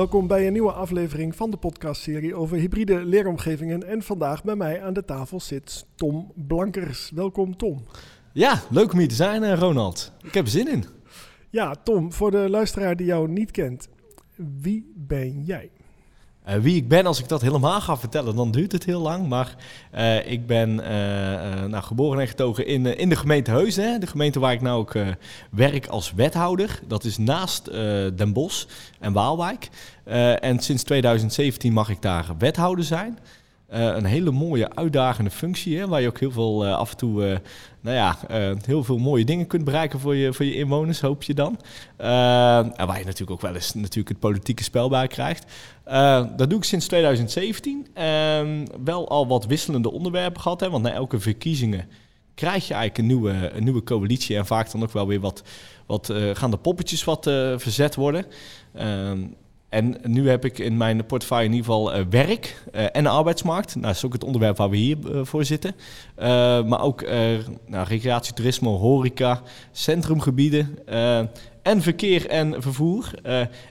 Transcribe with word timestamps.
Welkom 0.00 0.26
bij 0.26 0.46
een 0.46 0.52
nieuwe 0.52 0.72
aflevering 0.72 1.36
van 1.36 1.50
de 1.50 1.56
podcastserie 1.56 2.34
over 2.34 2.56
hybride 2.56 3.04
leeromgevingen. 3.04 3.86
En 3.86 4.02
vandaag 4.02 4.44
bij 4.44 4.56
mij 4.56 4.82
aan 4.82 4.92
de 4.92 5.04
tafel 5.04 5.40
zit 5.40 5.86
Tom 5.94 6.32
Blankers. 6.34 7.10
Welkom 7.14 7.56
Tom. 7.56 7.84
Ja, 8.32 8.62
leuk 8.70 8.92
om 8.92 8.98
hier 8.98 9.08
te 9.08 9.14
zijn, 9.14 9.42
eh, 9.42 9.58
Ronald. 9.58 10.12
Ik 10.22 10.34
heb 10.34 10.44
er 10.44 10.50
zin 10.50 10.68
in. 10.68 10.84
Ja, 11.50 11.74
Tom, 11.74 12.12
voor 12.12 12.30
de 12.30 12.50
luisteraar 12.50 12.96
die 12.96 13.06
jou 13.06 13.28
niet 13.28 13.50
kent, 13.50 13.88
wie 14.60 14.92
ben 14.96 15.42
jij? 15.44 15.70
Uh, 16.48 16.54
wie 16.54 16.76
ik 16.76 16.88
ben, 16.88 17.06
als 17.06 17.18
ik 17.18 17.28
dat 17.28 17.40
helemaal 17.40 17.80
ga 17.80 17.96
vertellen, 17.96 18.36
dan 18.36 18.50
duurt 18.50 18.72
het 18.72 18.84
heel 18.84 19.00
lang. 19.00 19.28
Maar 19.28 19.54
uh, 19.94 20.30
ik 20.30 20.46
ben 20.46 20.70
uh, 20.70 20.84
nou, 21.64 21.82
geboren 21.82 22.20
en 22.20 22.28
getogen 22.28 22.66
in, 22.66 22.98
in 22.98 23.08
de 23.08 23.16
gemeente 23.16 23.50
Heusden. 23.50 24.00
De 24.00 24.06
gemeente 24.06 24.40
waar 24.40 24.52
ik 24.52 24.60
nou 24.60 24.78
ook 24.78 24.94
werk 25.50 25.86
als 25.86 26.12
wethouder. 26.12 26.80
Dat 26.86 27.04
is 27.04 27.18
naast 27.18 27.64
Den 28.14 28.32
Bosch 28.32 28.66
en 29.00 29.12
Waalwijk. 29.12 29.68
en 30.40 30.60
sinds 30.60 30.82
2017 30.82 31.72
mag 31.72 31.88
ik 31.88 32.02
daar 32.02 32.26
wethouder 32.38 32.84
zijn. 32.84 33.18
Een 33.70 34.04
hele 34.04 34.30
mooie, 34.30 34.74
uitdagende 34.74 35.30
functie, 35.30 35.78
hè, 35.78 35.88
waar 35.88 36.00
je 36.00 36.08
ook 36.08 36.20
heel 36.20 36.30
veel 36.30 36.66
af 36.66 36.90
en 36.90 36.96
toe 36.96 37.40
nou 37.80 37.96
ja, 37.96 38.18
heel 38.64 38.84
veel 38.84 38.98
mooie 38.98 39.24
dingen 39.24 39.46
kunt 39.46 39.64
bereiken 39.64 40.00
voor 40.00 40.16
je, 40.16 40.32
voor 40.32 40.44
je 40.44 40.54
inwoners, 40.54 41.00
hoop 41.00 41.22
je 41.22 41.34
dan. 41.34 41.58
En 41.96 42.86
waar 42.86 42.98
je 42.98 43.04
natuurlijk 43.04 43.30
ook 43.30 43.40
wel 43.40 43.54
eens 43.54 43.74
natuurlijk 43.74 44.08
het 44.08 44.18
politieke 44.18 44.62
spel 44.62 44.88
bij 44.88 45.06
krijgt. 45.06 45.52
Dat 46.36 46.50
doe 46.50 46.58
ik 46.58 46.64
sinds 46.64 46.86
2017. 46.86 47.86
Ehm, 47.94 48.66
wel 48.84 49.08
al 49.08 49.26
wat 49.26 49.46
wisselende 49.46 49.90
onderwerpen 49.90 50.40
gehad, 50.40 50.60
hè, 50.60 50.70
want 50.70 50.82
na 50.82 50.92
elke 50.92 51.20
verkiezingen 51.20 51.88
krijg 52.34 52.68
je 52.68 52.74
eigenlijk 52.74 52.98
een 52.98 53.16
nieuwe, 53.16 53.50
een 53.54 53.64
nieuwe 53.64 53.82
coalitie. 53.82 54.36
En 54.36 54.46
vaak 54.46 54.70
dan 54.70 54.82
ook 54.82 54.92
wel 54.92 55.06
weer 55.06 55.20
wat, 55.20 55.42
wat 55.86 56.12
gaan 56.32 56.50
de 56.50 56.56
poppetjes 56.56 57.04
wat 57.04 57.24
verzet 57.56 57.94
worden. 57.94 58.24
En 59.70 59.96
nu 60.02 60.28
heb 60.28 60.44
ik 60.44 60.58
in 60.58 60.76
mijn 60.76 61.06
portefeuille 61.06 61.44
in 61.44 61.54
ieder 61.54 61.66
geval 61.66 61.96
uh, 61.96 62.04
werk 62.10 62.62
uh, 62.74 62.84
en 62.92 63.06
arbeidsmarkt. 63.06 63.74
Nou, 63.74 63.86
dat 63.86 63.96
is 63.96 64.04
ook 64.04 64.12
het 64.12 64.24
onderwerp 64.24 64.56
waar 64.56 64.70
we 64.70 64.76
hier 64.76 64.96
uh, 65.04 65.20
voor 65.24 65.44
zitten. 65.44 65.74
maar 66.68 66.80
ook 66.80 67.04
nou, 67.66 68.00
horeca, 68.60 69.42
centrumgebieden 69.72 70.78
en 71.62 71.82
verkeer 71.82 72.28
en 72.28 72.62
vervoer. 72.62 73.10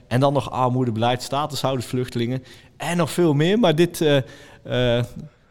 en 0.08 0.20
dan 0.20 0.32
nog 0.32 0.50
armoedebeleid, 0.50 1.22
statushouders, 1.22 1.86
vluchtelingen 1.86 2.42
en 2.76 2.96
nog 2.96 3.10
veel 3.10 3.34
meer. 3.34 3.58
Maar 3.58 3.74
dit, 3.74 4.00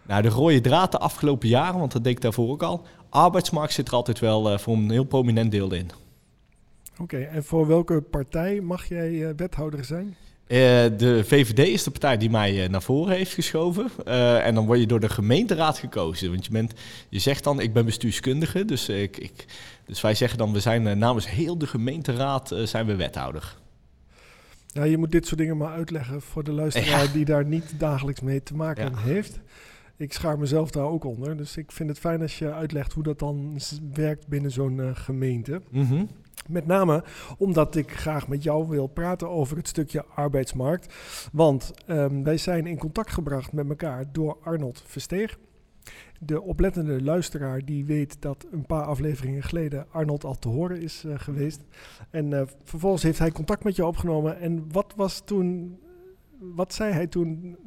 nou, 0.07 0.21
de 0.21 0.29
rode 0.29 0.61
draad 0.61 0.91
de 0.91 0.97
afgelopen 0.97 1.47
jaren, 1.47 1.79
want 1.79 1.91
dat 1.91 2.03
deed 2.03 2.15
ik 2.15 2.21
daarvoor 2.21 2.49
ook 2.49 2.63
al. 2.63 2.85
Arbeidsmarkt 3.09 3.73
zit 3.73 3.87
er 3.87 3.93
altijd 3.93 4.19
wel 4.19 4.59
voor 4.59 4.75
een 4.75 4.91
heel 4.91 5.03
prominent 5.03 5.51
deel 5.51 5.73
in. 5.73 5.89
Oké, 6.99 7.17
en 7.17 7.43
voor 7.43 7.67
welke 7.67 8.01
partij 8.01 8.61
mag 8.61 8.85
jij 8.85 9.35
wethouder 9.35 9.85
zijn? 9.85 10.15
Uh, 10.49 10.57
de 10.97 11.21
VVD 11.25 11.59
is 11.67 11.83
de 11.83 11.91
partij 11.91 12.17
die 12.17 12.29
mij 12.29 12.63
uh, 12.63 12.69
naar 12.69 12.81
voren 12.81 13.15
heeft 13.15 13.33
geschoven. 13.33 13.89
Uh, 14.07 14.45
en 14.45 14.55
dan 14.55 14.65
word 14.65 14.79
je 14.79 14.87
door 14.87 14.99
de 14.99 15.09
gemeenteraad 15.09 15.77
gekozen. 15.77 16.29
Want 16.29 16.45
je, 16.45 16.51
bent, 16.51 16.73
je 17.09 17.19
zegt 17.19 17.43
dan, 17.43 17.59
ik 17.59 17.73
ben 17.73 17.85
bestuurskundige. 17.85 18.65
Dus, 18.65 18.89
ik, 18.89 19.17
ik, 19.17 19.45
dus 19.85 20.01
wij 20.01 20.13
zeggen 20.13 20.37
dan, 20.37 20.53
we 20.53 20.59
zijn 20.59 20.97
namens 20.97 21.29
heel 21.29 21.57
de 21.57 21.67
gemeenteraad 21.67 22.55
zijn 22.63 22.85
we 22.85 22.95
wethouder. 22.95 23.57
Ja, 24.67 24.83
je 24.83 24.97
moet 24.97 25.11
dit 25.11 25.27
soort 25.27 25.39
dingen 25.39 25.57
maar 25.57 25.71
uitleggen 25.71 26.21
voor 26.21 26.43
de 26.43 26.51
luisteraar 26.51 27.03
ja. 27.03 27.11
die 27.11 27.25
daar 27.25 27.45
niet 27.45 27.73
dagelijks 27.77 28.21
mee 28.21 28.43
te 28.43 28.55
maken 28.55 28.91
ja. 28.91 28.97
heeft. 28.97 29.39
Ik 29.97 30.13
schaar 30.13 30.39
mezelf 30.39 30.71
daar 30.71 30.85
ook 30.85 31.03
onder. 31.03 31.37
Dus 31.37 31.57
ik 31.57 31.71
vind 31.71 31.89
het 31.89 31.99
fijn 31.99 32.21
als 32.21 32.39
je 32.39 32.53
uitlegt 32.53 32.93
hoe 32.93 33.03
dat 33.03 33.19
dan 33.19 33.59
werkt 33.93 34.27
binnen 34.27 34.51
zo'n 34.51 34.95
gemeente. 34.95 35.61
Mm 35.69 35.85
-hmm. 35.85 36.09
Met 36.49 36.65
name 36.65 37.03
omdat 37.37 37.75
ik 37.75 37.91
graag 37.91 38.27
met 38.27 38.43
jou 38.43 38.67
wil 38.67 38.87
praten 38.87 39.29
over 39.29 39.57
het 39.57 39.67
stukje 39.67 40.05
arbeidsmarkt. 40.05 40.93
Want 41.31 41.71
um, 41.87 42.23
wij 42.23 42.37
zijn 42.37 42.67
in 42.67 42.77
contact 42.77 43.11
gebracht 43.11 43.51
met 43.51 43.69
elkaar 43.69 44.05
door 44.11 44.37
Arnold 44.43 44.83
Versteeg. 44.85 45.37
De 46.19 46.41
oplettende 46.41 47.03
luisteraar 47.03 47.65
die 47.65 47.85
weet 47.85 48.21
dat 48.21 48.45
een 48.51 48.65
paar 48.65 48.83
afleveringen 48.83 49.43
geleden 49.43 49.85
Arnold 49.91 50.23
al 50.23 50.39
te 50.39 50.47
horen 50.47 50.81
is 50.81 51.03
uh, 51.05 51.13
geweest. 51.17 51.61
En 52.09 52.31
uh, 52.31 52.41
vervolgens 52.63 53.03
heeft 53.03 53.19
hij 53.19 53.31
contact 53.31 53.63
met 53.63 53.75
jou 53.75 53.89
opgenomen. 53.89 54.39
En 54.39 54.71
wat 54.71 54.93
was 54.95 55.21
toen, 55.25 55.77
wat 56.39 56.73
zei 56.73 56.93
hij 56.93 57.07
toen 57.07 57.57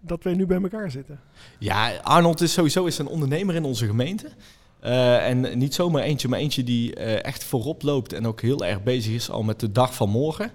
dat 0.00 0.22
wij 0.22 0.34
nu 0.34 0.46
bij 0.46 0.62
elkaar 0.62 0.90
zitten? 0.90 1.20
Ja, 1.58 1.96
Arnold 1.96 2.40
is 2.40 2.52
sowieso 2.52 2.86
is 2.86 2.98
een 2.98 3.06
ondernemer 3.06 3.54
in 3.54 3.64
onze 3.64 3.86
gemeente. 3.86 4.30
Uh, 4.84 5.28
en 5.28 5.58
niet 5.58 5.74
zomaar 5.74 6.02
eentje, 6.02 6.28
maar 6.28 6.38
eentje 6.38 6.64
die 6.64 6.98
uh, 6.98 7.24
echt 7.24 7.44
voorop 7.44 7.82
loopt 7.82 8.12
en 8.12 8.26
ook 8.26 8.40
heel 8.40 8.64
erg 8.64 8.82
bezig 8.82 9.12
is 9.12 9.30
al 9.30 9.42
met 9.42 9.60
de 9.60 9.72
dag 9.72 9.94
van 9.94 10.08
morgen. 10.08 10.50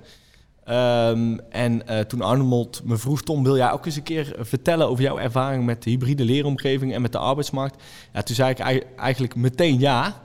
Um, 0.69 1.39
en 1.49 1.81
uh, 1.89 1.99
toen 1.99 2.21
Arnold 2.21 2.81
me 2.83 2.97
vroeg, 2.97 3.21
Tom, 3.21 3.43
wil 3.43 3.57
jij 3.57 3.71
ook 3.71 3.85
eens 3.85 3.95
een 3.95 4.03
keer 4.03 4.35
vertellen 4.39 4.87
over 4.87 5.03
jouw 5.03 5.17
ervaring 5.17 5.65
met 5.65 5.83
de 5.83 5.89
hybride 5.89 6.23
leeromgeving 6.23 6.93
en 6.93 7.01
met 7.01 7.11
de 7.11 7.17
arbeidsmarkt? 7.17 7.83
Ja, 8.13 8.21
toen 8.21 8.35
zei 8.35 8.49
ik 8.49 8.59
eigenlijk 8.95 9.35
meteen 9.35 9.79
ja. 9.79 10.21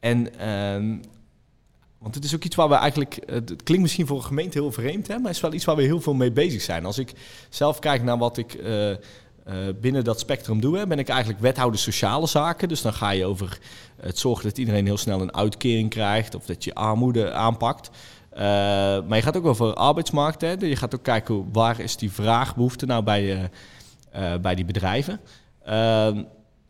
en, 0.00 0.38
ehm, 0.38 0.96
want 1.98 2.14
het 2.14 2.24
is 2.24 2.34
ook 2.34 2.44
iets 2.44 2.56
waar 2.56 2.68
we 2.68 2.74
eigenlijk, 2.74 3.18
het 3.26 3.62
klinkt 3.62 3.82
misschien 3.82 4.06
voor 4.06 4.16
een 4.16 4.24
gemeente 4.24 4.58
heel 4.58 4.72
vreemd, 4.72 5.08
hè, 5.08 5.14
maar 5.14 5.26
het 5.26 5.36
is 5.36 5.40
wel 5.40 5.52
iets 5.52 5.64
waar 5.64 5.76
we 5.76 5.82
heel 5.82 6.00
veel 6.00 6.14
mee 6.14 6.32
bezig 6.32 6.62
zijn. 6.62 6.84
Als 6.84 6.98
ik 6.98 7.12
zelf 7.48 7.78
kijk 7.78 8.02
naar 8.02 8.18
wat 8.18 8.36
ik 8.36 8.58
uh, 9.48 9.54
binnen 9.80 10.04
dat 10.04 10.20
spectrum 10.20 10.60
doen, 10.60 10.88
ben 10.88 10.98
ik 10.98 11.08
eigenlijk 11.08 11.40
wethouder 11.40 11.80
sociale 11.80 12.26
zaken. 12.26 12.68
Dus 12.68 12.82
dan 12.82 12.92
ga 12.92 13.10
je 13.10 13.24
over 13.24 13.58
het 14.00 14.18
zorgen 14.18 14.44
dat 14.44 14.58
iedereen 14.58 14.86
heel 14.86 14.96
snel 14.96 15.20
een 15.20 15.34
uitkering 15.34 15.90
krijgt 15.90 16.34
of 16.34 16.44
dat 16.44 16.64
je 16.64 16.74
armoede 16.74 17.32
aanpakt. 17.32 17.90
Uh, 18.32 18.38
maar 18.38 19.16
je 19.16 19.22
gaat 19.22 19.36
ook 19.36 19.46
over 19.46 19.74
arbeidsmarkt. 19.74 20.40
Hè. 20.40 20.50
Je 20.58 20.76
gaat 20.76 20.94
ook 20.94 21.02
kijken 21.02 21.52
waar 21.52 21.80
is 21.80 21.96
die 21.96 22.12
vraagbehoefte 22.12 22.86
nou 22.86 23.02
bij, 23.02 23.50
uh, 24.16 24.34
bij 24.40 24.54
die 24.54 24.64
bedrijven. 24.64 25.20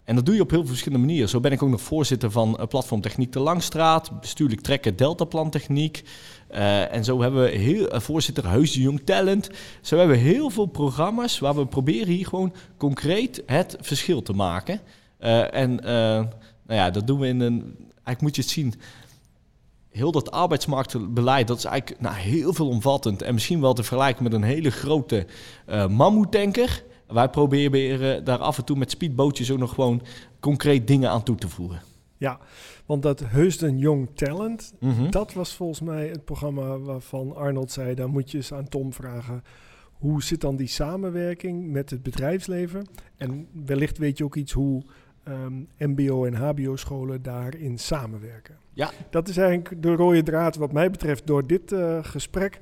En 0.04 0.14
dat 0.14 0.26
doe 0.26 0.34
je 0.34 0.40
op 0.40 0.50
heel 0.50 0.58
veel 0.58 0.68
verschillende 0.68 1.06
manieren. 1.06 1.28
Zo 1.28 1.40
ben 1.40 1.52
ik 1.52 1.62
ook 1.62 1.70
nog 1.70 1.80
voorzitter 1.80 2.30
van 2.30 2.58
Platform 2.68 3.00
Techniek 3.00 3.32
de 3.32 3.40
Langstraat, 3.40 4.20
bestuurlijk 4.20 4.60
trekken 4.60 4.96
Deltaplan 4.96 5.50
Techniek. 5.50 6.02
Uh, 6.50 6.94
en 6.94 7.04
zo 7.04 7.20
hebben 7.20 7.42
we 7.42 7.48
heel, 7.48 7.94
uh, 7.94 8.00
voorzitter 8.00 8.48
Heus 8.48 8.72
de 8.72 8.80
Jong 8.80 9.00
Talent. 9.04 9.50
Zo 9.80 9.96
hebben 9.96 10.16
we 10.16 10.22
heel 10.22 10.50
veel 10.50 10.66
programma's 10.66 11.38
waar 11.38 11.54
we 11.54 11.66
proberen 11.66 12.14
hier 12.14 12.26
gewoon 12.26 12.54
concreet 12.76 13.42
het 13.46 13.76
verschil 13.80 14.22
te 14.22 14.32
maken. 14.32 14.80
Uh, 15.20 15.54
en 15.54 15.74
nou 16.66 16.80
ja, 16.80 16.90
dat 16.90 17.06
doen 17.06 17.19
we 17.19 17.26
in 17.26 17.40
een. 17.40 17.60
Eigenlijk 17.88 18.20
moet 18.20 18.36
je 18.36 18.42
het 18.42 18.50
zien. 18.50 18.74
Heel 19.90 20.12
dat 20.12 20.30
arbeidsmarktbeleid, 20.30 21.46
dat 21.46 21.58
is 21.58 21.64
eigenlijk 21.64 22.00
nou, 22.00 22.14
heel 22.14 22.52
veel 22.52 22.69
omvattend. 22.69 23.22
En 23.22 23.34
misschien 23.34 23.60
wel 23.60 23.72
te 23.72 23.82
vergelijken 23.82 24.22
met 24.22 24.32
een 24.32 24.42
hele 24.42 24.70
grote 24.70 25.26
mammoetanker. 25.88 26.84
Wij 27.12 27.28
proberen 27.28 28.25
daar 28.25 28.39
af 28.39 28.59
en 28.59 28.65
toe 28.65 28.77
met 28.77 28.91
speedbootjes 28.91 29.50
ook 29.50 29.59
nog 29.59 29.75
gewoon 29.75 30.03
concreet 30.41 30.87
dingen 30.87 31.11
aan 31.11 31.23
toe 31.23 31.37
te 31.37 31.49
voegen. 31.49 31.83
Ja, 32.17 32.39
want 32.87 33.03
dat 33.03 33.21
Heusden 33.21 33.78
Young 33.78 34.09
Talent, 34.15 34.73
mm 34.78 34.91
-hmm. 34.91 35.11
dat 35.11 35.33
was 35.33 35.55
volgens 35.55 35.81
mij 35.81 36.09
het 36.09 36.25
programma 36.25 36.78
waarvan 36.78 37.37
Arnold 37.37 37.71
zei, 37.71 37.95
daar 37.95 38.09
moet 38.09 38.31
je 38.31 38.37
eens 38.37 38.53
aan 38.53 38.69
Tom 38.69 38.93
vragen. 38.93 39.43
Hoe 39.93 40.23
zit 40.23 40.41
dan 40.41 40.56
die 40.56 40.67
samenwerking 40.67 41.71
met 41.71 41.91
het 41.91 42.03
bedrijfsleven? 42.03 42.87
En 43.17 43.47
wellicht 43.65 43.99
weet 43.99 44.19
je 44.19 44.25
ook 44.25 44.37
iets 44.37 44.53
hoe 44.53 44.83
um, 45.29 45.69
MBO 45.79 46.25
en 46.25 46.34
HBO-scholen 46.34 47.23
daarin 47.23 47.79
samenwerken. 47.79 48.56
Ja. 48.73 48.91
Dat 49.11 49.29
is 49.29 49.37
eigenlijk 49.37 49.83
de 49.83 49.94
rode 49.94 50.23
draad 50.23 50.56
wat 50.56 50.73
mij 50.73 50.91
betreft 50.91 51.27
door 51.27 51.47
dit 51.47 51.73
uh, 51.73 51.99
gesprek. 52.03 52.61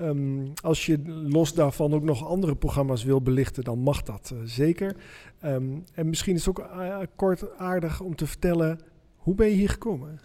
Um, 0.00 0.52
als 0.62 0.86
je 0.86 0.98
los 1.06 1.54
daarvan 1.54 1.94
ook 1.94 2.02
nog 2.02 2.26
andere 2.26 2.54
programma's 2.54 3.04
wil 3.04 3.20
belichten, 3.20 3.64
dan 3.64 3.78
mag 3.78 4.02
dat 4.02 4.30
uh, 4.34 4.38
zeker. 4.44 4.96
Um, 5.44 5.84
en 5.94 6.08
misschien 6.08 6.34
is 6.34 6.46
het 6.46 6.58
ook 6.58 6.68
uh, 6.76 6.98
kort 7.16 7.58
aardig 7.58 8.00
om 8.00 8.16
te 8.16 8.26
vertellen, 8.26 8.80
hoe 9.16 9.34
ben 9.34 9.48
je 9.48 9.54
hier 9.54 9.68
gekomen? 9.68 10.20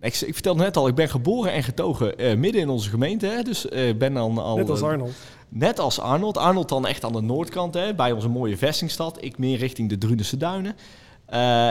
Ik, 0.00 0.20
ik 0.20 0.32
vertelde 0.34 0.62
net 0.62 0.76
al, 0.76 0.88
ik 0.88 0.94
ben 0.94 1.08
geboren 1.08 1.52
en 1.52 1.62
getogen 1.62 2.22
uh, 2.22 2.36
midden 2.36 2.60
in 2.60 2.68
onze 2.68 2.90
gemeente. 2.90 3.26
Hè, 3.26 3.42
dus 3.42 3.68
ben 3.98 4.14
dan 4.14 4.38
al... 4.38 4.56
Net 4.56 4.70
als 4.70 4.82
Arnold. 4.82 5.12
net 5.48 5.78
als 5.78 6.00
Arnold. 6.00 6.36
Arnold 6.36 6.68
dan 6.68 6.86
echt 6.86 7.04
aan 7.04 7.12
de 7.12 7.20
noordkant, 7.20 7.74
hè, 7.74 7.94
bij 7.94 8.12
onze 8.12 8.28
mooie 8.28 8.56
vestingstad. 8.56 9.22
Ik 9.24 9.38
meer 9.38 9.58
richting 9.58 9.88
de 9.88 9.98
Drunense 9.98 10.36
Duinen. 10.36 10.76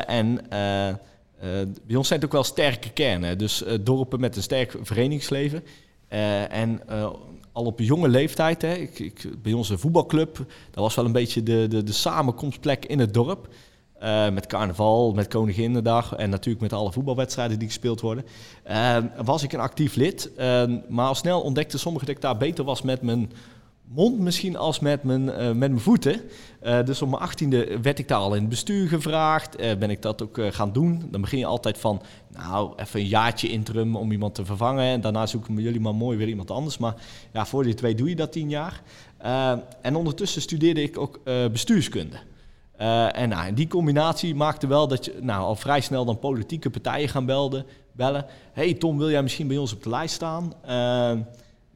en... 0.06 0.46
bij 1.88 1.96
ons 1.96 2.08
zijn 2.08 2.20
het 2.20 2.26
ook 2.26 2.32
wel 2.32 2.44
sterke 2.44 2.90
kernen. 2.90 3.38
Dus 3.38 3.64
dorpen 3.82 4.20
met 4.20 4.36
een 4.36 4.44
sterk 4.44 4.76
verenigingsleven. 4.82 5.64
Uh, 6.14 6.54
en 6.54 6.82
uh, 6.90 7.10
al 7.52 7.66
op 7.66 7.80
jonge 7.80 8.08
leeftijd, 8.08 8.62
hè, 8.62 8.74
ik, 8.74 9.00
ik, 9.00 9.42
bij 9.42 9.54
onze 9.54 9.78
voetbalclub, 9.78 10.36
dat 10.72 10.84
was 10.84 10.96
wel 10.96 11.06
een 11.06 11.12
beetje 11.12 11.44
de, 11.44 11.68
de, 11.70 11.84
de 11.84 11.92
samenkomstplek 11.92 12.86
in 12.86 13.00
het 13.00 13.14
dorp. 13.14 13.48
Uh, 14.04 14.30
met 14.30 14.46
carnaval, 14.46 15.14
met 15.14 15.28
Koninginnedag 15.28 16.16
en 16.16 16.30
natuurlijk 16.30 16.62
met 16.62 16.74
alle 16.74 16.92
voetbalwedstrijden 16.92 17.60
die 17.60 17.68
gespeeld 17.68 18.02
worden. 18.02 18.26
was 19.24 19.44
ik 19.44 19.54
een 19.54 19.60
actief 19.60 19.96
lid, 19.96 20.32
maar 20.90 21.08
al 21.08 21.16
snel 21.16 21.42
ontdekte 21.42 21.78
sommigen 21.78 22.08
dat 22.08 22.16
ik 22.16 22.22
daar 22.22 22.38
beter 22.38 22.64
was 22.64 22.82
met 22.82 23.02
mijn 23.02 23.32
mond 23.88 24.20
misschien 24.20 24.58
als 24.58 24.80
met 24.80 25.04
mijn, 25.04 25.24
uh, 25.28 25.36
met 25.36 25.56
mijn 25.56 25.80
voeten. 25.80 26.22
Uh, 26.64 26.84
dus 26.84 27.02
op 27.02 27.10
mijn 27.10 27.22
achttiende 27.22 27.82
werd 27.82 28.00
ik 28.00 28.08
daar 28.08 28.18
al 28.18 28.34
in 28.34 28.42
het 28.42 28.50
bestuur 28.50 28.88
gevraagd. 28.88 29.62
Uh, 29.62 29.76
ben 29.76 29.90
ik 29.90 30.02
dat 30.02 30.22
ook 30.22 30.40
gaan 30.50 30.72
doen. 30.72 31.08
Dan 31.12 31.22
begin 31.22 31.40
je 31.40 31.46
altijd 31.46 31.78
van, 31.78 32.02
nou, 32.28 32.74
even 32.76 33.00
een 33.00 33.08
jaartje 33.08 33.50
interim 33.50 33.96
om 33.96 34.12
iemand 34.12 34.36
te 34.36 34.46
vervangen. 34.46 34.86
En 34.86 35.02
daarna 35.02 35.26
zoeken 35.26 35.56
jullie 35.56 35.80
maar 35.80 35.96
mooi 35.96 36.18
weer 36.18 36.28
iemand 36.28 36.52
anders. 36.52 36.78
Maar 36.78 36.96
ja, 37.34 37.46
voor 37.46 37.64
die 37.64 37.74
twee 37.74 37.96
doe 37.96 38.10
je 38.10 38.16
dat 38.16 38.32
tien 38.32 38.50
jaar. 38.50 38.82
en 39.82 39.96
ondertussen 39.96 40.42
studeerde 40.42 40.82
ik 40.82 40.98
ook 40.98 41.20
bestuurskunde. 41.52 42.18
en 43.12 43.30
nou, 43.30 43.54
die 43.54 43.68
combinatie 43.68 44.36
maakte 44.36 44.68
wel 44.68 44.88
dat 44.88 45.06
je 45.06 45.18
nou, 45.22 45.44
al 45.44 45.56
vrij 45.56 45.82
snel 45.82 46.06
dan 46.06 46.20
politieke 46.20 46.70
partijen 46.70 47.10
gaan 47.10 47.26
belden, 47.26 47.66
bellen. 47.92 48.26
hey 48.54 48.74
Tom, 48.74 48.98
wil 48.98 49.10
jij 49.10 49.24
misschien 49.24 49.48
bij 49.48 49.58
ons 49.58 49.74
op 49.74 49.84
de 49.84 49.90
lijst 49.90 50.16
staan? 50.16 50.54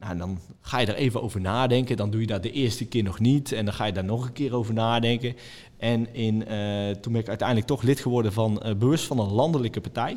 Nou, 0.00 0.16
dan 0.16 0.38
ga 0.60 0.78
je 0.78 0.86
er 0.86 0.94
even 0.94 1.22
over 1.22 1.40
nadenken. 1.40 1.96
Dan 1.96 2.10
doe 2.10 2.20
je 2.20 2.26
dat 2.26 2.42
de 2.42 2.50
eerste 2.50 2.84
keer 2.84 3.02
nog 3.02 3.18
niet. 3.18 3.52
En 3.52 3.64
dan 3.64 3.74
ga 3.74 3.84
je 3.84 3.92
daar 3.92 4.04
nog 4.04 4.24
een 4.24 4.32
keer 4.32 4.54
over 4.54 4.74
nadenken. 4.74 5.36
En 5.76 6.14
in, 6.14 6.34
uh, 6.34 6.90
toen 6.90 7.12
ben 7.12 7.20
ik 7.20 7.28
uiteindelijk 7.28 7.66
toch 7.66 7.82
lid 7.82 8.00
geworden 8.00 8.32
van 8.32 8.62
uh, 8.64 8.74
bewust 8.74 9.04
van 9.04 9.18
een 9.18 9.32
landelijke 9.32 9.80
partij. 9.80 10.16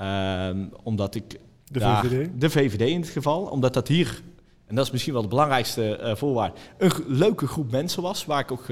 Uh, 0.00 0.66
omdat 0.82 1.14
ik 1.14 1.30
de 1.64 1.78
daar, 1.78 2.04
VVD? 2.04 2.40
De 2.40 2.50
VVD 2.50 2.80
in 2.80 3.00
het 3.00 3.10
geval. 3.10 3.42
Omdat 3.42 3.74
dat 3.74 3.88
hier, 3.88 4.22
en 4.66 4.74
dat 4.74 4.84
is 4.84 4.90
misschien 4.90 5.12
wel 5.12 5.22
de 5.22 5.28
belangrijkste 5.28 5.98
uh, 6.02 6.14
voorwaarde, 6.14 6.54
een 6.78 6.92
leuke 7.06 7.46
groep 7.46 7.70
mensen 7.70 8.02
was. 8.02 8.24
Waar 8.24 8.40
ik 8.40 8.52
ook 8.52 8.66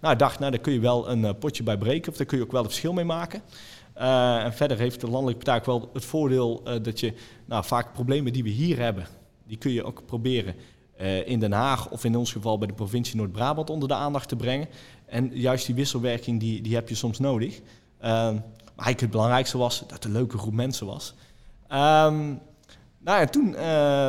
nou, 0.00 0.16
dacht, 0.16 0.38
nou, 0.38 0.50
daar 0.50 0.60
kun 0.60 0.72
je 0.72 0.80
wel 0.80 1.08
een 1.08 1.38
potje 1.38 1.62
bij 1.62 1.78
breken. 1.78 2.12
Of 2.12 2.16
daar 2.16 2.26
kun 2.26 2.38
je 2.38 2.44
ook 2.44 2.52
wel 2.52 2.62
een 2.62 2.68
verschil 2.68 2.92
mee 2.92 3.04
maken. 3.04 3.42
en 3.94 4.52
verder 4.52 4.78
heeft 4.78 5.00
de 5.00 5.10
landelijke 5.10 5.44
partij 5.44 5.58
ook 5.58 5.80
wel 5.80 5.90
het 5.92 6.04
voordeel 6.04 6.62
dat 6.82 7.00
je 7.00 7.14
nou, 7.44 7.64
vaak 7.64 7.92
problemen 7.92 8.32
die 8.32 8.42
we 8.42 8.48
hier 8.48 8.78
hebben 8.78 9.06
die 9.52 9.60
kun 9.60 9.72
je 9.72 9.84
ook 9.84 10.02
proberen 10.06 10.54
uh, 11.00 11.28
in 11.28 11.40
Den 11.40 11.52
Haag 11.52 11.90
of 11.90 12.04
in 12.04 12.16
ons 12.16 12.32
geval 12.32 12.58
bij 12.58 12.66
de 12.68 12.74
provincie 12.74 13.16
Noord-Brabant 13.16 13.70
onder 13.70 13.88
de 13.88 13.94
aandacht 13.94 14.28
te 14.28 14.36
brengen. 14.36 14.68
En 15.06 15.30
juist 15.32 15.66
die 15.66 15.74
wisselwerking 15.74 16.40
die, 16.40 16.62
die 16.62 16.74
heb 16.74 16.88
je 16.88 16.94
soms 16.94 17.18
nodig. 17.18 17.58
Uh, 17.58 17.62
maar 18.00 18.42
eigenlijk 18.64 19.00
het 19.00 19.10
belangrijkste 19.10 19.58
was 19.58 19.80
dat 19.80 19.90
het 19.90 20.04
een 20.04 20.12
leuke 20.12 20.38
groep 20.38 20.52
mensen 20.52 20.86
was. 20.86 21.14
Um, 21.62 22.40
nou 22.98 23.20
ja, 23.20 23.26
toen 23.26 23.48
uh, 23.52 24.08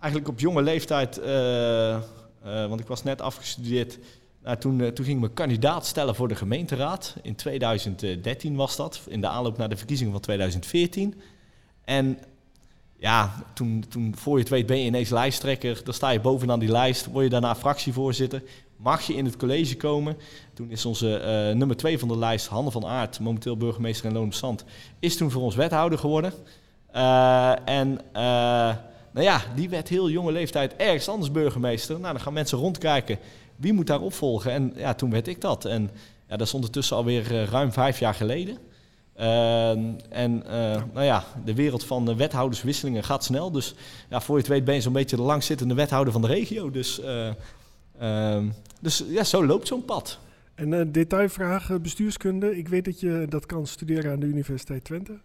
eigenlijk 0.00 0.28
op 0.28 0.40
jonge 0.40 0.62
leeftijd, 0.62 1.18
eh, 1.18 1.98
want 2.42 2.80
ik 2.80 2.86
was 2.86 3.02
net 3.02 3.20
afgestudeerd, 3.20 3.98
nou, 4.42 4.56
toen, 4.56 4.78
toen 4.78 5.04
ging 5.04 5.16
ik 5.16 5.28
me 5.28 5.30
kandidaat 5.30 5.86
stellen 5.86 6.14
voor 6.14 6.28
de 6.28 6.34
gemeenteraad. 6.34 7.16
In 7.22 7.34
2013 7.34 8.56
was 8.56 8.76
dat, 8.76 9.00
in 9.08 9.20
de 9.20 9.28
aanloop 9.28 9.56
naar 9.56 9.68
de 9.68 9.76
verkiezingen 9.76 10.12
van 10.12 10.20
2014. 10.20 11.20
En 11.84 12.18
ja, 13.00 13.44
toen, 13.54 13.84
toen 13.88 14.14
voor 14.16 14.34
je 14.34 14.40
het 14.40 14.48
weet 14.48 14.66
ben 14.66 14.78
je 14.78 14.84
ineens 14.84 15.10
lijsttrekker. 15.10 15.80
Dan 15.84 15.94
sta 15.94 16.10
je 16.10 16.20
bovenaan 16.20 16.58
die 16.58 16.70
lijst. 16.70 17.06
Word 17.06 17.24
je 17.24 17.30
daarna 17.30 17.54
fractievoorzitter. 17.54 18.42
Mag 18.76 19.02
je 19.02 19.14
in 19.14 19.24
het 19.24 19.36
college 19.36 19.76
komen. 19.76 20.16
Toen 20.54 20.70
is 20.70 20.84
onze 20.84 21.18
uh, 21.18 21.56
nummer 21.56 21.76
twee 21.76 21.98
van 21.98 22.08
de 22.08 22.18
lijst, 22.18 22.46
Hanne 22.46 22.70
van 22.70 22.86
Aert, 22.86 23.20
momenteel 23.20 23.56
burgemeester 23.56 24.06
in 24.06 24.12
Loon 24.12 24.32
Zand, 24.32 24.64
is 24.98 25.16
toen 25.16 25.30
voor 25.30 25.42
ons 25.42 25.54
wethouder 25.54 25.98
geworden. 25.98 26.32
Uh, 26.94 27.68
en 27.68 27.88
uh, 28.12 28.20
nou 29.12 29.26
ja, 29.26 29.42
die 29.54 29.68
werd 29.68 29.88
heel 29.88 30.10
jonge 30.10 30.32
leeftijd 30.32 30.76
ergens 30.76 31.08
anders 31.08 31.32
burgemeester. 31.32 32.00
Nou, 32.00 32.12
dan 32.12 32.22
gaan 32.22 32.32
mensen 32.32 32.58
rondkijken. 32.58 33.18
Wie 33.56 33.72
moet 33.72 33.86
daar 33.86 34.00
opvolgen? 34.00 34.52
En 34.52 34.72
ja, 34.76 34.94
toen 34.94 35.10
werd 35.10 35.28
ik 35.28 35.40
dat. 35.40 35.64
En 35.64 35.90
ja, 36.28 36.36
dat 36.36 36.46
is 36.46 36.54
ondertussen 36.54 36.96
alweer 36.96 37.44
ruim 37.50 37.72
vijf 37.72 37.98
jaar 37.98 38.14
geleden. 38.14 38.58
Ehm, 39.20 39.80
en 40.08 40.42
uh, 40.46 40.82
nou 40.92 41.04
ja, 41.04 41.24
de 41.44 41.54
wereld 41.54 41.84
van 41.84 42.04
de 42.04 42.16
wethouderswisselingen 42.16 43.04
gaat 43.04 43.24
snel. 43.24 43.50
Dus 43.50 43.74
ja, 44.08 44.20
voor 44.20 44.34
je 44.34 44.40
het 44.40 44.50
weet 44.50 44.64
ben 44.64 44.74
je 44.74 44.80
zo'n 44.80 44.92
beetje 44.92 45.16
de 45.16 45.22
langzittende 45.22 45.74
wethouder 45.74 46.12
van 46.12 46.22
de 46.22 46.26
regio. 46.26 46.70
Dus, 46.70 47.00
uh, 47.00 47.28
uh, 48.02 48.38
dus 48.80 49.04
ja, 49.08 49.24
zo 49.24 49.46
loopt 49.46 49.66
zo'n 49.66 49.84
pad. 49.84 50.18
En 50.54 50.72
uh, 50.72 50.82
detailvraag, 50.86 51.80
bestuurskunde. 51.80 52.56
Ik 52.56 52.68
weet 52.68 52.84
dat 52.84 53.00
je 53.00 53.26
dat 53.28 53.46
kan 53.46 53.66
studeren 53.66 54.12
aan 54.12 54.20
de 54.20 54.26
Universiteit 54.26 54.84
Twente. 54.84 55.18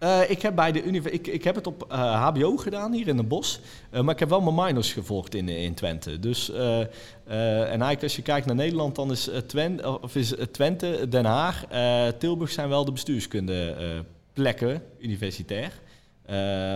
Uh, 0.00 0.30
ik, 0.30 0.42
heb 0.42 0.54
bij 0.54 0.72
de 0.72 0.82
ik, 0.82 1.26
ik 1.26 1.44
heb 1.44 1.54
het 1.54 1.66
op 1.66 1.86
uh, 1.92 2.28
HBO 2.28 2.56
gedaan 2.56 2.92
hier 2.92 3.08
in 3.08 3.16
het 3.16 3.28
bos. 3.28 3.60
Uh, 3.92 4.00
maar 4.00 4.14
ik 4.14 4.20
heb 4.20 4.28
wel 4.28 4.40
mijn 4.40 4.66
minors 4.66 4.92
gevolgd 4.92 5.34
in, 5.34 5.48
in 5.48 5.74
Twente. 5.74 6.18
Dus, 6.18 6.50
en 6.50 6.88
eigenlijk 7.68 8.02
als 8.02 8.16
je 8.16 8.22
kijkt 8.22 8.46
naar 8.46 8.54
Nederland, 8.54 8.94
dan 8.94 9.10
is, 9.10 9.30
Twente, 9.46 10.00
of 10.00 10.16
is 10.16 10.34
Twente, 10.50 11.06
Den 11.08 11.24
Haag, 11.24 11.64
Tilburg 12.18 12.50
zijn 12.50 12.68
wel 12.68 12.84
de 12.84 12.92
bestuurskunde 12.92 13.74
plekken, 14.32 14.82
universitair. 14.98 15.72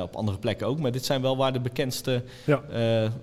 op 0.03 0.17
andere 0.17 0.39
plekken 0.39 0.67
ook. 0.67 0.79
Maar 0.79 0.93
dit 0.93 1.05
zijn 1.05 1.23
wel 1.23 1.37
waar 1.37 1.53
de 1.53 1.61
bekendste 1.61 2.23
ja. 2.45 2.63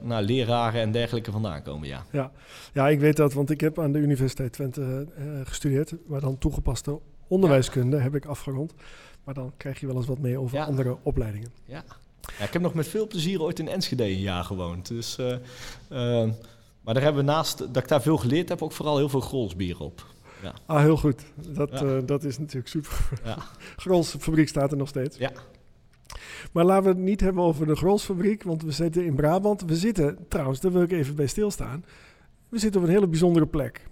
nou, 0.02 0.24
leraren 0.24 0.82
en 0.82 0.92
dergelijke 0.92 1.32
vandaan 1.32 1.62
komen. 1.62 1.88
Ja. 1.88 2.06
Ja. 2.12 2.32
ja, 2.74 2.90
ik 2.90 3.00
weet 3.00 3.16
dat, 3.16 3.34
want 3.34 3.50
ik 3.50 3.62
heb 3.62 3.80
aan 3.80 3.92
de 3.92 4.00
Universiteit 4.00 4.54
Twente 4.54 5.08
gestudeerd. 5.44 5.94
Maar 6.08 6.22
dan 6.22 6.38
toegepaste 6.38 7.00
onderwijskunde 7.28 7.98
ja. 7.98 8.04
heb 8.04 8.16
ik 8.16 8.26
afgerond. 8.26 8.74
Maar 9.26 9.34
dan 9.34 9.54
krijg 9.58 9.80
je 9.80 9.88
wel 9.88 9.96
eens 9.96 10.06
wat 10.06 10.20
mee 10.20 10.40
over 10.40 10.60
andere 10.60 10.98
opleidingen. 11.02 11.50
Ja. 11.66 11.84
ja. 12.38 12.46
ik 12.46 12.54
heb 12.54 12.62
nog 12.62 12.74
met 12.74 12.88
veel 12.88 13.08
plezier 13.08 13.42
ooit 13.42 13.60
in 13.60 13.68
Enschede 13.68 14.04
een 14.04 14.20
jaar 14.20 14.44
gewoond. 14.44 14.88
Dus, 14.88 15.18
uh, 15.20 15.32
uh, 15.32 15.38
maar 16.82 16.94
daar 16.94 17.04
hebben 17.04 17.26
we 17.26 17.32
naast 17.32 17.58
dat 17.58 17.78
ik 17.78 17.88
daar 17.88 18.02
veel 18.02 18.18
geleerd 18.18 18.50
heb, 18.50 18.62
ook 18.62 18.72
vooral 18.72 18.98
heel 18.98 19.10
veel 19.10 19.20
Grolsbier 19.20 19.80
op. 19.80 20.06
Ja. 20.42 20.54
Ah, 20.66 20.80
heel 20.80 20.98
goed. 20.98 21.22
Dat, 21.36 21.82
uh, 21.82 21.98
dat 22.06 22.24
is 22.24 22.38
natuurlijk 22.38 22.68
super. 22.68 23.10
Ja. 23.24 23.38
Grolsfabriek 23.84 24.48
staat 24.48 24.72
er 24.72 24.78
nog 24.78 24.88
steeds. 24.88 25.18
Ja. 25.18 25.32
Maar 26.52 26.66
laten 26.66 26.84
we 26.84 26.90
het 26.90 26.98
niet 26.98 27.20
hebben 27.20 27.44
over 27.44 27.66
de 27.66 27.76
Grolsfabriek, 27.76 28.44
want 28.44 28.62
we 28.62 28.72
zitten 28.72 29.06
in 29.06 29.16
Brabant. 29.16 29.62
We 29.62 29.76
zitten, 29.76 30.18
trouwens, 30.28 30.60
daar 30.60 30.72
wil 30.72 30.82
ik 30.82 30.92
even 30.92 31.16
bij 31.16 31.28
stilstaan. 31.28 31.86
We 32.50 32.60
zitten 32.60 32.82
op 32.82 32.88
een 32.88 32.94
hele 32.94 33.08
bijzondere 33.08 33.46
plek. 33.46 33.88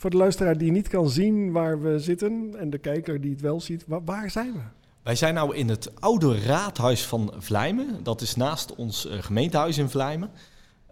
Voor 0.00 0.10
de 0.10 0.16
luisteraar 0.16 0.58
die 0.58 0.70
niet 0.70 0.88
kan 0.88 1.10
zien 1.10 1.52
waar 1.52 1.82
we 1.82 1.98
zitten 1.98 2.54
en 2.58 2.70
de 2.70 2.78
kijker 2.78 3.20
die 3.20 3.30
het 3.30 3.40
wel 3.40 3.60
ziet, 3.60 3.84
waar, 3.86 4.30
zijn 4.30 4.52
we? 4.52 4.58
Wij 5.02 5.14
zijn 5.14 5.34
nou 5.34 5.56
in 5.56 5.68
het 5.68 6.00
oude 6.00 6.40
raadhuis 6.40 7.06
van 7.06 7.32
Vlijmen. 7.38 8.02
Dat 8.02 8.20
is 8.20 8.34
naast 8.34 8.74
ons 8.74 9.06
uh, 9.06 9.12
gemeentehuis 9.12 9.78
in 9.78 9.88
Vlijmen. 9.88 10.30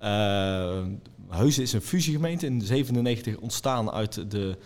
Uh, 0.02 0.87
is 1.46 1.72
een 1.72 1.81
fusiegemeente 1.81 2.46
in 2.46 2.60
97 2.60 3.37
ontstaan 3.37 3.90
uit 3.90 4.31
de, 4.31 4.56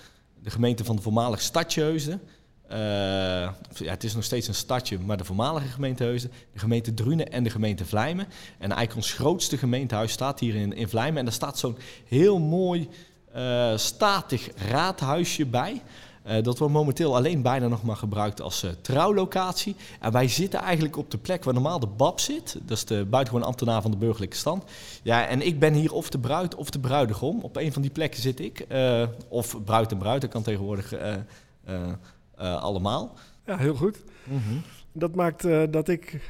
de 0.42 0.50
gemeente 0.50 0.84
van 0.84 0.96
de 0.96 1.02
voormalige 1.02 1.42
stadje 1.42 1.80
Heusden. 1.80 2.20
Uh, 2.70 2.78
ja, 2.78 3.90
het 3.90 4.04
is 4.04 4.14
nog 4.14 4.24
steeds 4.24 4.48
een 4.48 4.54
stadje, 4.54 4.98
maar 4.98 5.16
de 5.16 5.24
voormalige 5.24 5.68
gemeente 5.68 6.02
Heusden, 6.02 6.30
de 6.52 6.58
gemeente 6.58 6.94
Drunen 6.94 7.32
en 7.32 7.44
de 7.44 7.50
gemeente 7.50 7.84
Vlijmen. 7.84 8.26
En 8.58 8.70
eigenlijk 8.70 8.94
ons 8.94 9.12
grootste 9.12 9.58
gemeentehuis 9.58 10.12
staat 10.12 10.40
hier 10.40 10.54
in, 10.54 10.72
in 10.72 10.88
Vlijmen. 10.88 11.18
En 11.18 11.24
daar 11.24 11.34
staat 11.34 11.58
zo'n 11.58 11.76
heel 12.04 12.38
mooi 12.38 12.88
uh, 13.36 13.76
statig 13.76 14.48
raadhuisje 14.68 15.46
bij. 15.46 15.82
Uh, 16.26 16.42
dat 16.42 16.58
wordt 16.58 16.74
momenteel 16.74 17.16
alleen 17.16 17.42
bijna 17.42 17.68
nog 17.68 17.82
maar 17.82 17.96
gebruikt 17.96 18.40
als 18.40 18.64
uh, 18.64 18.70
trouwlocatie. 18.80 19.76
En 20.00 20.12
wij 20.12 20.28
zitten 20.28 20.60
eigenlijk 20.60 20.96
op 20.96 21.10
de 21.10 21.18
plek 21.18 21.44
waar 21.44 21.54
normaal 21.54 21.80
de 21.80 21.86
BAB 21.86 22.20
zit. 22.20 22.58
Dat 22.62 22.76
is 22.76 22.84
de 22.84 23.04
buitengewoon 23.04 23.48
ambtenaar 23.48 23.82
van 23.82 23.90
de 23.90 23.96
burgerlijke 23.96 24.36
stand. 24.36 24.64
Ja, 25.02 25.26
en 25.26 25.46
ik 25.46 25.58
ben 25.58 25.74
hier 25.74 25.92
of 25.92 26.10
de 26.10 26.18
bruid 26.18 26.54
of 26.54 26.70
de 26.70 26.80
bruidegom. 26.80 27.40
Op 27.40 27.56
een 27.56 27.72
van 27.72 27.82
die 27.82 27.90
plekken 27.90 28.22
zit 28.22 28.40
ik. 28.40 28.66
Uh, 28.68 29.02
of 29.28 29.64
bruid 29.64 29.92
en 29.92 29.98
bruid, 29.98 30.20
dat 30.20 30.30
kan 30.30 30.42
tegenwoordig 30.42 30.94
allemaal. 32.36 33.14
Ja, 33.46 33.56
heel 33.56 33.74
goed. 33.74 33.98
Mm 34.24 34.42
-hmm. 34.46 34.62
Dat 34.92 35.14
maakt 35.14 35.42
dat 35.70 35.88
ik 35.88 36.20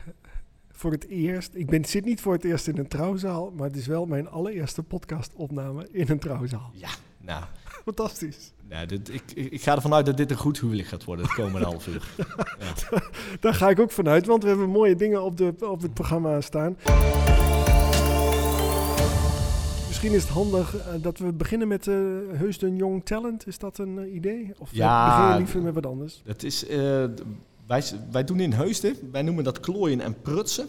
voor 0.82 0.92
het 0.92 1.08
eerst. 1.08 1.54
Ik 1.54 1.66
ben, 1.66 1.84
zit 1.84 2.04
niet 2.04 2.20
voor 2.20 2.32
het 2.32 2.44
eerst 2.44 2.68
in 2.68 2.78
een 2.78 2.88
trouwzaal, 2.88 3.52
maar 3.56 3.66
het 3.66 3.76
is 3.76 3.86
wel 3.86 4.06
mijn 4.06 4.28
allereerste 4.28 4.82
podcastopname 4.82 5.88
in 5.92 6.08
een 6.08 6.18
trouwzaal. 6.18 6.70
Ja, 6.72 6.88
nou. 7.20 7.44
Fantastisch. 7.84 8.52
Nou, 8.68 8.86
dit, 8.86 9.14
ik, 9.14 9.22
ik 9.34 9.62
ga 9.62 9.74
ervan 9.74 9.94
uit 9.94 10.06
dat 10.06 10.16
dit 10.16 10.30
een 10.30 10.36
goed 10.36 10.60
huwelijk 10.60 10.88
gaat 10.88 11.04
worden 11.04 11.24
het 11.24 11.34
komende 11.34 11.66
half 11.66 11.86
uur. 11.86 12.08
Ja. 12.58 13.02
Daar 13.40 13.54
ga 13.54 13.68
ik 13.70 13.80
ook 13.80 13.90
vanuit, 13.90 14.26
want 14.26 14.42
we 14.42 14.48
hebben 14.48 14.68
mooie 14.68 14.96
dingen 14.96 15.22
op, 15.22 15.36
de, 15.36 15.54
op 15.60 15.82
het 15.82 15.94
programma 15.94 16.40
staan. 16.40 16.76
Misschien 19.86 20.12
is 20.12 20.22
het 20.22 20.32
handig 20.32 20.74
uh, 20.74 21.02
dat 21.02 21.18
we 21.18 21.32
beginnen 21.32 21.68
met 21.68 21.86
uh, 21.86 21.94
Heusden 22.32 22.76
Young 22.76 23.04
Talent. 23.04 23.46
Is 23.46 23.58
dat 23.58 23.78
een 23.78 23.96
uh, 23.98 24.14
idee? 24.14 24.52
Of 24.58 24.68
ja, 24.72 25.06
beginnen 25.06 25.36
liever 25.36 25.62
met 25.62 25.74
wat 25.74 25.86
anders? 25.86 26.22
Dat 26.24 26.42
is 26.42 26.66
wij, 27.72 27.84
wij 28.10 28.24
doen 28.24 28.40
in 28.40 28.52
Heusden, 28.52 28.96
wij 29.12 29.22
noemen 29.22 29.44
dat 29.44 29.60
klooien 29.60 30.00
en 30.00 30.20
prutsen. 30.20 30.68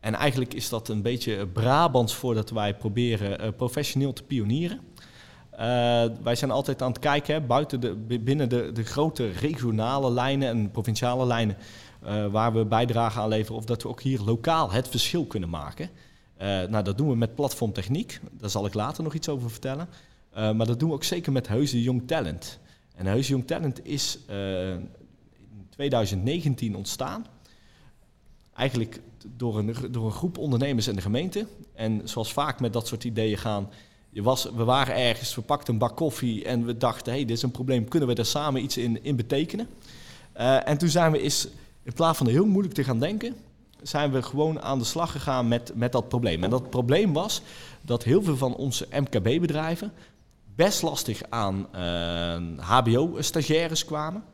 En 0.00 0.14
eigenlijk 0.14 0.54
is 0.54 0.68
dat 0.68 0.88
een 0.88 1.02
beetje 1.02 1.46
Brabants 1.46 2.14
voordat 2.14 2.50
wij 2.50 2.74
proberen 2.74 3.44
uh, 3.44 3.48
professioneel 3.56 4.12
te 4.12 4.22
pionieren. 4.22 4.80
Uh, 5.52 5.58
wij 6.22 6.34
zijn 6.34 6.50
altijd 6.50 6.82
aan 6.82 6.90
het 6.90 6.98
kijken, 6.98 7.34
hè, 7.34 7.40
buiten 7.40 7.80
de, 7.80 7.94
binnen 8.20 8.48
de, 8.48 8.70
de 8.72 8.84
grote 8.84 9.30
regionale 9.30 10.10
lijnen 10.10 10.48
en 10.48 10.70
provinciale 10.70 11.26
lijnen, 11.26 11.56
uh, 12.04 12.26
waar 12.26 12.52
we 12.52 12.64
bijdrage 12.64 13.20
aan 13.20 13.28
leveren, 13.28 13.56
of 13.56 13.64
dat 13.64 13.82
we 13.82 13.88
ook 13.88 14.02
hier 14.02 14.20
lokaal 14.20 14.70
het 14.70 14.88
verschil 14.88 15.24
kunnen 15.24 15.48
maken. 15.48 15.90
nou, 16.38 16.82
dat 16.82 16.98
doen 16.98 17.08
we 17.08 17.16
met 17.16 17.34
platformtechniek, 17.34 18.20
daar 18.32 18.50
zal 18.50 18.66
ik 18.66 18.74
later 18.74 19.04
nog 19.04 19.14
iets 19.14 19.28
over 19.28 19.50
vertellen. 19.50 19.88
maar 20.34 20.66
dat 20.66 20.80
doen 20.80 20.88
we 20.88 20.94
ook 20.94 21.04
zeker 21.04 21.32
met 21.32 21.48
Heusden 21.48 21.80
Young 21.80 22.02
Talent. 22.06 22.58
En 22.94 23.06
Heusden 23.06 23.36
Young 23.36 23.46
Talent 23.46 23.86
is 23.86 24.18
2019 25.88 26.76
ontstaan. 26.76 27.26
eigenlijk 28.54 29.00
door 29.36 29.58
een, 29.58 29.74
door 29.90 30.04
een 30.04 30.12
groep 30.12 30.38
ondernemers 30.38 30.86
en 30.86 30.94
de 30.94 31.00
gemeente. 31.00 31.46
En 31.74 32.00
zoals 32.04 32.32
vaak 32.32 32.60
met 32.60 32.72
dat 32.72 32.86
soort 32.86 33.04
ideeën 33.04 33.38
gaan, 33.38 33.68
je 34.10 34.22
was, 34.22 34.44
we 34.44 34.64
waren 34.64 34.94
ergens, 34.96 35.34
we 35.34 35.40
pakten 35.40 35.72
een 35.72 35.78
bak 35.78 35.96
koffie 35.96 36.44
en 36.44 36.64
we 36.64 36.76
dachten, 36.76 37.12
hey, 37.12 37.24
dit 37.24 37.36
is 37.36 37.42
een 37.42 37.50
probleem, 37.50 37.88
kunnen 37.88 38.08
we 38.08 38.14
daar 38.14 38.24
samen 38.24 38.62
iets 38.62 38.76
in, 38.76 39.04
in 39.04 39.16
betekenen? 39.16 39.68
Uh, 40.36 40.68
en 40.68 40.78
toen 40.78 40.88
zijn 40.88 41.12
we 41.12 41.20
eens, 41.20 41.48
in 41.82 41.92
plaats 41.92 42.18
van 42.18 42.26
heel 42.26 42.46
moeilijk 42.46 42.74
te 42.74 42.84
gaan 42.84 42.98
denken, 42.98 43.36
zijn 43.82 44.10
we 44.12 44.22
gewoon 44.22 44.60
aan 44.60 44.78
de 44.78 44.84
slag 44.84 45.12
gegaan 45.12 45.48
met, 45.48 45.72
met 45.74 45.92
dat 45.92 46.08
probleem. 46.08 46.44
En 46.44 46.50
dat 46.50 46.70
probleem 46.70 47.12
was 47.12 47.42
dat 47.80 48.04
heel 48.04 48.22
veel 48.22 48.36
van 48.36 48.54
onze 48.54 48.86
MKB-bedrijven 48.90 49.92
best 50.54 50.82
lastig 50.82 51.22
aan 51.28 51.66
HBO-stagiaires 52.58 53.84
kwamen. 53.84 54.24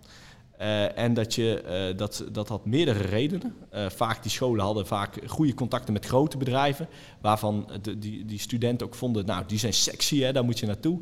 Uh, 0.60 0.98
en 0.98 1.14
dat, 1.14 1.34
je, 1.34 1.62
uh, 1.90 1.98
dat, 1.98 2.24
dat 2.32 2.48
had 2.48 2.64
meerdere 2.64 3.02
redenen. 3.02 3.54
Uh, 3.74 3.86
vaak 3.88 4.22
die 4.22 4.30
scholen 4.30 4.64
hadden 4.64 4.86
vaak 4.86 5.18
goede 5.26 5.54
contacten 5.54 5.92
met 5.92 6.06
grote 6.06 6.36
bedrijven, 6.36 6.88
waarvan 7.20 7.68
de, 7.82 7.98
die, 7.98 8.24
die 8.24 8.38
studenten 8.38 8.86
ook 8.86 8.94
vonden, 8.94 9.26
nou, 9.26 9.44
die 9.46 9.58
zijn 9.58 9.72
sexy, 9.72 10.20
hè, 10.20 10.32
daar 10.32 10.44
moet 10.44 10.58
je 10.58 10.66
naartoe. 10.66 11.00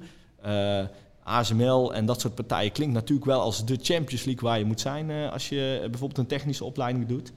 ASML 1.23 1.95
en 1.95 2.07
dat 2.07 2.21
soort 2.21 2.35
partijen 2.35 2.73
klinkt 2.73 2.95
natuurlijk 2.95 3.27
wel 3.27 3.41
als 3.41 3.65
de 3.65 3.79
Champions 3.83 4.25
League 4.25 4.49
waar 4.49 4.59
je 4.59 4.65
moet 4.65 4.81
zijn 4.81 5.31
als 5.31 5.49
je 5.49 5.79
bijvoorbeeld 5.91 6.19
een 6.19 6.27
technische 6.27 6.65
opleiding 6.65 7.07
doet. 7.07 7.33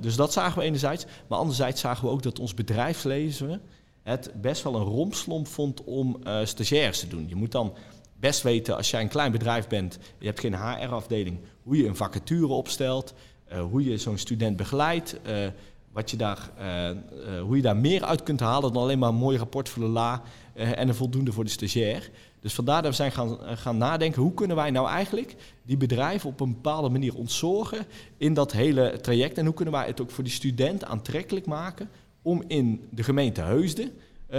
dus 0.00 0.16
dat 0.16 0.32
zagen 0.32 0.58
we 0.58 0.64
enerzijds. 0.64 1.06
Maar 1.26 1.38
anderzijds 1.38 1.80
zagen 1.80 2.04
we 2.04 2.10
ook 2.10 2.22
dat 2.22 2.38
ons 2.38 2.54
bedrijfsleven 2.54 3.60
het 4.02 4.32
best 4.40 4.62
wel 4.62 4.74
een 4.74 4.82
rompslomp 4.82 5.46
vond 5.46 5.84
om 5.84 6.18
stagiaires 6.44 7.00
te 7.00 7.08
doen. 7.08 7.28
Je 7.28 7.36
moet 7.36 7.52
dan 7.52 7.74
best 8.20 8.42
weten 8.42 8.76
als 8.76 8.90
jij 8.90 9.00
een 9.00 9.08
klein 9.08 9.32
bedrijf 9.32 9.66
bent, 9.66 9.98
je 10.18 10.26
hebt 10.26 10.40
geen 10.40 10.54
HR-afdeling, 10.54 11.38
hoe 11.62 11.76
je 11.76 11.86
een 11.86 11.96
vacature 11.96 12.52
opstelt, 12.52 13.14
uh, 13.52 13.60
hoe 13.60 13.84
je 13.84 13.98
zo'n 13.98 14.18
student 14.18 14.56
begeleidt, 14.56 15.16
uh, 15.26 15.46
wat 15.92 16.10
je 16.10 16.16
daar, 16.16 16.50
uh, 16.60 17.40
hoe 17.40 17.56
je 17.56 17.62
daar 17.62 17.76
meer 17.76 18.04
uit 18.04 18.22
kunt 18.22 18.40
halen 18.40 18.72
dan 18.72 18.82
alleen 18.82 18.98
maar 18.98 19.08
een 19.08 19.14
mooi 19.14 19.38
rapport 19.38 19.68
voor 19.68 19.82
de 19.82 19.88
la 19.88 20.22
en 20.54 20.88
een 20.88 20.94
voldoende 20.94 21.32
voor 21.32 21.44
de 21.44 21.50
stagiair. 21.50 22.10
Dus 22.40 22.54
vandaar 22.54 22.82
dat 22.82 22.90
we 22.90 22.96
zijn 22.96 23.12
gaan, 23.12 23.38
gaan 23.56 23.76
nadenken, 23.76 24.22
hoe 24.22 24.34
kunnen 24.34 24.56
wij 24.56 24.70
nou 24.70 24.88
eigenlijk 24.88 25.34
die 25.62 25.76
bedrijven 25.76 26.30
op 26.30 26.40
een 26.40 26.52
bepaalde 26.52 26.88
manier 26.88 27.14
ontzorgen 27.14 27.86
in 28.16 28.34
dat 28.34 28.52
hele 28.52 28.98
traject 29.00 29.38
en 29.38 29.44
hoe 29.44 29.54
kunnen 29.54 29.74
wij 29.74 29.86
het 29.86 30.00
ook 30.00 30.10
voor 30.10 30.24
die 30.24 30.32
student 30.32 30.84
aantrekkelijk 30.84 31.46
maken 31.46 31.90
om 32.22 32.44
in 32.46 32.88
de 32.90 33.02
gemeente 33.02 33.40
Heusden 33.40 33.92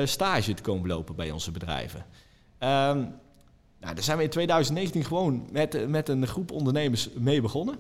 stage 0.04 0.54
te 0.54 0.62
komen 0.62 0.88
lopen 0.88 1.16
bij 1.16 1.32
onze 1.32 1.52
bedrijven. 1.52 2.06
Um, 2.60 3.14
nou, 3.80 3.94
daar 3.96 4.04
zijn 4.04 4.18
we 4.18 4.24
in 4.24 4.30
2019 4.30 5.06
gewoon 5.06 5.48
met, 5.52 5.90
met 5.90 6.10
een 6.10 6.28
groep 6.28 6.52
ondernemers 6.52 7.10
mee 7.14 7.42
begonnen. 7.42 7.76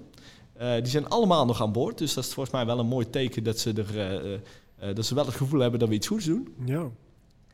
Uh, 0.62 0.74
die 0.74 0.86
zijn 0.86 1.10
allemaal 1.10 1.46
nog 1.46 1.62
aan 1.62 1.72
boord. 1.72 1.98
Dus 1.98 2.14
dat 2.14 2.24
is 2.24 2.34
volgens 2.34 2.56
mij 2.56 2.66
wel 2.66 2.80
een 2.80 2.88
mooi 2.88 3.10
teken 3.10 3.44
dat 3.44 3.60
ze, 3.60 3.74
er, 3.74 3.96
uh, 3.96 4.32
uh, 4.34 4.96
dat 4.96 5.06
ze 5.06 5.16
wel 5.16 5.26
het 5.26 5.36
gevoel 5.36 5.60
hebben 5.60 5.80
dat 5.80 5.90
we 5.90 5.96
iets 5.96 6.08
goeds 6.08 6.26
doen. 6.26 6.56
Ja. 6.66 6.90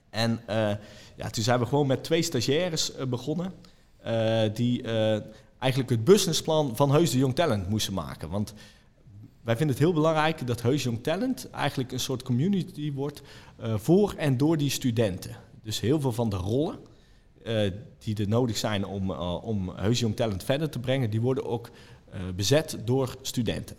En 0.10 0.42
ja, 1.16 1.30
toen 1.30 1.44
zijn 1.44 1.60
we 1.60 1.66
gewoon 1.66 1.88
met 1.88 2.04
twee 2.04 2.22
stagiaires 2.22 2.92
begonnen. 3.10 3.54
die 4.54 4.84
eigenlijk 5.60 5.90
het 5.90 6.04
businessplan 6.04 6.76
van 6.76 6.92
Heus 6.92 7.12
de 7.12 7.18
Young 7.18 7.36
Talent 7.36 7.70
moesten 7.70 7.94
maken. 7.94 8.30
Want 8.30 8.54
wij 9.42 9.58
vinden 9.58 9.76
het 9.76 9.86
heel 9.86 9.94
belangrijk 9.94 10.48
dat 10.48 10.62
Heus 10.62 10.84
Young 10.84 11.04
Talent 11.04 11.50
eigenlijk 11.50 11.92
een 11.92 12.00
soort 12.00 12.24
community 12.24 12.94
wordt 12.94 13.22
voor 13.76 14.14
en 14.18 14.38
door 14.38 14.58
die 14.58 14.70
studenten. 14.70 15.36
Dus 15.64 15.80
heel 15.80 16.00
veel 16.00 16.12
van 16.12 16.30
de 16.30 16.36
rollen 16.36 16.80
die 18.00 18.16
er 18.16 18.28
nodig 18.28 18.58
zijn 18.58 18.86
om, 18.86 19.12
uh, 19.12 19.44
om 19.44 19.70
Heus 19.70 20.04
Talent 20.16 20.44
verder 20.44 20.70
te 20.70 20.80
brengen, 20.80 21.10
die 21.10 21.22
worden 21.22 21.46
ook 21.46 21.70
uh, 21.70 22.22
bezet 22.36 22.78
door 22.86 23.16
studenten. 23.22 23.78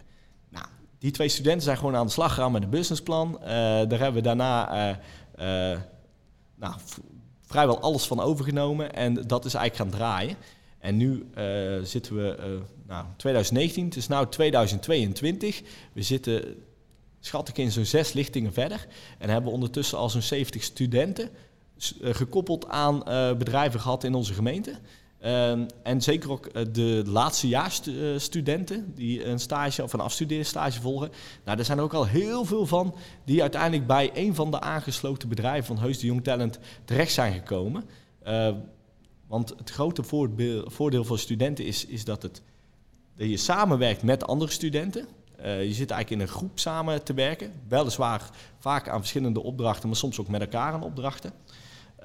Nou, 0.48 0.66
die 0.98 1.10
twee 1.10 1.28
studenten 1.28 1.62
zijn 1.62 1.76
gewoon 1.76 1.96
aan 1.96 2.06
de 2.06 2.12
slag 2.12 2.34
gegaan 2.34 2.52
met 2.52 2.62
een 2.62 2.70
businessplan. 2.70 3.38
daar 3.42 3.98
hebben 3.98 4.12
we 4.12 4.20
daarna 4.20 5.00
nou, 6.54 6.74
vrijwel 7.42 7.80
alles 7.80 8.06
van 8.06 8.20
overgenomen 8.20 8.94
en 8.94 9.14
dat 9.14 9.44
is 9.44 9.54
eigenlijk 9.54 9.90
gaan 9.90 10.00
draaien. 10.00 10.36
En 10.78 10.96
nu 10.96 11.26
zitten 11.82 12.16
we, 12.16 12.60
nou, 12.86 13.06
2019, 13.16 13.84
het 13.84 13.96
is 13.96 14.08
nu 14.08 14.28
2022. 14.28 15.62
We 15.92 16.02
zitten, 16.02 16.54
schat 17.20 17.48
ik, 17.48 17.58
in 17.58 17.72
zo'n 17.72 17.84
zes 17.84 18.12
lichtingen 18.12 18.52
verder. 18.52 18.86
En 19.18 19.28
hebben 19.28 19.52
ondertussen 19.52 19.98
al 19.98 20.10
zo'n 20.10 20.22
70 20.22 20.62
studenten 20.62 21.24
eh, 21.24 21.45
gekoppeld 22.00 22.68
aan 22.68 22.94
uh, 22.94 23.32
bedrijven 23.32 23.80
gehad 23.80 24.04
in 24.04 24.14
onze 24.14 24.34
gemeente. 24.34 24.74
Uh, 25.22 25.50
en 25.82 26.02
zeker 26.02 26.30
ook 26.30 26.46
uh, 26.46 26.62
de 26.72 27.02
laatstejaarsstudenten 27.06 28.94
die 28.94 29.24
een 29.24 29.38
stage 29.38 29.82
of 29.82 29.92
een 29.92 30.00
afstudeerstage 30.00 30.80
volgen. 30.80 31.10
Nou, 31.44 31.58
er 31.58 31.64
zijn 31.64 31.78
er 31.78 31.84
ook 31.84 31.94
al 31.94 32.06
heel 32.06 32.44
veel 32.44 32.66
van 32.66 32.94
die 33.24 33.40
uiteindelijk 33.40 33.86
bij 33.86 34.10
een 34.14 34.34
van 34.34 34.50
de 34.50 34.60
aangesloten 34.60 35.28
bedrijven 35.28 35.64
van 35.64 35.78
Heus 35.84 35.98
de 35.98 36.06
Jong 36.06 36.24
Talent 36.24 36.58
terecht 36.84 37.12
zijn 37.12 37.32
gekomen. 37.32 37.84
want 39.26 39.48
het 39.48 39.70
grote 39.70 40.02
voordeel 40.66 41.04
voor 41.04 41.18
studenten 41.18 41.64
is, 41.64 41.86
is 41.86 42.04
dat, 42.04 42.22
het, 42.22 42.42
dat 43.16 43.28
je 43.28 43.36
samenwerkt 43.36 44.02
met 44.02 44.26
andere 44.26 44.50
studenten. 44.50 45.06
je 45.42 45.72
zit 45.72 45.90
eigenlijk 45.90 46.10
in 46.10 46.20
een 46.20 46.28
groep 46.28 46.58
samen 46.58 47.02
te 47.02 47.14
werken. 47.14 47.52
Weliswaar 47.68 48.30
vaak 48.58 48.88
aan 48.88 48.98
verschillende 48.98 49.42
opdrachten, 49.42 49.88
maar 49.88 49.96
soms 49.96 50.20
ook 50.20 50.28
met 50.28 50.40
elkaar 50.40 50.72
aan 50.72 50.82
opdrachten. 50.82 51.32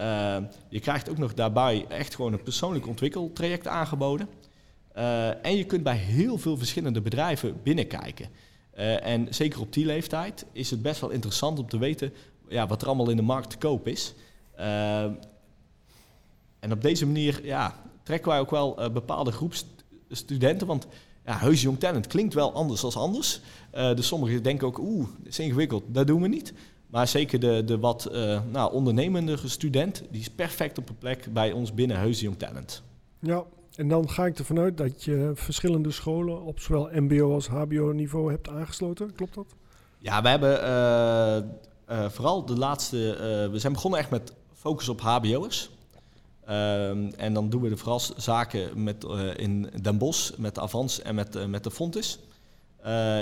Uh, 0.01 0.37
je 0.69 0.79
krijgt 0.79 1.09
ook 1.09 1.17
nog 1.17 1.33
daarbij 1.33 1.85
echt 1.87 2.15
gewoon 2.15 2.33
een 2.33 2.43
persoonlijk 2.43 2.87
ontwikkeltraject 2.87 3.67
aangeboden. 3.67 4.29
Uh, 4.97 5.45
en 5.45 5.57
je 5.57 5.63
kunt 5.63 5.83
bij 5.83 5.95
heel 5.95 6.37
veel 6.37 6.57
verschillende 6.57 7.01
bedrijven 7.01 7.59
binnenkijken. 7.63 8.29
Uh, 8.77 9.05
en 9.05 9.27
zeker 9.29 9.59
op 9.59 9.73
die 9.73 9.85
leeftijd 9.85 10.45
is 10.51 10.71
het 10.71 10.81
best 10.81 11.01
wel 11.01 11.09
interessant 11.09 11.59
om 11.59 11.69
te 11.69 11.77
weten 11.77 12.13
ja, 12.47 12.67
wat 12.67 12.81
er 12.81 12.87
allemaal 12.87 13.09
in 13.09 13.15
de 13.15 13.21
markt 13.21 13.49
te 13.49 13.57
koop 13.57 13.87
is. 13.87 14.13
en 16.59 16.71
op 16.71 16.81
deze 16.81 17.05
manier 17.05 17.45
ja, 17.45 17.75
trekken 18.03 18.31
wij 18.31 18.39
ook 18.39 18.51
wel 18.51 18.91
bepaalde 18.93 19.31
groep 19.31 19.53
studenten. 20.09 20.67
Want 20.67 20.87
ja, 21.25 21.37
heus 21.37 21.61
jong 21.61 21.79
talent 21.79 22.07
klinkt 22.07 22.33
wel 22.33 22.53
anders 22.53 22.81
dan 22.81 22.93
anders. 22.93 23.41
dus 23.71 24.07
sommigen 24.07 24.43
denken 24.43 24.67
ook, 24.67 24.77
oeh, 24.77 25.07
dat 25.17 25.27
is 25.27 25.39
ingewikkeld, 25.39 25.83
dat 25.87 26.07
doen 26.07 26.21
we 26.21 26.27
niet. 26.27 26.53
Maar 26.91 27.07
zeker 27.07 27.39
de, 27.39 27.63
de 27.65 27.79
wat 27.79 28.09
uh, 28.11 28.41
nou, 28.51 28.73
ondernemende 28.73 29.37
student, 29.43 30.03
die 30.09 30.21
is 30.21 30.29
perfect 30.29 30.77
op 30.77 30.89
een 30.89 30.97
plek 30.97 31.33
bij 31.33 31.51
ons 31.51 31.73
binnen 31.73 31.97
Heus 31.97 32.19
Young 32.19 32.37
Talent. 32.37 32.83
Ja, 33.19 33.43
en 33.75 33.87
dan 33.87 34.09
ga 34.09 34.25
ik 34.25 34.39
ervan 34.39 34.59
uit 34.59 34.77
dat 34.77 35.03
je 35.03 35.31
verschillende 35.33 35.91
scholen 35.91 36.43
op 36.43 36.59
zowel 36.59 36.89
mbo 36.93 37.33
als 37.33 37.47
hbo 37.47 37.91
niveau 37.91 38.31
hebt 38.31 38.49
aangesloten. 38.49 39.15
Klopt 39.15 39.35
dat? 39.35 39.45
Ja, 39.97 40.21
we 40.21 40.29
hebben 40.29 40.59
uh, 40.63 41.97
uh, 41.97 42.09
vooral 42.09 42.45
de 42.45 42.57
laatste... 42.57 42.97
we 43.51 43.59
zijn 43.59 43.73
begonnen 43.73 43.99
echt 43.99 44.09
met 44.09 44.33
focus 44.53 44.89
op 44.89 45.01
hbo'ers. 45.01 45.69
Ehm, 46.45 47.11
en 47.17 47.33
dan 47.33 47.49
doen 47.49 47.61
we 47.61 47.69
de 47.69 47.77
vooral 47.77 48.01
zaken 48.17 48.83
met, 48.83 49.05
in 49.35 49.69
Den 49.81 49.97
Bosch, 49.97 50.37
met 50.37 50.55
de 50.55 50.61
Avans 50.61 51.01
en 51.01 51.15
met, 51.15 51.47
met 51.47 51.63
de 51.63 51.71
Fontis. 51.71 52.19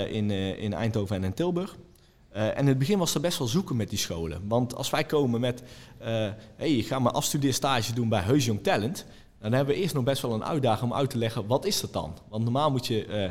in, 0.08 0.30
in 0.30 0.72
Eindhoven 0.72 1.16
en 1.16 1.24
in 1.24 1.34
Tilburg. 1.34 1.76
Uh, 2.36 2.46
en 2.46 2.56
in 2.56 2.66
het 2.66 2.78
begin 2.78 2.98
was 2.98 3.14
er 3.14 3.20
best 3.20 3.38
wel 3.38 3.46
zoeken 3.46 3.76
met 3.76 3.88
die 3.88 3.98
scholen. 3.98 4.48
Want 4.48 4.74
als 4.74 4.90
wij 4.90 5.04
komen 5.04 5.40
met, 5.40 5.62
uh, 6.00 6.06
hey, 6.56 6.76
ik 6.76 6.86
ga 6.86 6.98
mijn 6.98 7.14
afstudeerstage 7.14 7.92
doen 7.92 8.08
bij 8.08 8.20
Heus 8.20 8.44
Young 8.44 8.62
Talent, 8.62 9.06
dan 9.40 9.52
hebben 9.52 9.74
we 9.74 9.80
eerst 9.80 9.94
nog 9.94 10.04
best 10.04 10.22
wel 10.22 10.34
een 10.34 10.44
uitdaging 10.44 10.90
om 10.90 10.96
uit 10.96 11.10
te 11.10 11.18
leggen, 11.18 11.46
wat 11.46 11.64
is 11.64 11.80
dat 11.80 11.92
dan? 11.92 12.18
Want 12.28 12.42
normaal 12.42 12.70
moet 12.70 12.86
je 12.86 13.06
uh, 13.06 13.30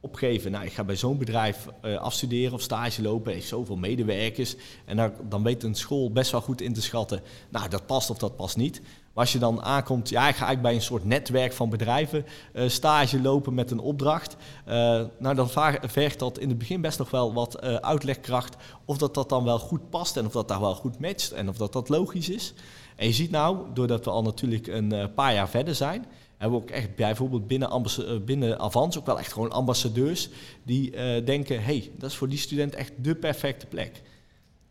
opgeven, 0.00 0.50
nou, 0.50 0.64
ik 0.64 0.72
ga 0.72 0.84
bij 0.84 0.96
zo'n 0.96 1.18
bedrijf 1.18 1.68
afstuderen 1.80 2.52
of 2.52 2.60
stage 2.60 3.02
lopen, 3.02 3.32
heeft 3.32 3.48
zoveel 3.48 3.76
medewerkers. 3.76 4.56
En 4.84 5.14
dan 5.28 5.42
weet 5.42 5.62
een 5.62 5.74
school 5.74 6.12
best 6.12 6.30
wel 6.30 6.40
goed 6.40 6.60
in 6.60 6.72
te 6.72 6.82
schatten, 6.82 7.22
nou, 7.50 7.68
dat 7.68 7.86
past 7.86 8.10
of 8.10 8.18
dat 8.18 8.36
past 8.36 8.56
niet. 8.56 8.82
Als 9.14 9.32
je 9.32 9.38
dan 9.38 9.62
aankomt, 9.62 10.08
ja, 10.08 10.28
ik 10.28 10.34
ga 10.34 10.46
eigenlijk 10.46 10.62
bij 10.62 10.74
een 10.74 10.82
soort 10.82 11.04
netwerk 11.04 11.52
van 11.52 11.70
bedrijven 11.70 12.26
uh, 12.54 12.68
stage 12.68 13.20
lopen 13.20 13.54
met 13.54 13.70
een 13.70 13.78
opdracht. 13.78 14.36
Uh, 14.68 14.74
nou, 15.18 15.34
dan 15.34 15.50
vergt 15.82 16.18
dat 16.18 16.38
in 16.38 16.48
het 16.48 16.58
begin 16.58 16.80
best 16.80 16.98
nog 16.98 17.10
wel 17.10 17.32
wat 17.32 17.64
uh, 17.64 17.74
uitlegkracht. 17.74 18.56
Of 18.84 18.98
dat 18.98 19.14
dat 19.14 19.28
dan 19.28 19.44
wel 19.44 19.58
goed 19.58 19.90
past 19.90 20.16
en 20.16 20.26
of 20.26 20.32
dat 20.32 20.48
daar 20.48 20.60
wel 20.60 20.74
goed 20.74 21.00
matcht 21.00 21.32
en 21.32 21.48
of 21.48 21.56
dat 21.56 21.72
dat 21.72 21.88
logisch 21.88 22.28
is. 22.28 22.54
En 22.96 23.06
je 23.06 23.12
ziet 23.12 23.30
nou, 23.30 23.66
doordat 23.74 24.04
we 24.04 24.10
al 24.10 24.22
natuurlijk 24.22 24.66
een 24.66 25.12
paar 25.14 25.34
jaar 25.34 25.48
verder 25.48 25.74
zijn, 25.74 26.06
hebben 26.36 26.58
we 26.58 26.64
ook 26.64 26.70
echt 26.70 26.94
bijvoorbeeld 26.94 27.46
binnen, 27.46 27.82
binnen 28.24 28.58
Avans 28.58 28.98
ook 28.98 29.06
wel 29.06 29.18
echt 29.18 29.32
gewoon 29.32 29.50
ambassadeurs 29.50 30.28
die 30.62 30.90
denken, 31.24 31.62
hey, 31.62 31.90
dat 31.98 32.10
is 32.10 32.16
voor 32.16 32.28
die 32.28 32.38
student 32.38 32.74
echt 32.74 32.92
de 32.96 33.14
perfecte 33.14 33.66
plek. 33.66 34.02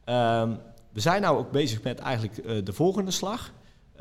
Ehm, 0.04 0.56
we 0.92 1.00
zijn 1.00 1.22
nou 1.22 1.38
ook 1.38 1.52
bezig 1.52 1.84
met 1.84 2.00
eigenlijk 2.00 2.66
de 2.66 2.74
volgende 2.74 3.12
slag. 3.12 3.52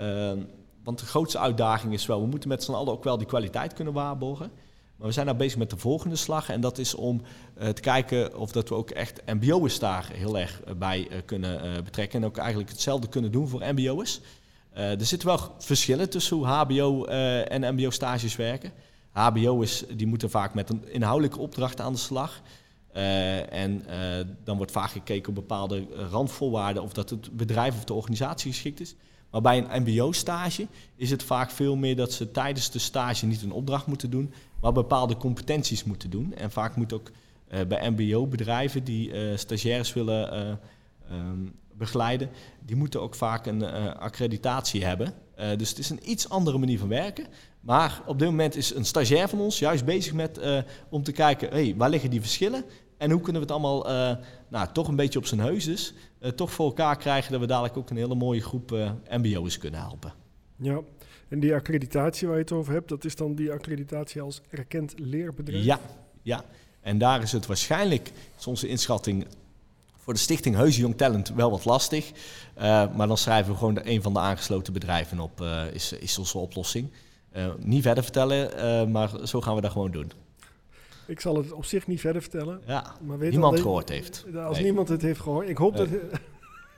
Ehm, 0.01 0.39
want 0.85 0.99
de 0.99 1.07
grootste 1.07 1.39
uitdaging 1.39 1.93
is 1.93 2.07
wel, 2.07 2.21
we 2.21 2.27
moeten 2.27 2.49
met 2.49 2.63
z'n 2.63 2.73
allen 2.73 2.93
ook 2.93 3.05
wel 3.05 3.19
die 3.19 3.27
kwaliteit 3.27 3.73
kunnen 3.73 3.93
waarborgen. 3.93 4.51
Maar 4.97 5.09
we 5.09 5.15
zijn 5.15 5.27
nou 5.27 5.39
bezig 5.39 5.59
met 5.59 5.71
de 5.71 5.77
volgende 5.77 6.17
slag. 6.17 6.49
En 6.49 6.61
dat 6.61 6.79
is 6.79 6.95
om 6.95 7.23
uh, 7.61 7.69
te 7.69 7.81
kijken 7.81 8.39
of 8.39 8.53
dat 8.53 8.69
we 8.69 8.75
ook 8.75 8.91
echt 8.91 9.23
mbo'ers 9.27 9.79
daar 9.79 10.11
heel 10.13 10.39
erg 10.39 10.61
uh, 10.69 10.75
bij 10.75 11.09
uh, 11.11 11.17
kunnen 11.25 11.85
betrekken. 11.85 12.21
En 12.21 12.27
ook 12.27 12.37
eigenlijk 12.37 12.71
hetzelfde 12.71 13.09
kunnen 13.09 13.33
doen 13.33 13.49
voor 13.49 13.63
mbo'ers. 13.73 14.21
er 14.73 15.07
zitten 15.07 15.29
wel 15.29 15.55
verschillen 15.59 16.11
tussen 16.11 16.37
hoe 16.37 16.47
hbo 16.47 17.05
en 17.05 17.75
mbo 17.75 17.91
stages 17.91 18.37
werken. 18.37 18.73
HBO's 19.11 19.85
die 19.97 20.07
moeten 20.07 20.31
vaak 20.31 20.55
met 20.55 20.71
een 20.71 20.93
inhoudelijke 20.93 21.39
opdracht 21.39 21.81
aan 21.81 21.93
de 21.93 21.99
slag. 21.99 22.41
en 23.51 23.85
dan 24.45 24.57
wordt 24.57 24.73
vaak 24.73 24.91
gekeken 24.91 25.29
op 25.29 25.35
bepaalde 25.35 25.87
randvoorwaarden 26.11 26.83
of 26.83 26.93
dat 26.93 27.11
het 27.11 27.37
bedrijf 27.37 27.77
of 27.77 27.85
de 27.85 27.95
organisatie 27.95 28.53
geschikt 28.53 28.81
is. 28.81 28.95
Maar 29.31 29.41
bij 29.41 29.59
een 29.59 29.83
MBO-stage 29.83 30.67
is 30.97 31.11
het 31.11 31.23
vaak 31.23 31.51
veel 31.51 31.77
meer 31.77 31.97
dat 31.97 32.13
ze 32.13 32.31
tijdens 32.31 32.71
de 32.71 32.79
stage 32.79 33.27
niet 33.27 33.43
een 33.43 33.53
opdracht 33.53 33.87
moeten 33.87 34.11
doen, 34.11 34.33
maar 34.61 34.73
bepaalde 34.73 35.17
competenties 35.17 35.85
moeten 35.85 36.11
doen. 36.11 36.35
En 36.35 36.51
vaak 36.51 36.77
moet 36.77 36.93
ook 36.93 37.11
bij 37.69 37.91
MBO-bedrijven 37.91 38.85
die 38.85 39.37
stagiaires 39.37 39.93
willen 39.93 40.31
ehm, 41.09 41.47
begeleiden, 41.75 42.31
die 42.67 42.77
moeten 42.77 43.01
ook 43.01 43.15
vaak 43.15 43.47
een 43.47 43.65
accreditatie 43.99 44.85
hebben. 44.85 45.15
Eh, 45.41 45.49
dus 45.57 45.69
het 45.69 45.79
is 45.79 45.91
een 45.91 46.11
iets 46.11 46.29
andere 46.29 46.59
manier 46.59 46.79
van 46.79 46.89
werken. 46.89 47.27
Maar 47.61 48.03
op 48.07 48.19
dit 48.19 48.29
moment 48.29 48.57
is 48.57 48.75
een 48.75 48.85
stagiair 48.85 49.29
van 49.29 49.41
ons 49.41 49.59
juist 49.59 49.85
bezig 49.85 50.13
met 50.13 50.39
uh, 50.39 50.59
om 50.89 51.03
te 51.03 51.13
kijken, 51.13 51.49
hey, 51.49 51.75
waar 51.77 51.91
liggen 51.91 52.11
die 52.11 52.21
verschillen? 52.21 52.65
En 52.99 53.11
hoe 53.11 53.21
kunnen 53.21 53.43
we 53.43 53.53
het 53.53 53.57
allemaal 53.57 53.91
uh, 53.91 54.17
nou, 54.49 54.69
toch 54.73 54.89
een 54.89 54.97
beetje 54.97 55.19
op 55.19 55.27
zijn 55.27 55.41
heus 55.41 55.67
toch 56.35 56.53
voor 56.53 56.67
elkaar 56.67 56.97
krijgen 56.97 57.33
dat 57.33 57.41
we 57.41 57.47
dadelijk 57.47 57.77
ook 57.77 57.91
een 57.91 57.97
hele 57.97 58.15
mooie 58.15 58.41
groep 58.41 58.71
mbo's 59.11 59.59
kunnen 59.59 59.81
helpen. 59.81 60.13
Ja, 60.57 60.81
en 61.29 61.41
die 61.41 61.55
accreditatie 61.55 62.27
waar 62.27 62.37
je 62.37 62.43
het 62.43 62.53
over 62.53 62.73
hebt, 62.73 62.89
dat 62.89 63.05
is 63.05 63.17
dan 63.17 63.35
die 63.35 63.53
accreditatie 63.53 64.21
als 64.21 64.41
erkend 64.51 64.95
leerbedrijf? 64.97 65.65
Ja, 65.65 65.81
ja. 66.23 66.45
En 66.81 66.99
daar 66.99 67.23
is 67.23 67.33
het 67.33 67.47
waarschijnlijk, 67.47 68.13
is 68.39 68.47
onze 68.47 68.69
inschatting, 68.69 69.27
voor 69.97 70.13
de 70.13 70.19
stichting 70.19 70.57
Heuze 70.57 70.81
Jong 70.81 70.97
Talent 70.97 71.29
wel 71.35 71.51
wat 71.51 71.65
lastig. 71.65 72.11
Uh, 72.11 72.63
maar 72.97 73.07
dan 73.07 73.19
schrijven 73.19 73.53
we 73.53 73.59
gewoon 73.59 73.79
een 73.83 74.03
van 74.03 74.13
de 74.13 74.19
aangesloten 74.19 74.73
bedrijven 74.73 75.21
op, 75.21 75.41
uh, 75.41 75.63
is, 75.73 75.93
is 75.93 76.19
onze 76.19 76.39
oplossing. 76.39 76.91
Uh, 77.37 77.47
niet 77.59 77.83
verder 77.83 78.03
vertellen, 78.03 78.91
maar 78.91 79.11
zo 79.25 79.41
gaan 79.41 79.55
we 79.55 79.61
dat 79.61 79.71
gewoon 79.73 79.91
doen. 79.91 80.13
Ik 81.11 81.21
zal 81.21 81.37
het 81.37 81.53
op 81.53 81.65
zich 81.65 81.87
niet 81.87 82.01
verder 82.01 82.23
vertellen. 82.23 82.61
Ja, 82.67 82.97
maar 83.03 83.19
weet 83.19 83.31
niemand 83.31 83.53
dat, 83.53 83.63
gehoord 83.63 83.89
heeft. 83.89 84.27
Als 84.37 84.61
niemand 84.61 84.89
het 84.89 85.03
heeft 85.03 85.21
gehoord. 85.21 85.49
Ik 85.49 85.57
hoop 85.57 85.77
dat... 85.77 85.89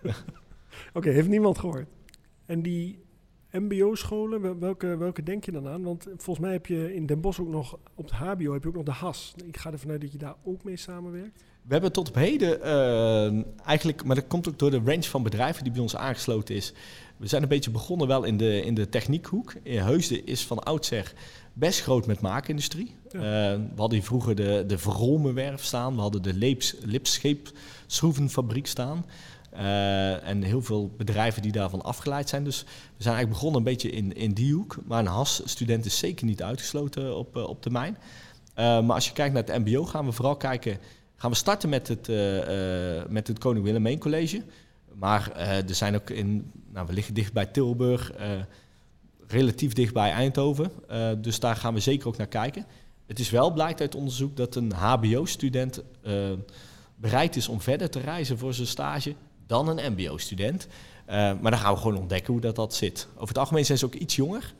Oké, 0.94 1.10
heeft 1.10 1.28
niemand 1.28 1.58
gehoord. 1.58 1.86
En 2.46 2.62
die 2.62 2.98
mbo-scholen, 3.50 4.60
welke, 4.60 4.96
welke 4.96 5.22
denk 5.22 5.44
je 5.44 5.52
dan 5.52 5.68
aan? 5.68 5.82
Want 5.82 6.06
volgens 6.16 6.38
mij 6.38 6.52
heb 6.52 6.66
je 6.66 6.94
in 6.94 7.06
Den 7.06 7.20
Bosch 7.20 7.40
ook 7.40 7.48
nog, 7.48 7.78
op 7.94 8.04
het 8.04 8.14
hbo 8.14 8.52
heb 8.52 8.62
je 8.62 8.68
ook 8.68 8.74
nog 8.74 8.84
de 8.84 8.90
HAS. 8.90 9.34
Ik 9.46 9.56
ga 9.56 9.72
ervan 9.72 9.90
uit 9.90 10.00
dat 10.00 10.12
je 10.12 10.18
daar 10.18 10.34
ook 10.44 10.64
mee 10.64 10.76
samenwerkt. 10.76 11.44
We 11.62 11.72
hebben 11.72 11.92
tot 11.92 12.08
op 12.08 12.14
heden 12.14 12.58
uh, 12.58 13.44
eigenlijk, 13.66 14.04
maar 14.04 14.16
dat 14.16 14.26
komt 14.26 14.48
ook 14.48 14.58
door 14.58 14.70
de 14.70 14.80
range 14.84 15.02
van 15.02 15.22
bedrijven 15.22 15.62
die 15.62 15.72
bij 15.72 15.82
ons 15.82 15.96
aangesloten 15.96 16.54
is. 16.54 16.72
We 17.16 17.26
zijn 17.26 17.42
een 17.42 17.48
beetje 17.48 17.70
begonnen 17.70 18.06
wel 18.06 18.24
in 18.24 18.36
de, 18.36 18.62
in 18.62 18.74
de 18.74 18.88
techniekhoek. 18.88 19.54
Heusden 19.64 20.26
is 20.26 20.46
van 20.46 20.58
oudsher 20.58 21.12
best 21.52 21.82
groot 21.82 22.06
met 22.06 22.20
maakindustrie. 22.20 22.96
Ja. 23.10 23.18
Uh, 23.18 23.22
we 23.58 23.76
hadden 23.80 23.98
hier 23.98 24.06
vroeger 24.06 24.34
de, 24.34 24.64
de 24.66 24.78
Vromenwerf 24.78 25.64
staan. 25.64 25.94
We 25.94 26.00
hadden 26.00 26.22
de 26.22 26.34
Leeps, 26.34 26.74
Lipscheepschroevenfabriek 26.80 28.66
staan. 28.66 29.06
Uh, 29.54 30.28
en 30.28 30.42
heel 30.42 30.62
veel 30.62 30.90
bedrijven 30.96 31.42
die 31.42 31.52
daarvan 31.52 31.82
afgeleid 31.82 32.28
zijn. 32.28 32.44
Dus 32.44 32.62
we 32.96 33.02
zijn 33.02 33.14
eigenlijk 33.14 33.28
begonnen 33.28 33.58
een 33.58 33.72
beetje 33.72 33.90
in, 33.90 34.16
in 34.16 34.32
die 34.32 34.54
hoek. 34.54 34.76
Maar 34.86 34.98
een 34.98 35.06
HAS-student 35.06 35.84
is 35.84 35.98
zeker 35.98 36.26
niet 36.26 36.42
uitgesloten 36.42 37.16
op, 37.16 37.36
op 37.36 37.62
termijn. 37.62 37.98
maar 38.54 38.92
als 38.92 39.06
je 39.06 39.12
kijkt 39.12 39.34
naar 39.34 39.44
het 39.44 39.64
MBO, 39.64 39.84
gaan 39.84 40.04
we 40.04 40.12
vooral 40.12 40.36
kijken 40.36 40.78
gaan 41.22 41.30
we 41.30 41.36
starten 41.36 41.68
met 41.68 41.88
het, 41.88 42.08
uh, 42.08 42.36
uh, 42.36 43.02
met 43.08 43.28
het 43.28 43.38
Koning 43.38 43.64
Willemijn 43.64 43.98
College. 43.98 44.42
Maar 44.94 45.32
uh, 45.36 45.68
er 45.68 45.74
zijn 45.74 45.94
ook 45.94 46.10
in, 46.10 46.50
nou, 46.72 46.86
we 46.86 46.92
liggen 46.92 47.14
dicht 47.14 47.32
bij 47.32 47.46
Tilburg, 47.46 48.12
relatief 49.32 49.72
dicht 49.72 49.92
bij 49.92 50.10
Eindhoven. 50.10 50.72
dus 51.22 51.40
daar 51.40 51.56
gaan 51.56 51.74
we 51.74 51.80
zeker 51.80 52.08
ook 52.08 52.16
naar 52.16 52.26
kijken. 52.26 52.66
Het 53.06 53.18
is 53.18 53.30
wel 53.30 53.52
blijkt 53.52 53.80
uit 53.80 53.94
onderzoek 53.94 54.36
dat 54.36 54.54
een 54.54 54.72
HBO-student 54.72 55.82
bereid 56.94 57.36
is 57.36 57.48
om 57.48 57.60
verder 57.60 57.90
te 57.90 58.00
reizen 58.00 58.38
voor 58.38 58.54
zijn 58.54 58.66
stage 58.66 59.14
dan 59.46 59.68
een 59.68 59.92
MBO-student. 59.92 60.68
maar 61.06 61.50
dan 61.50 61.58
gaan 61.58 61.74
we 61.74 61.80
gewoon 61.80 61.98
ontdekken 61.98 62.32
hoe 62.32 62.42
dat, 62.42 62.56
dat 62.56 62.74
zit. 62.74 63.08
Over 63.14 63.28
het 63.28 63.38
algemeen 63.38 63.64
zijn 63.64 63.78
ze 63.78 63.84
ook 63.84 63.94
iets 63.94 64.16
jonger. 64.16 64.54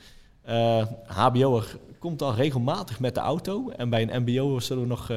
HBO'er 1.07 1.79
komt 1.99 2.23
al 2.23 2.35
regelmatig 2.35 3.01
met 3.01 3.15
de 3.15 3.21
auto. 3.21 3.69
En 3.69 3.91
bij 3.91 4.03
een 4.03 4.23
MBO 4.23 4.61
zullen 4.61 4.83
we 4.83 4.89
nog 4.89 5.09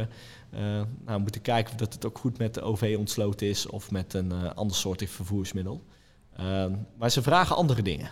nou, 1.06 1.20
moeten 1.20 1.42
kijken 1.42 1.74
of 1.74 1.80
dat 1.80 1.94
het 1.94 2.06
ook 2.06 2.18
goed 2.18 2.38
met 2.38 2.54
de 2.54 2.62
OV 2.62 2.96
ontsloten 2.98 3.48
is 3.48 3.68
of 3.68 3.92
met 3.92 4.14
een 4.14 4.54
ander 4.56 4.76
soort 4.76 5.04
vervoersmiddel. 5.10 5.84
Maar 6.98 7.12
ze 7.12 7.22
vragen 7.22 7.56
andere 7.56 7.82
dingen. 7.82 8.10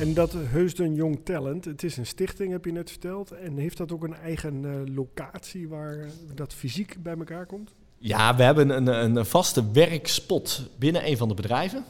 En 0.00 0.14
dat 0.14 0.32
Heusden 0.32 0.94
Young 0.94 1.20
Talent, 1.24 1.64
het 1.64 1.82
is 1.82 1.96
een 1.96 2.06
stichting, 2.06 2.52
heb 2.52 2.64
je 2.64 2.72
net 2.72 2.90
verteld. 2.90 3.30
En 3.30 3.56
heeft 3.56 3.76
dat 3.76 3.92
ook 3.92 4.02
een 4.02 4.14
eigen 4.14 4.62
uh, 4.62 4.94
locatie 4.94 5.68
waar 5.68 6.06
dat 6.34 6.54
fysiek 6.54 7.02
bij 7.02 7.16
elkaar 7.16 7.46
komt? 7.46 7.74
Ja, 7.98 8.36
we 8.36 8.42
hebben 8.42 8.68
een, 8.68 9.16
een 9.16 9.26
vaste 9.26 9.70
werkspot 9.70 10.68
binnen 10.78 11.06
een 11.06 11.16
van 11.16 11.28
de 11.28 11.34
bedrijven. 11.34 11.84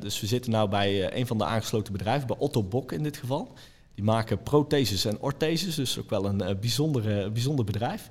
dus 0.00 0.20
we 0.20 0.26
zitten 0.26 0.52
nu 0.52 0.68
bij 0.68 1.16
een 1.16 1.26
van 1.26 1.38
de 1.38 1.44
aangesloten 1.44 1.92
bedrijven, 1.92 2.26
bij 2.26 2.36
Otto 2.38 2.62
Bok 2.62 2.92
in 2.92 3.02
dit 3.02 3.16
geval. 3.16 3.52
Die 3.94 4.04
maken 4.04 4.42
protheses 4.42 5.04
en 5.04 5.20
ortheses, 5.20 5.74
dus 5.74 5.98
ook 5.98 6.10
wel 6.10 6.24
een 6.24 6.58
bijzondere, 6.60 7.30
bijzonder 7.30 7.64
bedrijf. 7.64 8.10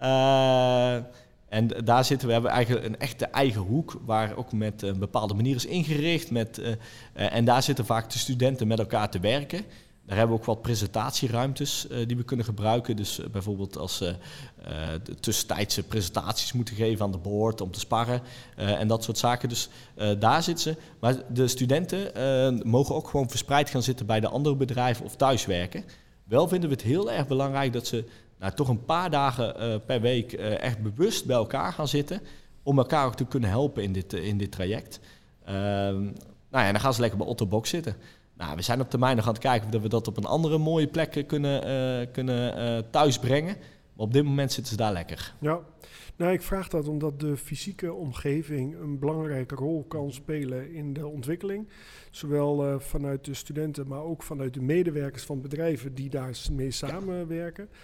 Uh, 0.00 0.96
en 1.48 1.68
daar 1.84 2.04
zitten 2.04 2.26
we, 2.26 2.32
hebben 2.32 2.50
eigenlijk 2.50 2.86
een 2.86 2.98
echte 2.98 3.26
eigen 3.26 3.60
hoek, 3.60 4.00
waar 4.04 4.36
ook 4.36 4.52
met 4.52 4.82
een 4.82 4.98
bepaalde 4.98 5.34
manier 5.34 5.54
is 5.54 5.66
ingericht. 5.66 6.30
Met, 6.30 6.58
uh, 6.58 6.74
en 7.12 7.44
daar 7.44 7.62
zitten 7.62 7.86
vaak 7.86 8.10
de 8.10 8.18
studenten 8.18 8.66
met 8.66 8.78
elkaar 8.78 9.10
te 9.10 9.20
werken. 9.20 9.64
Daar 10.06 10.16
hebben 10.16 10.36
we 10.36 10.42
ook 10.42 10.48
wat 10.48 10.62
presentatieruimtes 10.62 11.86
die 12.06 12.16
we 12.16 12.24
kunnen 12.24 12.46
gebruiken. 12.46 12.96
Dus 12.96 13.20
bijvoorbeeld 13.32 13.78
als 13.78 13.96
ze 13.96 14.14
tussentijdse 15.20 15.82
presentaties 15.82 16.52
moeten 16.52 16.74
geven 16.74 17.04
aan 17.04 17.12
de 17.12 17.18
board 17.18 17.60
om 17.60 17.70
te 17.70 17.80
sparren 17.80 18.20
en 18.56 18.88
dat 18.88 19.04
soort 19.04 19.18
zaken. 19.18 19.48
Dus 19.48 19.68
daar 20.18 20.42
zitten 20.42 20.62
ze. 20.62 20.80
Maar 21.00 21.16
de 21.32 21.48
studenten 21.48 22.68
mogen 22.68 22.94
ook 22.94 23.08
gewoon 23.08 23.28
verspreid 23.28 23.70
gaan 23.70 23.82
zitten 23.82 24.06
bij 24.06 24.20
de 24.20 24.28
andere 24.28 24.56
bedrijven 24.56 25.04
of 25.04 25.16
thuiswerken. 25.16 25.84
Wel 26.24 26.48
vinden 26.48 26.68
we 26.68 26.74
het 26.74 26.84
heel 26.84 27.12
erg 27.12 27.26
belangrijk 27.26 27.72
dat 27.72 27.86
ze 27.86 28.04
nou, 28.38 28.52
toch 28.54 28.68
een 28.68 28.84
paar 28.84 29.10
dagen 29.10 29.82
per 29.86 30.00
week 30.00 30.32
echt 30.32 30.82
bewust 30.82 31.26
bij 31.26 31.36
elkaar 31.36 31.72
gaan 31.72 31.88
zitten. 31.88 32.20
Om 32.62 32.78
elkaar 32.78 33.06
ook 33.06 33.14
te 33.14 33.24
kunnen 33.24 33.50
helpen 33.50 33.82
in 33.82 33.92
dit, 33.92 34.12
in 34.12 34.38
dit 34.38 34.52
traject. 34.52 35.00
Ehm, 35.44 36.02
nou 36.02 36.14
ja, 36.50 36.66
en 36.66 36.72
dan 36.72 36.80
gaan 36.80 36.94
ze 36.94 37.00
lekker 37.00 37.18
bij 37.18 37.26
Otto 37.26 37.46
Box 37.46 37.70
zitten. 37.70 37.96
Nou, 38.34 38.56
we 38.56 38.62
zijn 38.62 38.80
op 38.80 38.90
termijn 38.90 39.16
nog 39.16 39.26
aan 39.26 39.32
het 39.32 39.42
kijken 39.42 39.74
of 39.74 39.82
we 39.82 39.88
dat 39.88 40.08
op 40.08 40.16
een 40.16 40.24
andere 40.24 40.58
mooie 40.58 40.86
plek 40.86 41.24
kunnen, 41.26 42.10
kunnen 42.10 42.90
thuisbrengen. 42.90 43.56
Maar 43.92 44.06
op 44.06 44.12
dit 44.12 44.24
moment 44.24 44.52
zitten 44.52 44.72
ze 44.72 44.78
daar 44.78 44.92
lekker. 44.92 45.34
Ja, 45.40 45.60
nou, 46.18 46.32
ik 46.32 46.42
vraag 46.42 46.68
dat 46.68 46.88
omdat 46.88 47.20
de 47.20 47.36
fysieke 47.36 47.92
omgeving 47.92 48.80
een 48.80 48.98
belangrijke 48.98 49.54
rol 49.54 49.84
kan 49.84 50.12
spelen 50.12 50.72
in 50.72 50.92
de 50.92 51.06
ontwikkeling. 51.06 51.68
Zowel 52.10 52.66
uh, 52.66 52.78
vanuit 52.78 53.24
de 53.24 53.34
studenten, 53.34 53.86
maar 53.86 54.02
ook 54.02 54.22
vanuit 54.22 54.54
de 54.54 54.60
medewerkers 54.60 55.22
van 55.24 55.40
bedrijven 55.40 55.94
die 55.94 56.10
daarmee 56.10 56.70
samenwerken. 56.70 57.68
Ja. 57.70 57.76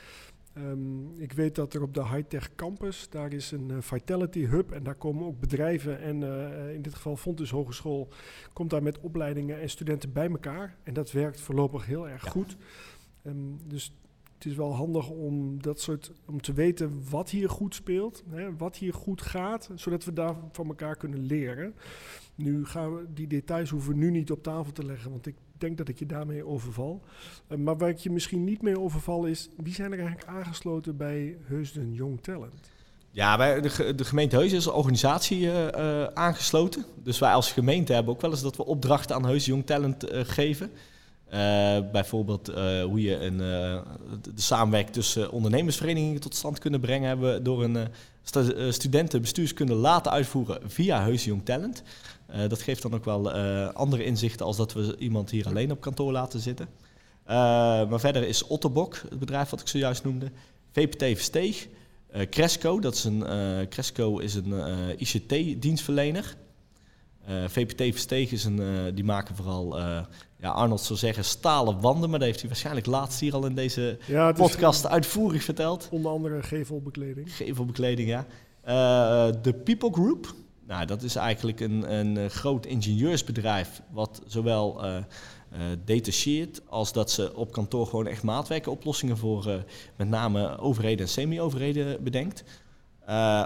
Um, 0.59 1.21
ik 1.21 1.33
weet 1.33 1.55
dat 1.55 1.75
er 1.75 1.83
op 1.83 1.95
de 1.95 2.09
Hightech 2.09 2.55
Campus, 2.55 3.09
daar 3.11 3.33
is 3.33 3.51
een 3.51 3.69
uh, 3.71 3.77
Vitality 3.81 4.47
Hub 4.47 4.73
en 4.73 4.83
daar 4.83 4.95
komen 4.95 5.27
ook 5.27 5.41
bedrijven 5.41 6.01
en 6.01 6.21
uh, 6.21 6.75
in 6.75 6.83
dit 6.83 6.95
geval 6.95 7.17
Fontes 7.17 7.51
Hogeschool 7.51 8.09
komt 8.53 8.71
daar 8.71 8.83
met 8.83 9.01
opleidingen 9.01 9.61
en 9.61 9.71
studenten 9.71 10.13
bij 10.13 10.29
elkaar. 10.29 10.77
En 10.83 10.95
dat 10.95 11.13
werkt 11.13 11.41
voorlopig 11.41 11.87
heel 11.87 12.09
erg 12.09 12.25
ja. 12.25 12.31
goed. 12.31 12.57
Um, 13.27 13.59
dus 13.65 13.95
het 14.35 14.45
is 14.45 14.55
wel 14.55 14.75
handig 14.75 15.11
om 15.11 15.63
dat 15.63 15.81
soort, 15.81 16.13
om 16.25 16.41
te 16.41 16.53
weten 16.53 17.03
wat 17.11 17.31
hier 17.31 17.51
goed 17.51 17.75
speelt, 17.75 18.25
hè, 18.31 18.57
wat 18.57 18.77
hier 18.77 18.95
goed 18.95 19.23
gaat, 19.23 19.71
zodat 19.75 20.05
we 20.05 20.13
daar 20.13 20.37
van 20.53 20.67
elkaar 20.67 20.97
kunnen 20.97 21.21
leren. 21.21 21.75
Nu 22.35 22.67
gaan 22.67 22.95
we 22.95 23.07
die 23.15 23.27
details 23.27 23.71
hoeven 23.71 23.93
we 23.93 23.99
nu 23.99 24.11
niet 24.11 24.31
op 24.31 24.43
tafel 24.43 24.73
te 24.73 24.85
leggen, 24.85 25.11
want 25.11 25.27
ik 25.27 25.35
denk 25.65 25.79
dat 25.79 25.89
ik 25.89 25.99
je 25.99 26.07
daarmee 26.07 26.47
overval. 26.47 27.03
Uh, 27.49 27.59
maar 27.59 27.77
waar 27.77 27.89
ik 27.89 27.99
je 27.99 28.11
misschien 28.11 28.45
niet 28.45 28.63
mee 28.63 28.81
overval 28.81 29.25
is, 29.25 29.49
wie 29.57 29.75
zijn 29.75 29.93
er 29.93 29.99
eigenlijk 29.99 30.29
aangesloten 30.29 30.97
bij 30.97 31.37
Heusden 31.45 31.93
Young 31.93 32.23
Talent? 32.23 32.73
Ja, 33.11 33.39
wij, 33.39 33.61
de, 33.61 33.95
de 33.95 34.05
gemeente 34.05 34.37
Heusden 34.37 34.59
is 34.59 34.67
een 34.67 34.73
organisatie 34.73 35.41
uh, 35.41 35.67
uh, 35.77 36.05
aangesloten. 36.05 36.85
Dus 37.03 37.19
wij 37.19 37.33
als 37.33 37.53
gemeente 37.53 37.93
hebben 37.93 38.13
ook 38.13 38.21
wel 38.21 38.31
eens 38.31 38.43
dat 38.43 38.57
we 38.57 38.65
opdrachten 38.65 39.17
aan 39.17 39.25
Heusden 39.25 39.53
Young 39.53 39.67
Talent 39.67 40.07
geven. 40.11 40.71
bijvoorbeeld 41.93 42.47
hoe 42.85 43.03
je 43.03 43.17
een, 43.21 43.37
de 43.37 44.33
samenwerking 44.35 44.95
tussen 44.95 45.31
ondernemersverenigingen 45.31 46.21
tot 46.21 46.35
stand 46.35 46.59
kunnen 46.59 46.81
brengen, 46.81 47.09
hebben 47.09 47.35
we 47.35 47.43
door 47.43 47.65
een 47.65 47.89
studenten 48.73 49.21
bestuurskunde 49.21 49.75
laten 49.75 50.13
uitvoeren 50.13 50.71
via 50.71 51.03
Heusden 51.03 51.29
Young 51.33 51.45
Talent. 51.45 51.83
Uh, 52.31 52.49
dat 52.49 52.63
geeft 52.63 52.83
dan 52.83 52.95
ook 52.95 53.05
wel 53.05 53.37
uh, 53.37 53.69
andere 53.69 54.05
inzichten 54.05 54.47
als 54.47 54.57
dat 54.57 54.73
we 54.73 54.97
iemand 54.99 55.31
hier 55.31 55.47
alleen 55.47 55.71
op 55.71 55.81
kantoor 55.81 56.13
laten 56.13 56.41
zitten. 56.41 56.69
Uh, 57.27 57.31
maar 57.89 58.01
verder 58.01 58.29
is 58.29 58.47
Otterbok, 58.47 58.97
het 59.09 59.19
bedrijf 59.19 59.51
wat 59.51 59.61
ik 59.61 59.69
zojuist 59.69 60.05
noemde, 60.05 60.31
VPT 60.73 61.03
Versteeg, 61.03 61.69
Cresco, 62.31 62.81
dat 62.81 62.95
is 62.95 63.05
een, 63.05 63.25
Cresco 63.69 64.19
is 64.19 64.35
een 64.35 64.53
ICT-dienstverlener. 64.99 66.37
VPT 67.47 67.81
Versteeg 67.81 68.33
is 68.33 68.45
een, 68.45 68.91
die 68.95 69.05
maken 69.05 69.35
vooral, 69.35 69.79
ja, 70.41 70.51
Arnold 70.51 70.81
zou 70.81 70.99
zeggen, 70.99 71.25
stalen 71.25 71.81
wanden. 71.81 72.11
Maar 72.11 72.19
dat 72.19 72.29
heeft 72.29 72.41
hij 72.41 72.49
waarschijnlijk 72.49 72.87
laatst 72.87 73.21
hier 73.21 73.35
al 73.35 73.47
in 73.47 73.55
deze 73.55 73.99
podcast 74.37 74.87
uitvoerig 74.87 75.43
verteld. 75.43 75.89
Onder 75.91 76.11
andere 76.11 76.43
gevelbekleding. 76.43 77.37
Gevelbekleding, 77.37 78.09
ja. 78.09 78.27
De 79.43 79.55
People 79.65 79.93
Group. 79.93 80.35
Nou, 80.67 80.87
dat 80.87 81.03
is 81.03 81.17
eigenlijk 81.17 81.61
een, 81.61 81.95
een 81.95 82.31
groot 82.31 82.67
ingenieursbedrijf 82.67 83.83
wat 83.91 84.23
zowel 84.27 84.85
uh, 84.85 84.97
detacheert, 85.85 86.61
als 86.69 86.93
dat 86.93 87.11
ze 87.11 87.37
op 87.37 87.53
kantoor 87.53 87.87
gewoon 87.87 88.07
echt 88.07 88.23
maatwerkenoplossingen 88.23 89.17
voor 89.17 89.65
met 89.97 90.09
name 90.09 90.59
overheden 90.59 91.07
en 91.07 91.13
semi-overheden 91.13 92.03
bedenkt. 92.03 92.45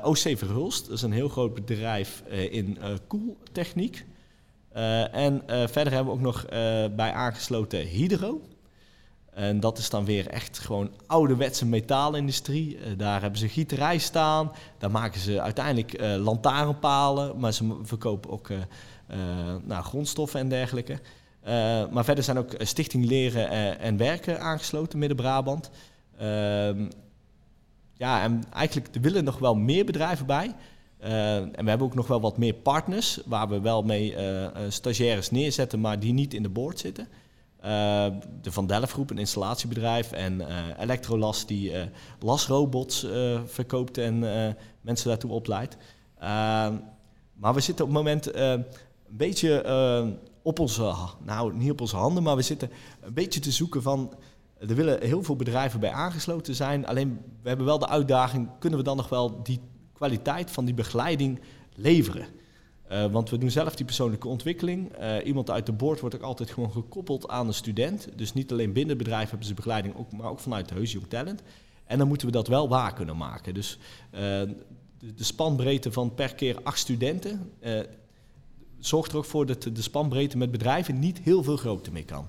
OC 0.03 0.39
Verhulst, 0.39 0.87
dat 0.87 0.97
is 0.97 1.03
een 1.03 1.13
heel 1.13 1.29
groot 1.29 1.55
bedrijf 1.55 2.23
in 2.31 2.79
koeltechniek. 3.07 4.05
en 5.13 5.43
verder 5.47 5.93
hebben 5.93 6.05
we 6.05 6.19
ook 6.19 6.21
nog 6.21 6.47
bij 6.95 7.13
aangesloten 7.13 7.87
Hydro. 7.87 8.41
En 9.39 9.61
dat 9.61 9.79
is 9.79 9.91
dan 9.91 10.05
weer 10.05 10.29
echt 10.29 10.59
gewoon 10.59 10.91
ouderwetse 11.07 11.67
metaalindustrie. 11.67 12.97
daar 12.97 13.21
hebben 13.21 13.39
ze 13.39 13.49
gieterij 13.49 13.99
staan. 13.99 14.53
Daar 14.79 14.91
maken 14.91 15.21
ze 15.21 15.41
uiteindelijk 15.41 16.01
lantaarnpalen. 16.01 17.39
Maar 17.39 17.53
ze 17.53 17.79
verkopen 17.83 18.31
ook 18.31 18.49
nou, 19.65 19.83
grondstoffen 19.85 20.41
en 20.41 20.49
dergelijke. 20.49 21.01
Eh, 21.49 21.89
maar 21.91 22.05
verder 22.05 22.25
zijn 22.25 22.39
ook 22.39 22.55
Stichting 22.59 23.05
Leren 23.05 23.51
eh, 23.51 23.87
en 23.87 23.97
Werken 23.97 24.41
aangesloten, 24.41 24.99
Midden-Brabant. 24.99 25.71
Ehm, 26.19 26.91
ja, 27.93 28.23
en 28.23 28.43
eigenlijk 28.53 28.95
er 28.95 29.01
willen 29.01 29.25
nog 29.25 29.39
wel 29.39 29.55
meer 29.55 29.85
bedrijven 29.85 30.27
bij. 30.27 30.55
Uh, 31.05 31.37
en 31.37 31.65
we 31.65 31.69
hebben 31.69 31.87
ook 31.87 31.95
nog 31.95 32.07
wel 32.07 32.21
wat 32.21 32.39
meer 32.39 32.55
partners 32.55 33.21
waar 33.27 33.49
we 33.49 33.61
wel 33.61 33.83
mee 33.83 34.15
stagiaires 34.69 35.31
neerzetten, 35.31 35.81
maar 35.81 36.01
die 36.01 36.13
niet 36.13 36.35
in 36.35 36.43
de 36.43 36.49
board 36.49 36.79
zitten. 36.79 37.09
De 37.61 38.51
Van 38.53 38.67
Delft 38.67 38.93
Groep, 38.93 39.11
een 39.11 39.19
installatiebedrijf, 39.19 40.13
en 40.13 40.41
Electrolas 40.79 41.47
die 41.47 41.73
lasrobots 42.21 43.07
verkoopt 43.47 43.99
en 43.99 44.19
mensen 44.81 45.09
daartoe 45.09 45.31
opleidt. 45.31 45.77
Ehm, 46.19 46.75
maar 47.33 47.55
we 47.55 47.61
zitten 47.61 47.85
op 47.85 47.91
het 47.91 48.01
moment 48.01 48.35
een 48.35 48.67
beetje 49.09 49.63
op 50.43 50.59
onze, 50.59 50.95
nou 51.25 51.55
niet 51.55 51.71
op 51.71 51.81
onze 51.81 51.97
handen, 51.97 52.23
maar 52.23 52.37
we 52.37 52.43
zitten 52.43 52.71
een 53.01 53.15
beetje 53.15 53.41
te 53.41 53.51
zoeken 53.51 53.83
van, 53.83 54.15
er 54.59 54.75
willen 54.75 55.03
heel 55.03 55.23
veel 55.23 55.37
bedrijven 55.37 55.81
bij 55.81 55.93
aangesloten 55.93 56.55
zijn. 56.55 56.87
Alleen 56.87 57.21
we 57.43 57.49
hebben 57.49 57.67
wel 57.67 57.79
de 57.79 57.89
uitdaging, 57.89 58.49
kunnen 58.59 58.79
we 58.79 58.85
dan 58.85 58.97
nog 58.97 59.09
wel 59.09 59.43
die 59.43 59.61
kwaliteit 59.93 60.51
van 60.51 60.65
die 60.65 60.75
begeleiding 60.75 61.41
leveren? 61.75 62.27
Uh, 62.93 63.07
want 63.07 63.31
we 63.31 63.39
doen 63.39 63.51
zelf 63.51 63.77
die 63.77 63.85
persoonlijke 63.87 64.29
ontwikkeling. 64.29 64.99
Uh, 65.01 65.17
iemand 65.25 65.51
uit 65.51 65.67
de 65.67 65.73
boord 65.73 66.01
wordt 66.01 66.15
ook 66.15 66.23
altijd 66.23 66.51
gewoon 66.51 66.73
gekoppeld 66.73 67.29
aan 67.29 67.47
een 67.47 67.55
student. 67.55 68.09
Dus 68.17 68.33
niet 68.33 68.53
alleen 68.53 68.73
binnen 68.73 68.97
het 68.97 69.05
bedrijf 69.05 69.29
hebben 69.29 69.47
ze 69.47 69.55
begeleiding, 69.55 69.97
ook, 69.97 70.13
maar 70.13 70.31
ook 70.31 70.41
vanuit 70.41 70.69
de 70.69 70.75
Heus 70.75 70.93
Young 70.93 71.09
Talent. 71.09 71.43
En 71.85 71.99
dan 71.99 72.09
moeten 72.09 72.27
we 72.27 72.33
dat 72.33 72.49
wel 72.49 72.69
waar 72.69 72.93
kunnen 72.95 73.17
maken. 73.17 73.55
Dus 73.55 73.79
uh, 74.15 74.21
de, 74.21 75.15
de, 75.15 75.25
spanbreedte 75.25 75.93
van 75.93 76.15
per 76.15 76.35
keer 76.35 76.59
acht 76.63 76.79
studenten 76.79 77.53
zorgt 78.79 79.13
er 79.13 79.19
ook 79.19 79.25
voor 79.25 79.47
dat 79.47 79.63
de 79.63 79.83
spanbreedte 79.83 80.37
met 80.37 80.51
bedrijven 80.51 80.99
niet 80.99 81.19
heel 81.19 81.43
veel 81.43 81.57
groter 81.57 81.93
mee 81.93 82.05
kan. 82.05 82.27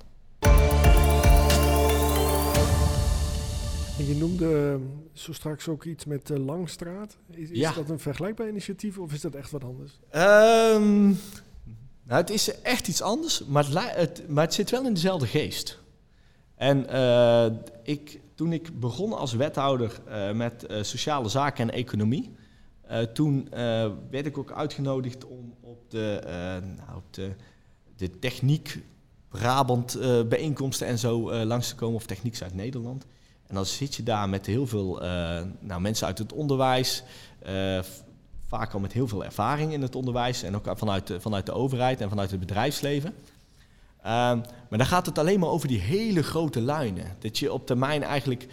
Je 4.08 4.16
noemde 4.16 4.70
ehm, 4.72 4.82
zo 5.14 5.34
straks 5.34 5.68
ook 5.68 5.84
iets 5.84 6.06
met 6.06 6.28
de 6.28 6.40
Langstraat. 6.40 7.18
Is, 7.32 7.50
is 7.50 7.74
dat 7.76 7.90
een 7.90 8.00
vergelijkbaar 8.00 8.48
initiatief 8.48 8.98
of 8.98 9.14
is 9.14 9.22
dat 9.22 9.36
echt 9.36 9.52
wat 9.52 9.64
anders? 9.64 10.00
Um, 10.16 11.18
nou, 12.04 12.22
het 12.22 12.30
is 12.30 12.62
echt 12.62 12.88
iets 12.88 13.02
anders, 13.02 13.46
maar 13.46 13.96
het, 13.96 14.24
maar 14.28 14.44
het 14.44 14.54
zit 14.54 14.70
wel 14.70 14.86
in 14.86 14.94
dezelfde 14.94 15.28
geest. 15.28 15.80
En 16.56 16.86
uh, 16.92 17.46
ik, 17.84 18.20
toen 18.36 18.54
ik 18.54 18.80
begon 18.80 19.14
als 19.14 19.34
wethouder 19.34 20.00
uh, 20.08 20.32
met 20.32 20.66
uh, 20.70 20.84
sociale 20.84 21.30
zaken 21.30 21.70
en 21.70 21.76
economie, 21.76 22.38
toen 23.14 23.48
werd 24.10 24.26
ik 24.26 24.38
ook 24.38 24.52
uitgenodigd 24.52 25.26
om 25.26 25.54
op 25.62 25.92
de, 25.92 26.20
nou, 26.78 26.98
op 26.98 27.14
de, 27.14 27.32
de 27.96 28.20
techniek 28.20 28.78
Brabant 29.30 30.00
bijeenkomsten 30.30 30.88
en 30.88 31.00
zo 31.00 31.44
langs 31.44 31.70
te 31.70 31.76
komen, 31.76 31.96
of 31.96 32.06
techniek 32.06 32.42
uit 32.42 32.54
Nederland. 32.54 33.06
En 33.50 33.56
dan 33.56 33.66
zit 33.66 33.96
je 33.96 34.04
daar 34.04 34.30
met 34.30 34.46
heel 34.46 34.68
veel 34.68 35.00
nou, 35.60 35.82
mensen 35.82 36.08
uit 36.08 36.18
het 36.18 36.34
onderwijs, 36.34 37.04
vaak 38.48 38.74
al 38.74 38.80
met 38.80 38.94
heel 38.94 39.08
veel 39.08 39.26
ervaring 39.26 39.74
in 39.74 39.82
het 39.82 39.96
onderwijs 39.96 40.44
en 40.44 40.56
ook 40.56 40.78
vanuit 40.78 41.08
de, 41.08 41.22
vanuit 41.22 41.46
de 41.46 41.52
overheid 41.52 42.02
en 42.02 42.10
vanuit 42.10 42.32
het 42.32 42.40
bedrijfsleven. 42.40 43.14
Ehm, 44.02 44.38
maar 44.70 44.78
dan 44.78 44.86
gaat 44.86 45.06
het 45.06 45.18
alleen 45.18 45.40
maar 45.40 45.50
over 45.50 45.68
die 45.68 45.80
hele 45.80 46.24
grote 46.24 46.62
lijnen. 46.62 47.16
Dat 47.20 47.38
je 47.38 47.54
op 47.54 47.66
termijn 47.66 48.04
eigenlijk 48.04 48.48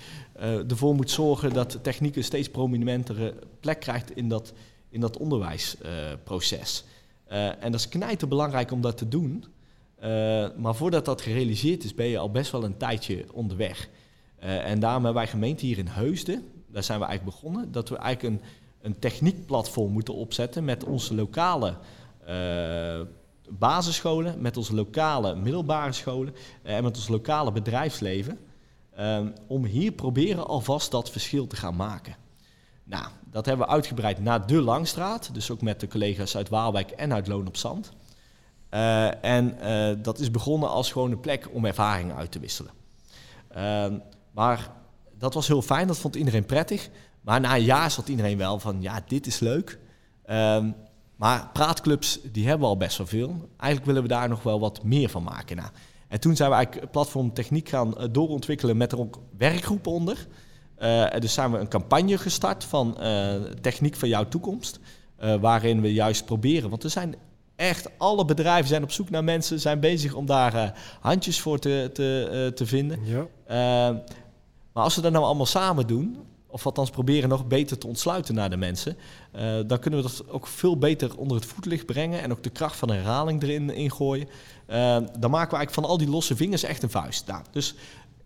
ervoor 0.69 0.95
moet 0.95 1.11
zorgen 1.11 1.53
dat 1.53 1.79
techniek 1.83 2.17
een 2.17 2.25
steeds 2.25 2.49
prominentere 2.49 3.35
plek 3.61 3.81
krijgt 3.81 4.17
in 4.17 4.29
dat, 4.29 4.53
in 4.89 5.01
dat 5.01 5.17
onderwijsproces. 5.17 6.85
En 7.27 7.73
dat 7.73 7.81
is 7.81 7.89
knijter 7.89 8.29
belangrijk 8.29 8.71
om 8.73 8.81
dat 8.81 8.99
te 8.99 9.09
doen. 9.09 9.45
Maar 10.57 10.75
voordat 10.75 11.05
dat 11.05 11.21
gerealiseerd 11.21 11.85
is, 11.85 11.95
ben 11.95 12.07
je 12.07 12.19
al 12.19 12.31
best 12.31 12.53
wel 12.53 12.65
een 12.65 12.77
tijdje 12.77 13.25
onderweg. 13.33 13.89
Uh, 14.45 14.71
en 14.71 14.81
daarom 14.81 15.05
hebben 15.05 15.23
wij 15.23 15.31
gemeente 15.31 15.67
hier 15.67 15.79
in 15.79 15.89
Heusden, 15.89 16.49
daar 16.67 16.83
zijn 16.83 16.99
we 16.99 17.05
eigenlijk 17.05 17.37
begonnen, 17.37 17.73
dat 17.73 17.89
we 17.89 17.97
eigenlijk 17.97 18.35
een, 18.35 18.49
een 18.81 18.99
techniekplatform 18.99 19.93
moeten 19.93 20.15
opzetten 20.15 20.65
met 20.65 20.85
onze 20.85 21.15
lokale 21.15 21.75
basisscholen, 23.51 24.41
met 24.41 24.57
onze 24.57 24.75
lokale 24.75 25.35
middelbare 25.35 25.93
scholen 25.93 26.35
en 26.63 26.83
met 26.83 26.97
ons 26.97 27.09
lokale 27.09 27.53
bedrijfsleven. 27.53 28.39
om 29.47 29.65
hier 29.65 29.93
proberen 29.93 30.47
alvast 30.47 30.91
dat 30.91 31.11
verschil 31.11 31.47
te 31.47 31.57
gaan 31.57 31.77
maken. 31.77 32.17
Nou, 32.85 33.07
dat 33.31 33.47
hebben 33.47 33.67
we 33.67 33.73
uitgebreid 33.73 34.19
naar 34.19 34.47
de 34.47 34.61
Langstraat. 34.61 35.35
Dus 35.35 35.51
ook 35.51 35.61
met 35.61 35.81
de 35.81 35.89
collega's 35.89 36.37
uit 36.37 36.49
Waalwijk 36.49 36.91
en 36.91 37.13
uit 37.13 37.27
Loon 37.27 37.47
op 37.47 37.57
Zand. 37.57 37.93
En 39.21 39.59
dat 40.03 40.19
is 40.19 40.31
begonnen 40.31 40.69
als 40.69 40.93
gewoon 40.93 41.11
een 41.11 41.21
plek 41.21 41.49
om 41.53 41.65
ervaringen 41.65 42.17
uit 42.17 42.33
te 42.33 42.39
wisselen. 42.39 42.73
Uh, 43.57 43.87
maar 44.37 44.71
dat 45.19 45.35
was 45.35 45.47
heel 45.47 45.63
fijn, 45.63 45.87
dat 45.87 45.99
vond 45.99 46.17
iedereen 46.17 46.47
prettig. 46.47 46.89
Maar 47.21 47.41
na 47.41 47.57
een 47.57 47.63
jaar 47.63 47.91
zat 47.91 48.09
iedereen 48.09 48.39
wel 48.39 48.59
van, 48.59 48.83
ja, 48.83 49.01
dit 49.07 49.27
is 49.27 49.39
leuk. 49.39 49.79
Ehm, 50.25 50.71
maar 51.17 51.51
praatclubs, 51.53 52.19
die 52.33 52.45
hebben 52.45 52.61
we 52.61 52.73
al 52.73 52.77
best 52.77 52.99
wel 52.99 53.07
veel. 53.07 53.49
Eigenlijk 53.57 53.85
willen 53.85 54.03
we 54.03 54.09
daar 54.09 54.29
nog 54.29 54.43
wel 54.43 54.61
wat 54.61 54.83
meer 54.83 55.09
van 55.09 55.23
maken. 55.23 55.57
Nou, 55.57 55.71
en 56.09 56.21
toen 56.21 56.37
zijn 56.37 56.51
we 56.51 56.57
eigenlijk 56.57 56.91
platform 56.91 57.33
techniek 57.33 57.69
gaan 57.69 57.99
eh, 57.99 58.07
doorontwikkelen 58.11 58.77
met 58.77 58.93
er 58.93 58.99
ook 58.99 59.21
werkgroepen 59.39 59.93
onder. 59.93 60.27
Uh, 60.79 61.07
dus 61.19 61.35
zijn 61.35 61.53
we 61.53 61.59
een 61.59 61.69
campagne 61.69 62.19
gestart 62.19 62.65
van 62.65 62.97
uh, 63.01 63.35
Techniek 63.61 63.97
van 63.97 64.09
jouw 64.09 64.29
toekomst. 64.29 64.81
Uh, 65.21 65.35
waarin 65.35 65.81
we 65.81 65.93
juist 65.93 66.25
proberen, 66.25 66.71
want 66.71 66.85
er 66.85 66.91
zijn 66.91 67.15
echt 67.55 67.99
alle 67.99 68.25
bedrijven 68.25 68.69
zijn 68.69 68.83
op 68.83 68.91
zoek 68.91 69.11
naar 69.11 69.25
mensen, 69.25 69.61
zijn 69.61 69.81
bezig 69.81 70.15
om 70.15 70.27
daar 70.27 70.79
handjes 71.01 71.41
voor 71.41 71.59
te, 71.59 71.91
te, 71.93 72.53
te 72.55 72.67
vinden. 72.67 72.99
Ja. 73.05 74.05
Maar 74.77 74.85
als 74.85 74.95
we 74.95 75.01
dat 75.01 75.13
nou 75.13 75.25
allemaal 75.25 75.47
samen 75.47 75.87
doen, 75.87 76.19
of 76.47 76.67
althans 76.67 76.91
proberen 76.91 77.29
nog 77.29 77.47
beter 77.47 77.79
te 77.79 77.87
ontsluiten 77.87 78.35
naar 78.35 78.51
de 78.51 78.57
mensen, 78.57 78.97
dan 79.67 79.79
kunnen 79.79 80.03
we 80.03 80.09
dat 80.09 80.29
ook 80.29 80.47
veel 80.47 80.79
beter 80.79 81.19
onder 81.19 81.37
het 81.37 81.47
voetlicht 81.47 81.87
brengen 81.87 82.23
en 82.23 82.33
ook 82.33 82.43
de 82.43 82.51
kracht 82.51 82.77
van 82.77 82.91
herhaling 82.91 83.43
erin 83.43 83.71
ingooien. 83.71 84.29
dan 84.67 85.31
maken 85.31 85.51
we 85.51 85.57
eigenlijk 85.57 85.71
van 85.71 85.85
al 85.85 85.99
die 85.99 86.09
losse 86.09 86.37
vingers 86.37 86.63
echt 86.63 86.83
een 86.83 86.91
vuist. 86.91 87.27
Nou, 87.27 87.43
dus 87.51 87.75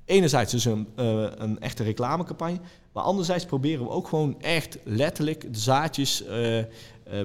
enerzijds 0.05 0.53
dus 0.53 0.65
een, 0.65 0.89
uh, 0.97 1.27
een 1.37 1.61
echte 1.61 1.83
reclamecampagne. 1.83 2.61
Maar 2.93 3.05
anderzijds 3.05 3.45
proberen 3.45 3.85
we 3.85 3.91
ook 3.91 4.09
gewoon 4.09 4.41
echt 4.41 4.79
letterlijk 4.85 5.55
de 5.55 5.61
zaadjes 5.61 6.25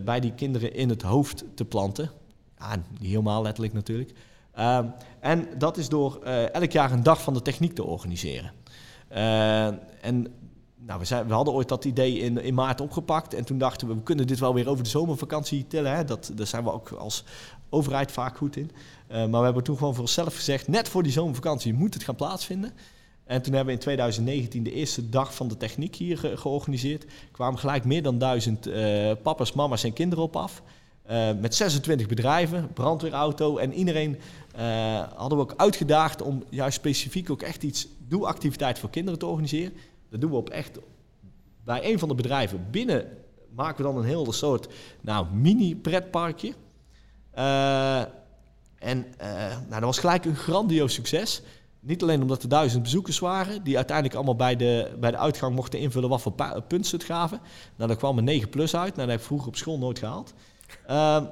bij 0.03 0.19
die 0.19 0.33
kinderen 0.33 0.73
in 0.73 0.89
het 0.89 1.01
hoofd 1.01 1.43
te 1.55 1.65
planten. 1.65 2.11
Ja, 2.59 2.75
niet 2.75 3.09
helemaal 3.09 3.41
letterlijk 3.41 3.73
natuurlijk. 3.73 4.11
Ehm, 4.53 4.85
en 5.19 5.47
dat 5.57 5.77
is 5.77 5.89
door 5.89 6.19
elk 6.51 6.71
jaar 6.71 6.91
een 6.91 7.03
dag 7.03 7.21
van 7.21 7.33
de 7.33 7.41
techniek 7.41 7.73
te 7.73 7.83
organiseren. 7.83 8.63
En 9.07 10.27
nou, 10.85 10.99
we, 10.99 11.05
zijn, 11.05 11.27
we, 11.27 11.33
hadden 11.33 11.53
ooit 11.53 11.69
dat 11.69 11.85
idee 11.85 12.17
in, 12.19 12.41
in 12.41 12.53
maart 12.53 12.81
opgepakt. 12.81 13.33
En 13.33 13.45
toen 13.45 13.57
dachten 13.57 13.87
we, 13.87 13.93
we 13.93 14.01
kunnen 14.01 14.27
dit 14.27 14.39
wel 14.39 14.53
weer 14.53 14.69
over 14.69 14.83
de 14.83 14.89
zomervakantie 14.89 15.67
tillen. 15.67 15.95
Hè? 15.95 16.03
Dat, 16.03 16.31
daar 16.35 16.47
zijn 16.47 16.63
we 16.63 16.71
ook 16.71 16.89
als 16.89 17.23
overheid 17.69 18.11
vaak 18.11 18.37
goed 18.37 18.55
in. 18.55 18.71
Uh, 19.11 19.17
maar 19.17 19.39
we 19.39 19.45
hebben 19.45 19.63
toen 19.63 19.77
gewoon 19.77 19.93
voor 19.93 20.03
onszelf 20.03 20.35
gezegd, 20.35 20.67
net 20.67 20.89
voor 20.89 21.03
die 21.03 21.11
zomervakantie 21.11 21.73
moet 21.73 21.93
het 21.93 22.03
gaan 22.03 22.15
plaatsvinden. 22.15 22.73
En 23.23 23.41
toen 23.41 23.53
hebben 23.53 23.73
we 23.73 23.79
in 23.79 23.85
2019 23.85 24.63
de 24.63 24.71
eerste 24.71 25.09
dag 25.09 25.35
van 25.35 25.47
de 25.47 25.57
techniek 25.57 25.95
hier 25.95 26.17
georganiseerd. 26.35 27.03
Er 27.03 27.09
kwamen 27.31 27.59
gelijk 27.59 27.85
meer 27.85 28.03
dan 28.03 28.17
duizend 28.17 28.67
uh, 28.67 29.11
papa's, 29.23 29.53
mama's 29.53 29.83
en 29.83 29.93
kinderen 29.93 30.23
op 30.23 30.35
af. 30.35 30.61
Met 31.39 31.55
26 31.55 32.07
bedrijven, 32.07 32.73
brandweerauto 32.73 33.57
en 33.57 33.73
iedereen 33.73 34.19
hadden 35.15 35.37
we 35.37 35.43
ook 35.43 35.53
uitgedaagd 35.57 36.21
om 36.21 36.43
juist 36.49 36.75
specifiek 36.75 37.29
ook 37.29 37.41
echt 37.41 37.63
iets 37.63 37.87
doelactiviteit 38.07 38.79
voor 38.79 38.89
kinderen 38.89 39.19
te 39.19 39.25
organiseren. 39.25 39.73
Dat 40.09 40.21
doen 40.21 40.29
we 40.29 40.35
op 40.35 40.49
echt 40.49 40.79
bij 41.63 41.91
een 41.91 41.99
van 41.99 42.07
de 42.07 42.15
bedrijven 42.15 42.67
binnen 42.71 43.07
maken 43.55 43.77
we 43.77 43.91
dan 43.91 43.97
een 43.97 44.07
hele 44.07 44.31
soort 44.31 44.67
nou, 45.01 45.27
mini 45.33 45.75
pretparkje. 45.75 46.53
en 47.31 49.05
nou, 49.17 49.69
dat 49.69 49.81
was 49.81 49.99
gelijk 49.99 50.25
een 50.25 50.35
grandioos 50.35 50.93
succes. 50.93 51.41
Niet 51.79 52.01
alleen 52.01 52.21
omdat 52.21 52.43
er 52.43 52.49
duizend 52.49 52.83
bezoekers 52.83 53.19
waren, 53.19 53.63
die 53.63 53.75
uiteindelijk 53.75 54.15
allemaal 54.15 54.35
bij 54.35 54.55
de, 54.55 54.95
bij 54.99 55.11
de 55.11 55.17
uitgang 55.17 55.55
mochten 55.55 55.79
invullen 55.79 56.09
wat 56.09 56.21
voor 56.21 56.33
punten 56.67 56.85
ze 56.85 56.95
het 56.95 57.05
gaven. 57.05 57.39
Nou, 57.75 57.89
daar 57.89 57.97
kwam 57.97 58.17
een 58.17 58.23
9 58.23 58.49
plus 58.49 58.75
uit. 58.75 58.95
Nou, 58.95 58.99
dat 59.01 59.09
heb 59.09 59.19
ik 59.19 59.25
vroeger 59.25 59.47
op 59.47 59.55
school 59.55 59.77
nooit 59.77 59.99
gehaald. 59.99 60.33
Ehm, 60.87 61.23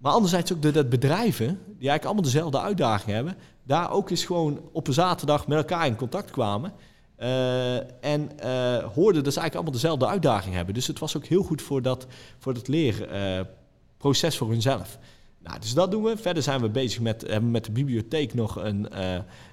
maar 0.00 0.12
anderzijds 0.12 0.52
ook 0.52 0.62
dat 0.62 0.88
bedrijven, 0.88 1.46
die 1.46 1.88
eigenlijk 1.88 2.04
allemaal 2.04 2.22
dezelfde 2.22 2.60
uitdaging 2.60 3.10
hebben, 3.10 3.36
daar 3.66 3.90
ook 3.90 4.10
eens 4.10 4.24
gewoon 4.24 4.60
op 4.72 4.86
een 4.86 4.92
zaterdag 4.92 5.46
met 5.46 5.58
elkaar 5.58 5.86
in 5.86 5.96
contact 5.96 6.30
kwamen. 6.30 6.72
Uh, 7.18 7.76
en 8.04 8.30
uh, 8.44 8.84
hoorden 8.84 9.24
dat 9.24 9.32
ze 9.32 9.40
eigenlijk 9.40 9.54
allemaal 9.54 9.72
dezelfde 9.72 10.06
uitdaging 10.06 10.54
hebben. 10.54 10.74
Dus 10.74 10.86
het 10.86 10.98
was 10.98 11.16
ook 11.16 11.26
heel 11.26 11.42
goed 11.42 11.62
voor 11.62 11.82
dat, 11.82 12.06
voor 12.38 12.54
dat 12.54 12.68
leerproces 12.68 14.32
uh, 14.32 14.38
voor 14.40 14.50
hunzelf. 14.50 14.98
Nou, 15.38 15.60
dus 15.60 15.74
dat 15.74 15.90
doen 15.90 16.02
we. 16.02 16.16
Verder 16.16 16.42
zijn 16.42 16.60
we 16.60 16.68
bezig 16.68 17.00
met, 17.00 17.22
hebben 17.26 17.50
met 17.50 17.64
de 17.64 17.72
bibliotheek 17.72 18.34
nog 18.34 18.56
een, 18.56 18.88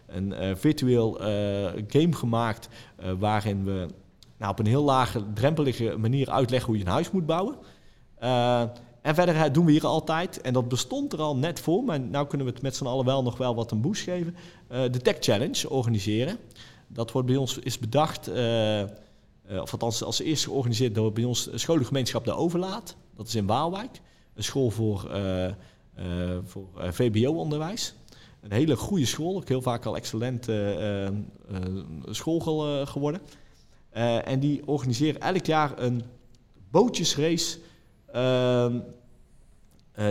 een 0.07 0.57
virtueel 0.57 1.13
game 1.87 2.13
gemaakt. 2.13 2.67
waarin 3.19 3.63
we 3.63 3.87
nou, 4.37 4.51
op 4.51 4.59
een 4.59 4.65
heel 4.65 4.83
lage, 4.83 5.33
drempelige 5.33 5.95
manier 5.97 6.29
uitleggen 6.29 6.69
hoe 6.69 6.77
je 6.77 6.85
een 6.85 6.91
huis 6.91 7.11
moet 7.11 7.25
bouwen. 7.25 7.55
En 9.03 9.15
verder 9.15 9.53
doen 9.53 9.65
we 9.65 9.71
hier 9.71 9.85
altijd, 9.85 10.41
en 10.41 10.53
dat 10.53 10.67
bestond 10.67 11.13
er 11.13 11.21
al 11.21 11.35
net 11.35 11.59
voor, 11.59 11.83
maar 11.83 11.99
nu 11.99 12.25
kunnen 12.25 12.47
we 12.47 12.53
het 12.53 12.61
met 12.61 12.75
z'n 12.75 12.85
allen 12.85 13.05
wel 13.05 13.23
nog 13.23 13.37
wel 13.37 13.55
wat 13.55 13.71
een 13.71 13.81
boost 13.81 14.01
geven, 14.01 14.35
uh, 14.71 14.81
de 14.91 14.99
Tech 15.01 15.15
Challenge 15.19 15.69
organiseren. 15.69 16.37
Dat 16.87 17.11
wordt 17.11 17.27
bij 17.27 17.37
ons 17.37 17.57
is 17.57 17.79
bedacht, 17.79 18.29
uh, 18.29 18.79
uh, 18.79 18.85
of 19.61 19.71
althans 19.71 20.03
als 20.03 20.19
eerste 20.19 20.47
georganiseerd 20.47 20.95
door 20.95 21.13
bij 21.13 21.23
ons 21.23 21.49
scholengemeenschap 21.53 22.25
De 22.25 22.33
Overlaat. 22.33 22.95
Dat 23.15 23.27
is 23.27 23.35
in 23.35 23.45
Waalwijk, 23.45 24.01
een 24.35 24.43
school 24.43 24.69
voor, 24.69 25.11
voor 26.43 26.67
VBO-onderwijs. 26.75 27.93
Een 28.41 28.51
hele 28.51 28.75
goede 28.75 29.05
school, 29.05 29.35
ook 29.35 29.47
heel 29.47 29.61
vaak 29.61 29.85
al 29.85 29.95
excellent 29.95 30.49
school 32.09 32.39
geworden. 32.85 33.21
en 34.23 34.39
die 34.39 34.67
organiseren 34.67 35.21
elk 35.21 35.45
jaar 35.45 35.79
een 35.79 36.03
bootjesrace 36.71 37.57
eh, 37.57 37.63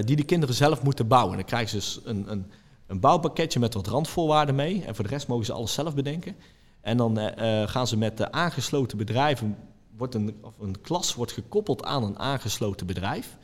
die 0.04 0.16
de 0.16 0.24
kinderen 0.24 0.54
zelf 0.54 0.82
moeten 0.82 1.08
bouwen. 1.08 1.36
Dan 1.36 1.44
krijgen 1.44 1.68
ze 1.68 1.76
dus 1.76 2.00
een, 2.04 2.30
een, 2.30 2.50
een, 2.86 3.00
bouwpakketje 3.00 3.60
met 3.60 3.74
wat 3.74 3.86
randvoorwaarden 3.86 4.54
mee. 4.54 4.84
En 4.84 4.94
voor 4.94 5.04
de 5.04 5.10
rest 5.10 5.26
mogen 5.26 5.46
ze 5.46 5.52
alles 5.52 5.72
zelf 5.72 5.94
bedenken. 5.94 6.36
En 6.82 6.96
dan 6.96 7.18
eh, 7.18 7.62
eh, 7.62 7.68
gaan 7.68 7.86
ze 7.86 7.96
met 7.96 8.16
de 8.16 8.32
aangesloten 8.32 8.98
bedrijven, 8.98 9.56
wordt 9.96 10.14
een, 10.14 10.38
of 10.40 10.52
een 10.60 10.80
klas 10.80 11.14
wordt 11.14 11.32
gekoppeld 11.32 11.84
aan 11.84 12.02
een 12.02 12.18
aangesloten 12.18 12.86
bedrijf. 12.86 13.36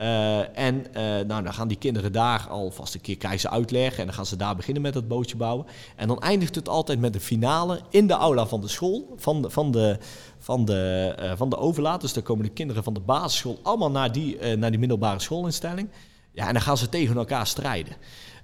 Uh, 0.00 0.58
en 0.58 0.74
uh, 0.74 1.02
nou, 1.26 1.42
dan 1.42 1.54
gaan 1.54 1.68
die 1.68 1.76
kinderen 1.76 2.12
daar 2.12 2.46
alvast 2.48 2.94
een 2.94 3.00
keer 3.00 3.16
krijgen 3.16 3.50
uitleggen. 3.50 3.98
En 3.98 4.06
dan 4.06 4.14
gaan 4.14 4.26
ze 4.26 4.36
daar 4.36 4.56
beginnen 4.56 4.82
met 4.82 4.92
dat 4.92 5.08
bootje 5.08 5.36
bouwen. 5.36 5.66
En 5.96 6.08
dan 6.08 6.20
eindigt 6.20 6.54
het 6.54 6.68
altijd 6.68 6.98
met 6.98 7.12
de 7.12 7.20
finale 7.20 7.80
in 7.90 8.06
de 8.06 8.12
aula 8.14 8.46
van 8.46 8.60
de 8.60 8.68
school. 8.68 9.14
Van 9.16 9.42
de, 9.42 9.50
van 9.50 9.70
de, 9.70 9.98
van 10.38 10.64
de, 10.64 11.14
uh, 11.20 11.32
van 11.36 11.48
de 11.48 11.56
overlaat. 11.56 12.00
Dus 12.00 12.12
dan 12.12 12.22
komen 12.22 12.44
de 12.44 12.52
kinderen 12.52 12.84
van 12.84 12.94
de 12.94 13.00
basisschool 13.00 13.58
allemaal 13.62 13.90
naar 13.90 14.12
die, 14.12 14.56
naar 14.56 14.70
die 14.70 14.80
middelbare 14.80 15.20
schoolinstelling. 15.20 15.88
Ja, 16.32 16.46
en 16.46 16.52
dan 16.52 16.62
gaan 16.62 16.78
ze 16.78 16.88
tegen 16.88 17.16
elkaar 17.16 17.46
strijden. 17.46 17.96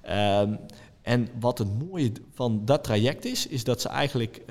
Ehm, 0.02 0.54
en 1.02 1.28
wat 1.40 1.58
het 1.58 1.88
mooie 1.88 2.12
van 2.34 2.64
dat 2.64 2.84
traject 2.84 3.24
is, 3.24 3.46
is 3.46 3.64
dat 3.64 3.80
ze 3.80 3.88
eigenlijk 3.88 4.42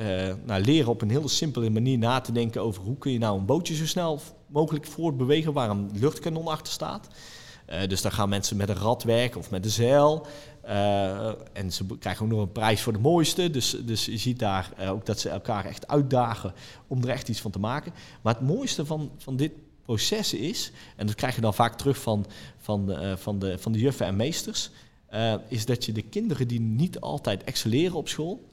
nou, 0.46 0.62
leren 0.62 0.90
op 0.90 1.02
een 1.02 1.10
hele 1.10 1.28
simpele 1.28 1.70
manier 1.70 1.98
na 1.98 2.22
te 2.22 2.32
denken 2.32 2.62
over 2.62 2.84
hoe 2.84 2.98
kun 2.98 3.12
je 3.12 3.20
nou 3.20 3.40
een 3.40 3.46
bootje 3.46 3.76
zo 3.76 3.86
snel 3.86 4.20
mogelijk 4.48 4.86
voortbewegen 4.86 5.54
waar 5.54 5.70
een 5.70 5.90
luchtkanon 5.94 6.48
achter 6.48 6.74
staat. 6.74 7.08
Uh, 7.70 7.88
dus 7.88 8.02
dan 8.02 8.12
gaan 8.12 8.30
mensen 8.30 8.58
met 8.58 8.70
een 8.70 8.76
rad 8.76 9.04
werken 9.04 9.40
of 9.40 9.52
met 9.52 9.66
een 9.66 9.72
zeil. 9.72 10.28
Uh, 10.66 11.28
en 11.54 11.72
ze 11.72 11.86
krijgen 12.00 12.26
ook 12.26 12.32
nog 12.32 12.42
een 12.42 12.52
prijs 12.52 12.82
voor 12.82 12.94
de 12.94 13.00
mooiste. 13.00 13.50
Dus, 13.50 13.78
dus 13.86 14.06
je 14.06 14.18
ziet 14.18 14.40
daar 14.40 14.72
uh, 14.80 14.92
ook 14.92 15.06
dat 15.06 15.20
ze 15.20 15.30
elkaar 15.30 15.66
echt 15.66 15.88
uitdagen 15.88 16.54
om 16.88 17.04
er 17.04 17.10
echt 17.10 17.30
iets 17.30 17.42
van 17.42 17.52
te 17.52 17.60
maken. 17.60 17.94
Maar 18.22 18.34
het 18.34 18.48
mooiste 18.48 18.86
van, 18.86 19.12
van 19.18 19.36
dit 19.36 19.52
proces 19.82 20.34
is, 20.34 20.72
en 20.96 21.06
dat 21.06 21.16
krijg 21.16 21.36
je 21.36 21.42
dan 21.42 21.54
vaak 21.54 21.78
terug 21.78 21.98
van, 21.98 22.26
van, 22.58 22.86
de, 22.86 23.18
van, 23.18 23.40
de, 23.40 23.58
van 23.58 23.72
de 23.72 23.80
juffen 23.80 24.06
en 24.06 24.16
meesters, 24.16 24.70
is 25.48 25.66
dat 25.66 25.86
je 25.86 25.92
de 25.92 26.02
kinderen 26.02 26.48
die 26.48 26.60
niet 26.60 27.00
altijd 27.00 27.44
excelleren 27.44 27.96
op 27.96 28.08
school, 28.08 28.50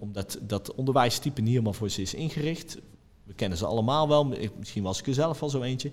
omdat 0.00 0.38
dat 0.42 0.74
onderwijstype 0.74 1.40
niet 1.40 1.50
helemaal 1.50 1.72
voor 1.72 1.90
ze 1.90 2.02
is 2.02 2.14
ingericht, 2.14 2.78
we 3.24 3.34
kennen 3.34 3.58
ze 3.58 3.66
allemaal 3.66 4.08
wel, 4.08 4.24
misschien 4.58 4.82
was 4.82 4.98
ik 4.98 5.06
er 5.06 5.14
zelf 5.14 5.42
al 5.42 5.48
zo 5.48 5.62
eentje. 5.62 5.90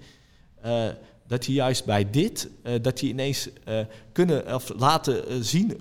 Uh, 0.65 0.87
dat 1.27 1.43
die 1.43 1.55
juist 1.55 1.85
bij 1.85 2.09
dit, 2.09 2.49
uh, 2.63 2.73
dat 2.81 2.97
die 2.97 3.09
ineens 3.09 3.49
uh, 3.67 3.79
kunnen 4.11 4.55
of 4.55 4.71
laten 4.77 5.45
zien 5.45 5.77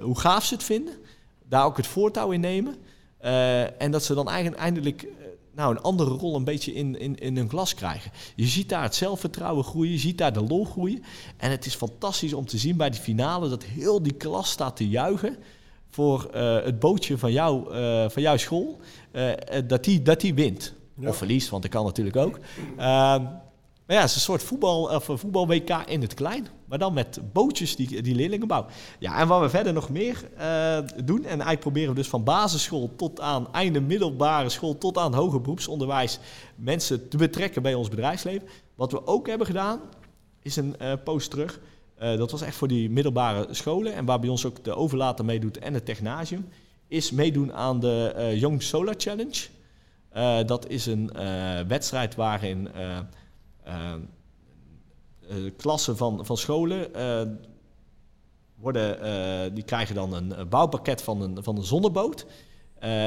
hoe 0.00 0.18
gaaf 0.18 0.44
ze 0.44 0.54
het 0.54 0.62
vinden. 0.62 0.94
Daar 1.48 1.64
ook 1.64 1.76
het 1.76 1.86
voortouw 1.86 2.30
in 2.30 2.40
nemen. 2.40 2.76
en 3.78 3.90
dat 3.90 4.04
ze 4.04 4.14
dan 4.14 4.28
eigenlijk 4.28 4.60
eindelijk 4.60 5.06
nou, 5.54 5.70
een 5.70 5.82
andere 5.82 6.10
rol 6.10 6.36
een 6.36 6.44
beetje 6.44 6.74
in, 6.74 6.98
in, 6.98 7.18
in 7.18 7.36
hun 7.36 7.48
glas 7.48 7.74
krijgen. 7.74 8.10
Je 8.36 8.46
ziet 8.46 8.68
daar 8.68 8.82
het 8.82 8.94
zelfvertrouwen 8.94 9.64
groeien, 9.64 9.92
je 9.92 9.98
ziet 9.98 10.18
daar 10.18 10.32
de 10.32 10.42
lol 10.42 10.64
groeien. 10.64 11.02
En 11.36 11.50
het 11.50 11.66
is 11.66 11.74
fantastisch 11.74 12.32
om 12.32 12.46
te 12.46 12.58
zien 12.58 12.76
bij 12.76 12.90
die 12.90 13.00
finale 13.00 13.48
dat 13.48 13.64
heel 13.64 14.02
die 14.02 14.14
klas 14.14 14.50
staat 14.50 14.76
te 14.76 14.88
juichen 14.88 15.36
voor 15.90 16.28
het 16.64 16.78
bootje 16.78 17.18
van, 17.18 17.32
jou, 17.32 17.64
van 18.10 18.22
jouw 18.22 18.36
school. 18.36 18.80
dat, 19.66 19.84
die, 19.84 20.02
dat 20.02 20.20
die 20.20 20.34
wint. 20.34 20.74
Of 21.02 21.16
verliest, 21.16 21.48
want 21.48 21.62
dat 21.62 21.70
kan 21.70 21.84
natuurlijk 21.84 22.16
ook. 22.16 22.38
Ehm, 22.76 23.22
maar 23.86 23.96
ja, 23.96 24.02
het 24.02 24.10
is 24.10 24.14
een 24.14 24.22
soort 24.22 24.42
voetbal, 24.42 24.82
of 24.82 25.04
voetbal-WK 25.04 25.70
in 25.86 26.00
het 26.00 26.14
klein. 26.14 26.46
Maar 26.64 26.78
dan 26.78 26.92
met 26.92 27.20
bootjes 27.32 27.76
die, 27.76 28.02
die 28.02 28.14
leerlingen 28.14 28.46
bouwen. 28.46 28.72
Ja, 28.98 29.18
en 29.18 29.28
wat 29.28 29.40
we 29.40 29.48
verder 29.48 29.72
nog 29.72 29.88
meer 29.88 30.30
uh, 30.38 30.78
doen. 31.04 31.18
En 31.18 31.28
eigenlijk 31.28 31.60
proberen 31.60 31.88
we 31.88 31.94
dus 31.94 32.08
van 32.08 32.24
basisschool 32.24 32.92
tot 32.96 33.20
aan 33.20 33.52
einde 33.52 33.80
middelbare 33.80 34.48
school 34.48 34.78
tot 34.78 34.98
aan 34.98 35.14
hoger 35.14 35.40
beroepsonderwijs 35.40 36.18
mensen 36.56 37.08
te 37.08 37.16
betrekken 37.16 37.62
bij 37.62 37.74
ons 37.74 37.88
bedrijfsleven. 37.88 38.48
Wat 38.74 38.92
we 38.92 39.06
ook 39.06 39.26
hebben 39.26 39.46
gedaan, 39.46 39.80
is 40.42 40.56
een 40.56 40.74
uh, 40.82 40.92
post 41.04 41.30
terug. 41.30 41.60
Uh, 42.02 42.16
dat 42.16 42.30
was 42.30 42.42
echt 42.42 42.56
voor 42.56 42.68
die 42.68 42.90
middelbare 42.90 43.46
scholen. 43.50 43.94
En 43.94 44.04
waar 44.04 44.20
bij 44.20 44.28
ons 44.28 44.46
ook 44.46 44.64
de 44.64 44.74
overlater 44.74 45.24
meedoet 45.24 45.58
en 45.58 45.74
het 45.74 45.84
technasium. 45.86 46.48
Is 46.88 47.10
meedoen 47.10 47.52
aan 47.52 47.80
de 47.80 48.32
Young 48.36 48.62
Solar 48.62 48.94
Challenge. 48.98 49.46
Uh, 50.16 50.38
dat 50.46 50.68
is 50.68 50.86
een 50.86 51.10
uh, 51.16 51.60
wedstrijd 51.60 52.14
waarin 52.14 52.68
uh, 53.66 53.94
klassen 55.56 55.96
van, 55.96 56.26
van 56.26 56.36
scholen 56.36 56.90
worden, 58.54 59.54
die 59.54 59.64
krijgen 59.64 59.94
dan 59.94 60.12
een 60.12 60.48
bouwpakket 60.48 61.02
van 61.02 61.20
een, 61.22 61.42
van 61.42 61.56
een 61.56 61.64
zonneboot. 61.64 62.26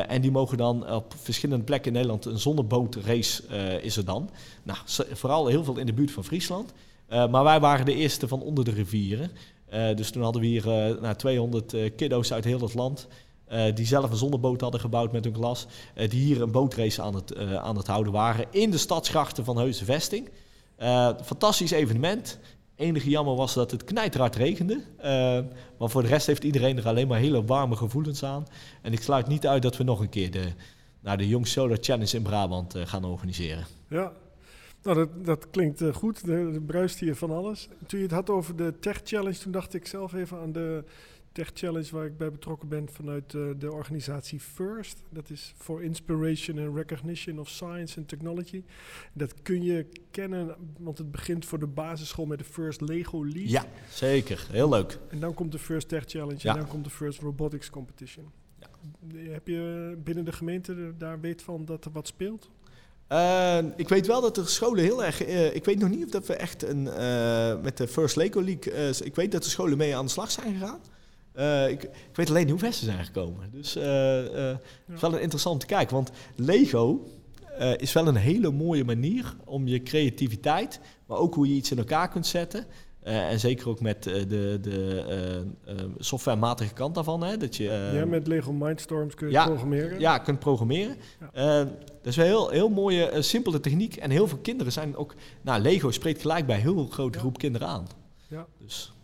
en 0.08 0.22
die 0.22 0.32
mogen 0.32 0.58
dan 0.58 0.92
op 0.92 1.14
verschillende 1.18 1.64
plekken 1.64 1.88
in 1.88 1.94
Nederland 1.94 2.26
een 2.26 2.40
zonnebootrace 2.40 3.44
is 3.82 3.98
er 3.98 4.06
dan. 4.06 4.30
Nou, 4.64 4.80
vooral 5.12 5.48
heel 5.48 5.64
veel 5.64 5.78
in 5.78 5.86
de 5.86 5.94
buurt 5.94 6.12
van 6.12 6.24
Friesland. 6.24 6.74
maar 7.08 7.44
wij 7.44 7.60
waren 7.60 7.86
de 7.86 7.96
eerste 7.96 8.28
van 8.28 8.42
onder 8.42 8.64
de 8.64 8.72
rivieren. 8.72 9.32
dus 9.96 10.12
toen 10.12 10.24
hadden 10.24 10.42
we 10.42 10.48
hier 10.48 10.66
nou, 11.02 11.16
200 11.16 11.76
kiddo's 11.96 12.34
uit 12.34 12.44
heel 12.44 12.62
het 12.62 12.74
land. 12.74 13.08
Uh, 13.52 13.76
die 13.76 13.86
zelf 13.86 14.12
een 14.12 14.18
zonneboot 14.18 14.62
hadden 14.62 14.80
gebouwd 14.80 15.12
met 15.12 15.24
hun 15.24 15.34
glas. 15.34 15.68
Uh, 15.96 16.10
die 16.10 16.22
hier 16.22 16.42
een 16.42 16.52
bootrace 16.52 17.02
aan 17.02 17.16
het, 17.16 17.36
uh, 17.38 17.56
aan 17.56 17.78
het 17.78 17.88
houden 17.88 18.14
waren 18.14 18.46
in 18.52 18.72
de 18.72 18.78
stadsgrachten 18.78 19.44
van 19.44 19.58
Heuse 19.58 19.86
Vesting. 19.86 20.30
fantastisch 21.24 21.72
evenement. 21.72 22.40
Enige 22.76 23.10
jammer 23.10 23.36
was 23.36 23.54
dat 23.54 23.72
het 23.72 23.84
knijterhard 23.84 24.36
regende. 24.36 24.84
maar 25.80 25.90
voor 25.90 26.02
de 26.02 26.08
rest 26.08 26.28
heeft 26.28 26.44
iedereen 26.44 26.78
er 26.78 26.88
alleen 26.88 27.08
maar 27.08 27.20
hele 27.20 27.46
warme 27.46 27.76
gevoelens 27.76 28.24
aan. 28.24 28.46
En 28.82 28.94
ik 28.94 29.02
sluit 29.02 29.28
niet 29.28 29.48
uit 29.48 29.62
dat 29.62 29.78
we 29.78 29.84
nog 29.84 30.00
een 30.00 30.10
keer 30.10 30.32
de, 30.32 30.46
nou, 31.00 31.18
de 31.18 31.28
Young 31.28 31.48
Solar 31.48 31.78
Challenge 31.82 32.16
in 32.16 32.22
Brabant 32.22 32.76
gaan 32.78 33.06
organiseren. 33.06 33.66
Ja, 33.90 34.12
nou, 34.84 34.98
dat, 34.98 35.26
dat 35.26 35.50
klinkt 35.50 35.84
goed. 35.94 36.30
Er 36.30 36.62
bruist 36.62 37.00
hier 37.00 37.16
van 37.16 37.32
alles. 37.32 37.70
Toen 37.88 38.00
je 38.00 38.06
het 38.06 38.14
had 38.14 38.30
over 38.30 38.56
de 38.56 38.74
Tech 38.80 39.02
Challenge, 39.04 39.38
toen 39.38 39.52
dacht 39.52 39.74
ik 39.74 39.88
zelf 39.88 40.14
even 40.14 40.40
aan 40.40 40.52
de 40.52 40.84
Tech 41.38 41.50
Challenge 41.54 41.88
waar 41.92 42.06
ik 42.06 42.18
bij 42.18 42.32
betrokken 42.32 42.68
ben 42.68 42.90
vanuit 42.92 43.34
uh, 43.34 43.50
de 43.58 43.72
organisatie 43.72 44.40
FIRST. 44.40 45.04
Dat 45.10 45.30
is 45.30 45.54
for 45.58 45.84
Inspiration 45.84 46.60
and 46.60 46.76
Recognition 46.76 47.40
of 47.40 47.50
Science 47.50 47.98
and 48.00 48.08
Technology. 48.08 48.64
Dat 49.14 49.42
kun 49.42 49.64
je 49.64 49.86
kennen, 50.12 50.56
want 50.80 50.98
het 50.98 51.12
begint 51.12 51.46
voor 51.46 51.60
de 51.60 51.68
basisschool 51.68 52.26
met 52.26 52.40
de 52.40 52.44
First 52.44 52.82
Lego 52.82 53.24
League. 53.24 53.50
Ja, 53.50 53.66
zeker. 53.90 54.48
Heel 54.52 54.70
leuk. 54.70 55.00
En 55.10 55.20
dan 55.20 55.34
komt 55.34 55.52
de 55.52 55.60
First 55.60 55.88
Tech 55.88 56.04
Challenge 56.06 56.40
ja. 56.42 56.52
en 56.52 56.60
dan 56.60 56.68
komt 56.68 56.84
de 56.84 56.90
First 56.90 57.20
Robotics 57.20 57.70
Competition. 57.70 58.32
Ja. 58.60 58.68
Heb 59.32 59.48
je 59.48 59.96
binnen 60.04 60.26
de 60.26 60.32
gemeente 60.32 60.94
daar 60.98 61.20
weet 61.20 61.42
van 61.42 61.66
dat 61.66 61.86
er 61.86 61.92
wat 61.92 62.08
speelt? 62.08 62.50
Uh, 63.12 63.58
ik 63.76 63.90
weet 63.90 64.08
wel 64.08 64.22
dat 64.22 64.36
de 64.36 64.46
scholen 64.46 64.84
heel 64.84 65.04
erg. 65.04 65.28
Uh, 65.28 65.56
ik 65.56 65.66
weet 65.66 65.80
nog 65.80 65.90
niet 65.90 66.06
of 66.06 66.10
dat 66.12 66.28
we 66.28 66.34
echt 66.34 66.64
een, 66.64 66.86
uh, 66.86 67.62
met 67.62 67.78
de 67.78 67.88
First 67.88 68.16
Lego 68.16 68.42
League. 68.42 68.96
ik 69.06 69.16
weet 69.16 69.32
dat 69.32 69.44
de 69.44 69.50
scholen 69.50 69.78
mee 69.78 69.96
aan 69.96 70.06
de 70.06 70.12
slag 70.12 70.32
zijn 70.32 70.54
gegaan. 70.54 70.80
Uh, 71.38 71.70
ik, 71.70 71.84
ik, 71.84 71.90
weet 72.14 72.30
alleen 72.30 72.50
hoe 72.50 72.60
ver 72.60 72.74
ze 72.74 72.86
zijn 72.86 73.06
gekomen. 73.06 73.50
Dus 73.52 73.78
uh, 73.78 73.84
uh, 73.84 74.30
het 74.32 74.96
is 74.96 75.02
wel 75.02 75.14
een 75.14 75.22
interessant 75.22 75.60
te 75.60 75.66
kijken. 75.66 75.96
Want 75.96 76.12
Lego 76.36 77.08
is 77.78 77.94
wel 77.94 78.08
een 78.08 78.16
hele 78.16 78.52
mooie 78.52 78.84
manier 78.84 79.36
om 79.46 79.68
je 79.68 79.84
creativiteit, 79.84 80.80
maar 81.06 81.18
ook 81.18 81.36
hoe 81.36 81.48
je 81.48 81.54
iets 81.54 81.72
in 81.72 81.78
elkaar 81.78 82.10
kunt 82.10 82.28
zetten, 82.28 82.66
en 83.04 83.40
zeker 83.40 83.70
ook 83.70 83.82
met 83.82 84.04
de, 84.04 84.58
de 84.62 85.46
softwarematige 85.98 86.74
kant 86.74 86.96
daarvan. 86.96 87.24
Hè, 87.24 87.38
dat 87.38 87.56
je, 87.56 87.92
ja, 87.94 88.06
met 88.06 88.28
Lego 88.28 88.54
Mindstorms 88.54 89.16
kun 89.16 89.30
je 89.32 89.44
programmeren. 89.44 90.00
Ja, 90.00 90.18
kunt 90.18 90.40
programmeren. 90.40 90.98
dat 91.32 91.68
is 92.04 92.16
wel 92.16 92.26
heel, 92.26 92.50
heel 92.50 92.70
mooie, 92.70 93.22
simpele 93.22 93.60
techniek. 93.60 93.96
En 93.96 94.10
heel 94.10 94.28
veel 94.28 94.38
kinderen 94.38 94.74
zijn 94.74 94.96
ook... 94.96 95.16
Nou, 95.42 95.62
Lego 95.62 95.92
spreekt 95.92 96.22
gelijk 96.22 96.46
bij 96.46 96.60
heel 96.60 96.88
grote 96.88 97.20
groep 97.20 97.38
kinderen 97.38 97.68
aan. 97.68 97.88
Ja. 98.28 98.48
Dus. 98.58 98.97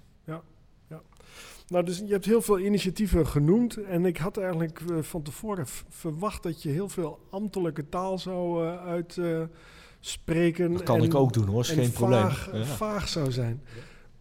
Nou, 1.73 1.85
dus 1.85 1.97
je 1.97 2.11
hebt 2.11 2.25
heel 2.25 2.41
veel 2.41 2.59
initiatieven 2.59 3.27
genoemd. 3.27 3.77
En 3.77 4.05
ik 4.05 4.17
had 4.17 4.37
eigenlijk 4.37 4.79
uh, 4.91 4.97
van 5.01 5.21
tevoren 5.21 5.65
verwacht 5.89 6.43
dat 6.43 6.63
je 6.63 6.69
heel 6.69 6.89
veel 6.89 7.19
ambtelijke 7.29 7.89
taal 7.89 8.19
zou 8.19 8.65
uh, 8.65 8.85
uitspreken. 8.85 10.71
dat 10.71 10.83
kan 10.83 11.03
ik 11.03 11.15
ook 11.15 11.33
doen 11.33 11.47
hoor, 11.47 11.61
is 11.61 11.69
geen 11.69 11.91
vaag, 11.91 11.93
probleem. 11.93 12.61
Ja. 12.61 12.65
vaag 12.65 13.07
zou 13.07 13.31
zijn. 13.31 13.63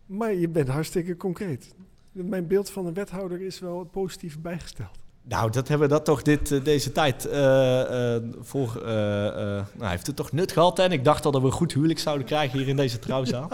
Maar 0.07 0.35
je 0.35 0.49
bent 0.49 0.69
hartstikke 0.69 1.17
concreet. 1.17 1.75
Mijn 2.13 2.47
beeld 2.47 2.71
van 2.71 2.87
een 2.87 2.95
wethouder 2.95 3.41
is 3.41 3.59
wel 3.59 3.89
positief 3.91 4.41
bijgesteld. 4.41 4.99
Nou, 5.23 5.51
dat 5.51 5.69
hebben 5.69 5.89
we 5.89 5.95
dat 5.95 6.05
toch 6.05 6.23
dit, 6.23 6.65
deze 6.65 6.93
tijd 6.93 7.27
uh, 7.27 7.33
uh, 7.33 8.17
voor. 8.41 8.77
Uh, 8.77 8.85
nou, 8.85 9.65
heeft 9.79 10.07
het 10.07 10.17
toch 10.17 10.33
nut 10.33 10.53
gehad. 10.53 10.79
En 10.79 10.93
ik 10.93 11.05
dacht 11.05 11.23
dat 11.23 11.35
we 11.35 11.41
een 11.41 11.51
goed 11.51 11.73
huwelijk 11.73 11.99
zouden 11.99 12.27
krijgen 12.27 12.59
hier 12.59 12.69
in 12.69 12.77
deze 12.77 12.99
trouwzaal. 12.99 13.51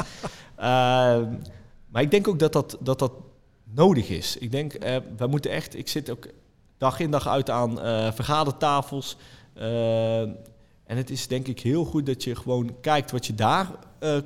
maar 1.93 2.03
ik 2.03 2.11
denk 2.11 2.29
ook 2.29 2.39
dat 2.39 2.53
dat, 2.53 2.77
dat, 2.81 2.99
dat 2.99 3.13
nodig 3.75 4.09
is. 4.09 4.37
Ik 4.37 4.51
denk, 4.51 4.85
uh, 4.85 4.97
we 5.17 5.27
moeten 5.27 5.51
echt, 5.51 5.77
ik 5.77 5.89
zit 5.89 6.11
ook 6.11 6.27
dag 6.79 7.01
in 7.01 7.11
dag 7.11 7.29
uit 7.29 7.51
aan 7.51 7.87
uh, 7.87 8.13
vergadertafels. 8.13 9.17
Uh, 9.57 10.21
en 10.21 10.97
het 10.97 11.11
is 11.11 11.27
denk 11.27 11.47
ik 11.47 11.61
heel 11.61 11.85
goed 11.85 12.07
dat 12.07 12.25
je 12.25 12.37
gewoon 12.37 12.81
kijkt 12.81 13.11
wat 13.11 13.27
je 13.27 13.35
daar 13.35 13.71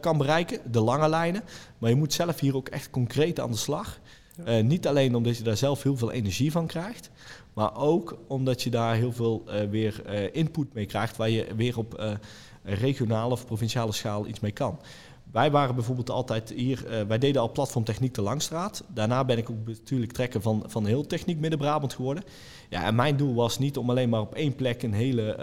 kan 0.01 0.19
bereiken, 0.19 0.61
de 0.71 0.81
lange 0.81 1.09
lijnen. 1.09 1.43
Maar 1.79 1.91
je 1.91 1.97
moet 1.97 2.13
zelf 2.13 2.41
hier 2.41 2.57
ook 2.57 2.69
echt 2.69 2.91
concreet 2.91 3.41
aan 3.41 3.51
de 3.51 3.57
slag. 3.57 4.01
Ja. 4.45 4.61
niet 4.61 4.87
alleen 4.87 5.15
omdat 5.15 5.37
je 5.37 5.43
daar 5.43 5.57
zelf 5.57 5.83
heel 5.83 5.97
veel 5.97 6.13
energie 6.13 6.53
van 6.53 6.67
krijgt, 6.67 7.11
maar 7.53 7.77
ook 7.77 8.19
omdat 8.27 8.63
je 8.63 8.71
daar 8.71 8.95
heel 8.95 9.13
veel 9.13 9.45
weer 9.71 10.03
input 10.35 10.75
mee 10.75 10.87
krijgt, 10.87 11.17
waar 11.17 11.31
je 11.31 11.47
weer 11.57 11.79
op 11.79 12.19
regionale 12.63 13.33
of 13.33 13.47
provinciale 13.47 13.93
schaal 13.93 14.27
iets 14.27 14.41
mee 14.41 14.53
kan. 14.53 14.79
Wij 15.33 15.51
waren 15.51 15.75
bijvoorbeeld 15.75 16.11
altijd 16.11 16.51
hier, 16.51 16.85
uh, 16.85 17.07
wij 17.07 17.19
deden 17.19 17.43
al 17.43 17.53
platformtechniek 17.53 18.15
de 18.15 18.23
Langstraat. 18.23 18.85
Daarna 18.89 19.25
ben 19.25 19.39
ik 19.39 19.51
ook 19.51 19.67
natuurlijk 19.67 20.13
trekker 20.13 20.41
van, 20.43 20.63
van 20.67 20.87
heel 20.87 21.07
techniek 21.07 21.39
Midden-Brabant 21.39 21.95
geworden. 21.95 22.25
Ja, 22.69 22.85
en 22.85 22.95
mijn 22.95 23.17
doel 23.17 23.35
was 23.35 23.59
niet 23.59 23.77
om 23.77 23.91
alleen 23.91 24.09
maar 24.09 24.21
op 24.21 24.35
één 24.35 24.55
plek 24.55 24.83
een 24.83 24.93
hele, 24.93 25.37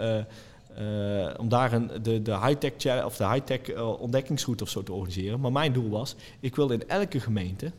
uh, 0.78 1.26
uh, 1.26 1.34
om 1.38 1.48
daar 1.48 1.72
een, 1.72 1.90
de, 2.02 2.22
de 2.22 2.38
high-tech 2.38 3.04
of 3.04 3.16
de 3.16 3.28
high-tech 3.28 3.76
ontdekkingsroute 3.98 4.64
of 4.64 4.70
zo 4.70 4.82
te 4.82 4.92
organiseren. 4.92 5.40
Maar 5.40 5.52
mijn 5.52 5.72
doel 5.72 5.90
was, 5.90 6.14
ik 6.40 6.56
wil 6.56 6.70
in 6.70 6.88
elke 6.88 7.20
gemeente 7.20 7.72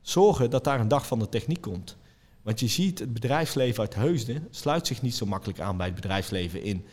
zorgen 0.00 0.50
dat 0.50 0.64
daar 0.64 0.80
een 0.80 0.88
dag 0.88 1.06
van 1.06 1.18
de 1.18 1.28
techniek 1.28 1.60
komt. 1.60 1.96
Want 2.42 2.60
je 2.60 2.68
ziet, 2.68 2.98
het 2.98 3.12
bedrijfsleven 3.12 3.80
uit 3.80 3.94
Heusden 3.94 4.48
sluit 4.50 4.86
zich 4.86 5.02
niet 5.02 5.14
zo 5.14 5.26
makkelijk 5.26 5.60
aan 5.60 5.76
bij 5.76 5.86
het 5.86 5.94
bedrijfsleven 5.94 6.62
in, 6.62 6.84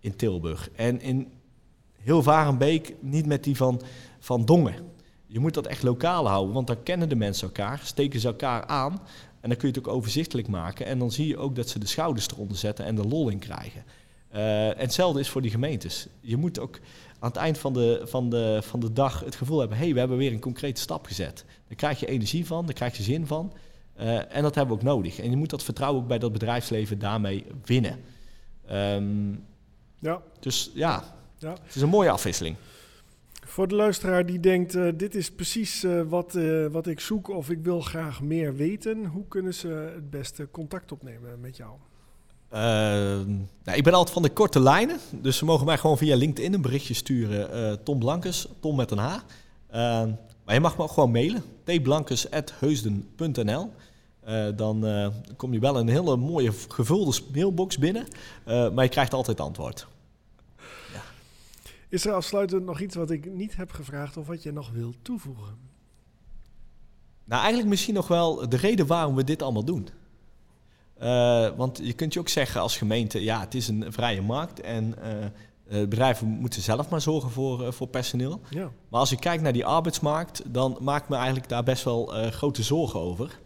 in 0.00 0.16
Tilburg. 0.16 0.70
En 0.70 1.00
in 1.00 1.32
heel 2.02 2.22
Varenbeek 2.22 2.94
niet 3.00 3.26
met 3.26 3.44
die 3.44 3.56
van 3.56 3.82
van 4.18 4.44
Dongen. 4.44 4.74
Je 5.26 5.38
moet 5.38 5.54
dat 5.54 5.66
echt 5.66 5.82
lokaal 5.82 6.28
houden, 6.28 6.54
want 6.54 6.66
dan 6.66 6.82
kennen 6.82 7.08
de 7.08 7.16
mensen 7.16 7.46
elkaar, 7.46 7.80
steken 7.84 8.20
ze 8.20 8.26
elkaar 8.26 8.66
aan. 8.66 9.00
En 9.40 9.48
dan 9.48 9.58
kun 9.58 9.68
je 9.68 9.74
het 9.74 9.86
ook 9.86 9.94
overzichtelijk 9.94 10.48
maken. 10.48 10.86
En 10.86 10.98
dan 10.98 11.10
zie 11.10 11.26
je 11.26 11.38
ook 11.38 11.56
dat 11.56 11.68
ze 11.68 11.78
de 11.78 11.86
schouders 11.86 12.28
eronder 12.28 12.56
zetten 12.56 12.84
en 12.84 12.94
de 12.94 13.06
lol 13.06 13.28
in 13.28 13.38
krijgen. 13.38 13.84
Uh, 14.34 14.68
en 14.68 14.78
hetzelfde 14.78 15.20
is 15.20 15.28
voor 15.28 15.42
die 15.42 15.50
gemeentes. 15.50 16.06
Je 16.20 16.36
moet 16.36 16.58
ook 16.58 16.80
aan 17.18 17.28
het 17.28 17.36
eind 17.36 17.58
van 17.58 17.72
de, 17.72 18.02
van 18.04 18.30
de, 18.30 18.58
van 18.62 18.80
de 18.80 18.92
dag 18.92 19.20
het 19.20 19.34
gevoel 19.34 19.58
hebben... 19.58 19.76
hé, 19.76 19.84
hey, 19.84 19.92
we 19.92 19.98
hebben 19.98 20.16
weer 20.16 20.32
een 20.32 20.40
concrete 20.40 20.80
stap 20.80 21.06
gezet. 21.06 21.44
Daar 21.68 21.76
krijg 21.76 22.00
je 22.00 22.06
energie 22.06 22.46
van, 22.46 22.64
daar 22.66 22.74
krijg 22.74 22.96
je 22.96 23.02
zin 23.02 23.26
van. 23.26 23.52
Uh, 24.00 24.36
en 24.36 24.42
dat 24.42 24.54
hebben 24.54 24.74
we 24.74 24.80
ook 24.80 24.88
nodig. 24.94 25.20
En 25.20 25.30
je 25.30 25.36
moet 25.36 25.50
dat 25.50 25.62
vertrouwen 25.62 26.02
ook 26.02 26.08
bij 26.08 26.18
dat 26.18 26.32
bedrijfsleven 26.32 26.98
daarmee 26.98 27.44
winnen. 27.64 27.98
Um, 28.70 29.44
ja. 29.98 30.22
Dus 30.40 30.70
ja, 30.74 31.14
ja, 31.42 31.50
het 31.50 31.74
is 31.74 31.82
een 31.82 31.88
mooie 31.88 32.10
afwisseling. 32.10 32.56
Voor 33.44 33.68
de 33.68 33.74
luisteraar 33.74 34.26
die 34.26 34.40
denkt, 34.40 34.74
uh, 34.74 34.88
dit 34.94 35.14
is 35.14 35.30
precies 35.30 35.84
uh, 35.84 36.02
wat, 36.08 36.34
uh, 36.34 36.66
wat 36.66 36.86
ik 36.86 37.00
zoek 37.00 37.28
of 37.28 37.50
ik 37.50 37.58
wil 37.62 37.80
graag 37.80 38.22
meer 38.22 38.56
weten. 38.56 39.06
Hoe 39.06 39.24
kunnen 39.28 39.54
ze 39.54 39.68
het 39.94 40.10
beste 40.10 40.48
contact 40.50 40.92
opnemen 40.92 41.40
met 41.40 41.56
jou? 41.56 41.70
nou, 43.64 43.76
ik 43.76 43.82
ben 43.82 43.92
altijd 43.92 44.14
van 44.14 44.22
de 44.22 44.30
korte 44.30 44.60
lijnen. 44.60 44.98
Dus 45.10 45.36
ze 45.36 45.44
mogen 45.44 45.66
mij 45.66 45.78
gewoon 45.78 45.98
via 45.98 46.16
LinkedIn 46.16 46.54
een 46.54 46.60
berichtje 46.60 46.94
sturen. 46.94 47.84
Tom 47.84 47.98
Blankes, 47.98 48.48
Tom 48.60 48.76
met 48.76 48.90
een 48.90 48.98
H. 48.98 49.18
maar 50.44 50.54
je 50.54 50.60
mag 50.60 50.76
me 50.76 50.82
ook 50.82 50.90
gewoon 50.90 51.10
mailen. 51.10 51.42
tblankes.heusden.nl 51.64 53.70
Dan 54.54 54.84
kom 55.36 55.52
je 55.52 55.58
wel 55.58 55.78
een 55.78 55.88
hele 55.88 56.16
mooie 56.16 56.52
gevulde 56.68 57.18
mailbox 57.32 57.78
binnen. 57.78 58.06
maar 58.44 58.84
je 58.84 58.88
krijgt 58.88 59.14
altijd 59.14 59.40
antwoord. 59.40 59.86
Is 61.92 62.04
er 62.04 62.12
afsluitend 62.12 62.64
nog 62.64 62.80
iets 62.80 62.94
wat 62.94 63.10
ik 63.10 63.32
niet 63.32 63.56
heb 63.56 63.72
gevraagd 63.72 64.16
of 64.16 64.26
wat 64.26 64.42
je 64.42 64.52
nog 64.52 64.70
wilt 64.70 64.96
toevoegen? 65.02 65.58
Nou, 67.24 67.40
eigenlijk 67.40 67.68
misschien 67.70 67.94
nog 67.94 68.08
wel 68.08 68.48
de 68.48 68.56
reden 68.56 68.86
waarom 68.86 69.14
we 69.14 69.24
dit 69.24 69.42
allemaal 69.42 69.64
doen. 69.64 69.88
Uh, 71.02 71.48
want 71.56 71.80
je 71.82 71.92
kunt 71.92 72.12
je 72.12 72.20
ook 72.20 72.28
zeggen 72.28 72.60
als 72.60 72.76
gemeente, 72.76 73.22
ja, 73.22 73.40
het 73.40 73.54
is 73.54 73.68
een 73.68 73.92
vrije 73.92 74.22
markt 74.22 74.60
en 74.60 74.94
uh, 75.68 75.88
bedrijven 75.88 76.28
moeten 76.28 76.62
zelf 76.62 76.88
maar 76.88 77.00
zorgen 77.00 77.30
voor, 77.30 77.62
uh, 77.62 77.70
voor 77.70 77.86
personeel. 77.86 78.40
Ja. 78.50 78.70
Maar 78.88 79.00
als 79.00 79.10
je 79.10 79.18
kijkt 79.18 79.42
naar 79.42 79.52
die 79.52 79.66
arbeidsmarkt, 79.66 80.42
dan 80.46 80.78
maakt 80.80 81.08
me 81.08 81.16
eigenlijk 81.16 81.48
daar 81.48 81.64
best 81.64 81.84
wel 81.84 82.06
grote 82.30 82.62
zorgen 82.62 83.00
over. 83.00 83.40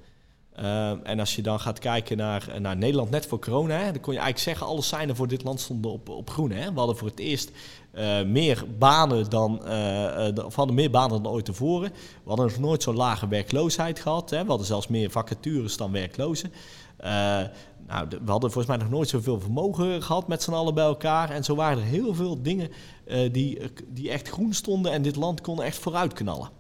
en 1.03 1.19
als 1.19 1.37
je 1.37 1.43
dan 1.43 1.61
gaat 1.61 1.79
kijken 1.79 2.17
naar, 2.17 2.57
naar 2.59 2.77
Nederland 2.77 3.11
net 3.11 3.27
voor 3.27 3.39
corona, 3.39 3.77
hè, 3.77 3.93
dan 3.93 4.01
kon 4.01 4.13
je 4.13 4.19
eigenlijk 4.19 4.39
zeggen, 4.39 4.67
alle 4.67 4.83
seinen 4.83 5.17
voor 5.17 5.29
dit 5.29 5.45
land 5.45 5.61
stonden 5.61 5.91
op, 5.91 6.09
op 6.09 6.31
groen. 6.31 6.51
Hè. 6.51 6.73
We 6.73 6.79
hadden 6.79 6.97
voor 6.97 7.09
het 7.09 7.19
eerst 7.19 7.51
uh, 7.97 8.23
meer 8.23 8.65
banen 8.79 9.31
dan, 9.31 9.61
uh, 9.65 10.29
hadden 10.55 10.75
meer 10.75 10.91
banen 10.91 11.23
dan 11.23 11.33
ooit 11.33 11.45
tevoren. 11.45 11.91
We 11.93 12.29
hadden 12.29 12.47
nog 12.47 12.59
nooit 12.59 12.83
zo'n 12.83 12.97
lage 12.97 13.29
werkloosheid 13.29 14.01
gehad. 14.01 14.31
Hè. 14.31 14.43
We 14.43 14.49
hadden 14.49 14.67
zelfs 14.67 14.89
meer 14.89 15.11
vacatures 15.11 15.77
dan 15.77 15.93
werklozen. 15.93 16.53
Nou, 17.87 18.09
we 18.09 18.31
hadden 18.31 18.51
volgens 18.51 18.67
mij 18.67 18.77
nog 18.77 18.91
nooit 18.91 19.09
zoveel 19.09 19.41
vermogen 19.41 20.03
gehad 20.03 20.29
met 20.29 20.43
z'n 20.43 20.53
allen 20.53 20.75
bij 20.75 20.85
elkaar. 20.85 21.31
En 21.31 21.45
zo 21.45 21.55
waren 21.55 21.79
er 21.79 21.89
heel 21.89 22.15
veel 22.15 22.43
dingen 22.43 22.71
die, 23.33 23.59
die 23.89 24.11
echt 24.11 24.29
groen 24.29 24.55
stonden 24.55 24.93
en 24.93 25.03
dit 25.03 25.17
land 25.17 25.41
kon 25.41 25.63
echt 25.63 25.79
vooruit 25.79 26.13
knallen. 26.13 26.51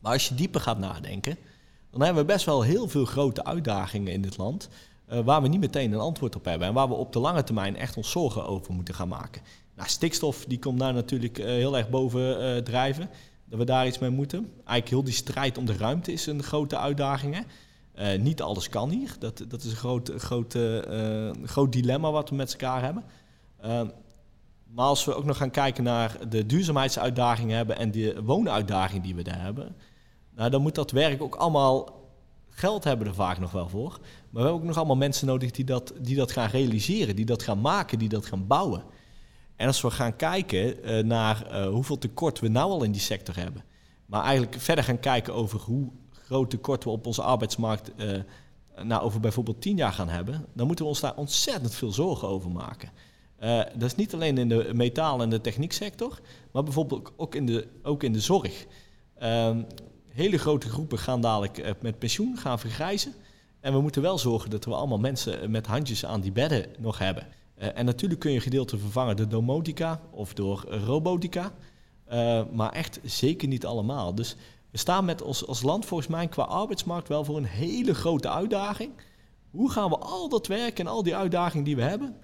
Maar 0.00 0.12
als 0.12 0.28
je 0.28 0.34
dieper 0.34 0.60
gaat 0.60 0.78
nadenken, 0.78 1.36
dan 1.90 2.02
hebben 2.02 2.26
we 2.26 2.32
best 2.32 2.44
wel 2.44 2.62
heel 2.62 2.88
veel 2.88 3.04
grote 3.04 3.44
uitdagingen 3.44 4.12
in 4.12 4.22
dit 4.22 4.36
land. 4.36 4.68
Waar 5.24 5.42
we 5.42 5.48
niet 5.48 5.60
meteen 5.60 5.92
een 5.92 6.00
antwoord 6.00 6.36
op 6.36 6.44
hebben 6.44 6.68
en 6.68 6.74
waar 6.74 6.88
we 6.88 6.94
op 6.94 7.12
de 7.12 7.18
lange 7.18 7.44
termijn 7.44 7.76
echt 7.76 7.96
ons 7.96 8.10
zorgen 8.10 8.46
over 8.46 8.74
moeten 8.74 8.94
gaan 8.94 9.08
maken. 9.08 9.42
Nou, 9.80 9.92
stikstof 9.92 10.44
die 10.44 10.58
komt 10.58 10.78
daar 10.78 10.94
natuurlijk 10.94 11.38
uh, 11.38 11.46
heel 11.46 11.76
erg 11.76 11.90
boven 11.90 12.42
uh, 12.42 12.62
drijven. 12.62 13.10
Dat 13.44 13.58
we 13.58 13.64
daar 13.64 13.86
iets 13.86 13.98
mee 13.98 14.10
moeten. 14.10 14.52
Eigenlijk 14.56 14.88
heel 14.88 15.04
die 15.04 15.12
strijd 15.14 15.58
om 15.58 15.64
de 15.64 15.76
ruimte 15.76 16.12
is 16.12 16.26
een 16.26 16.42
grote 16.42 16.78
uitdaging. 16.78 17.36
Uh, 17.94 18.18
niet 18.18 18.42
alles 18.42 18.68
kan 18.68 18.90
hier. 18.90 19.16
Dat, 19.18 19.44
dat 19.48 19.62
is 19.62 19.70
een 19.70 19.76
groot, 19.76 20.12
groot, 20.16 20.58
groot 21.44 21.72
dilemma 21.72 22.10
wat 22.10 22.30
we 22.30 22.36
met 22.36 22.52
elkaar 22.52 22.82
hebben. 22.82 23.04
maar 24.74 24.86
als 24.86 25.04
we 25.04 25.14
ook 25.14 25.24
nog 25.24 25.36
gaan 25.36 25.50
kijken 25.50 25.84
naar 25.84 26.28
de 26.28 26.46
duurzaamheidsuitdagingen 26.46 27.56
hebben 27.56 27.76
en 27.76 27.90
de 27.90 28.22
woonuitdaging 28.24 29.02
die 29.02 29.14
we 29.14 29.22
daar 29.22 29.40
hebben, 29.40 29.76
nou, 30.34 30.50
dan 30.50 30.62
moet 30.62 30.74
dat 30.74 30.90
werk 30.90 31.22
ook 31.22 31.34
allemaal 31.34 31.99
geld 32.50 32.84
hebben 32.84 33.06
er 33.06 33.14
vaak 33.14 33.38
nog 33.38 33.50
wel 33.50 33.68
voor. 33.68 33.90
Maar 33.90 34.28
we 34.30 34.38
hebben 34.38 34.52
ook 34.54 34.62
nog 34.62 34.76
allemaal 34.76 34.96
mensen 34.96 35.26
nodig 35.26 35.50
die 35.50 35.64
dat, 35.64 35.92
die 36.00 36.16
dat 36.16 36.30
gaan 36.32 36.48
realiseren, 36.48 37.16
die 37.16 37.24
dat 37.24 37.42
gaan 37.42 37.60
maken, 37.60 37.98
die 37.98 38.08
dat 38.08 38.26
gaan 38.26 38.46
bouwen. 38.46 38.84
En 39.56 39.66
als 39.66 39.80
we 39.80 39.90
gaan 39.90 40.16
kijken 40.16 40.90
uh, 40.90 41.04
naar 41.04 41.46
uh, 41.50 41.68
hoeveel 41.68 41.98
tekort 41.98 42.40
we 42.40 42.48
nou 42.48 42.70
al 42.70 42.82
in 42.82 42.92
die 42.92 43.00
sector 43.00 43.36
hebben, 43.36 43.64
maar 44.06 44.22
eigenlijk 44.22 44.60
verder 44.60 44.84
gaan 44.84 45.00
kijken 45.00 45.34
over 45.34 45.60
hoe 45.60 45.90
groot 46.10 46.50
tekort 46.50 46.84
we 46.84 46.90
op 46.90 47.06
onze 47.06 47.22
arbeidsmarkt 47.22 47.90
uh, 47.96 48.18
nou, 48.82 49.02
over 49.02 49.20
bijvoorbeeld 49.20 49.60
tien 49.60 49.76
jaar 49.76 49.92
gaan 49.92 50.08
hebben, 50.08 50.46
dan 50.54 50.66
moeten 50.66 50.84
we 50.84 50.90
ons 50.90 51.00
daar 51.00 51.16
ontzettend 51.16 51.74
veel 51.74 51.92
zorgen 51.92 52.28
over 52.28 52.50
maken. 52.50 52.90
dat 53.74 53.82
is 53.82 53.94
niet 53.94 54.14
alleen 54.14 54.38
in 54.38 54.48
de 54.48 54.70
metaal- 54.74 55.22
en 55.22 55.30
de 55.30 55.40
technieksector, 55.40 56.20
maar 56.52 56.62
bijvoorbeeld 56.62 57.12
ook 57.16 57.34
in 57.34 57.46
de, 57.46 57.68
ook 57.82 58.02
in 58.02 58.12
de 58.12 58.20
zorg. 58.20 58.66
Ehm, 59.14 59.62
hele 60.12 60.38
grote 60.38 60.68
groepen 60.68 60.98
gaan 60.98 61.20
dadelijk 61.20 61.82
met 61.82 61.98
pensioen, 61.98 62.38
gaan 62.38 62.58
vergrijzen. 62.58 63.14
En 63.60 63.72
we 63.72 63.80
moeten 63.80 64.02
wel 64.02 64.18
zorgen 64.18 64.50
dat 64.50 64.64
we 64.64 64.74
allemaal 64.74 64.98
mensen 64.98 65.50
met 65.50 65.66
handjes 65.66 66.06
aan 66.06 66.20
die 66.20 66.32
bedden 66.32 66.66
nog 66.78 66.98
hebben. 66.98 67.26
Uh, 67.58 67.78
en 67.78 67.84
natuurlijk 67.84 68.20
kun 68.20 68.32
je 68.32 68.40
gedeelte 68.40 68.78
vervangen 68.78 69.16
door 69.16 69.28
domotica 69.28 70.00
of 70.10 70.34
door 70.34 70.64
robotica. 70.84 71.52
Maar 72.52 72.72
echt 72.72 73.00
zeker 73.04 73.48
niet 73.48 73.66
allemaal. 73.66 74.14
Dus 74.14 74.36
we 74.70 74.78
staan 74.78 75.04
met 75.04 75.22
ons 75.22 75.46
als 75.46 75.62
land 75.62 75.86
volgens 75.86 76.08
mij 76.08 76.28
qua 76.28 76.42
arbeidsmarkt 76.42 77.08
wel 77.08 77.24
voor 77.24 77.36
een 77.36 77.44
hele 77.44 77.94
grote 77.94 78.30
uitdaging. 78.30 78.92
Hoe 79.50 79.70
gaan 79.70 79.90
we 79.90 79.98
al 79.98 80.28
dat 80.28 80.46
werk 80.46 80.78
en 80.78 80.86
al 80.86 81.02
die 81.02 81.16
uitdagingen 81.16 81.64
die 81.64 81.76
we 81.76 81.82
hebben 81.82 82.16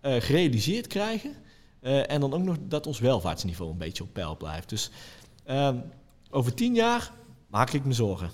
gerealiseerd 0.00 0.86
krijgen? 0.86 1.34
en 1.80 2.20
dan 2.20 2.34
ook 2.34 2.42
nog 2.42 2.56
dat 2.60 2.86
ons 2.86 2.98
welvaartsniveau 2.98 3.70
een 3.70 3.78
beetje 3.78 4.02
op 4.02 4.12
peil 4.12 4.36
blijft. 4.36 4.68
Dus 4.68 4.90
ehm, 5.44 5.78
Over 6.30 6.54
tien 6.54 6.74
jaar 6.74 7.12
maak 7.50 7.70
ik 7.70 7.84
me 7.84 7.92
zorgen. 7.92 8.30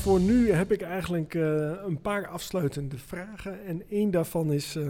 Voor 0.00 0.20
nu 0.20 0.52
heb 0.52 0.72
ik 0.72 0.82
eigenlijk 0.82 1.34
uh, 1.34 1.70
een 1.86 2.00
paar 2.00 2.26
afsluitende 2.26 2.98
vragen. 2.98 3.64
En 3.64 3.82
één 3.90 4.10
daarvan 4.10 4.52
is: 4.52 4.76
uh, 4.76 4.88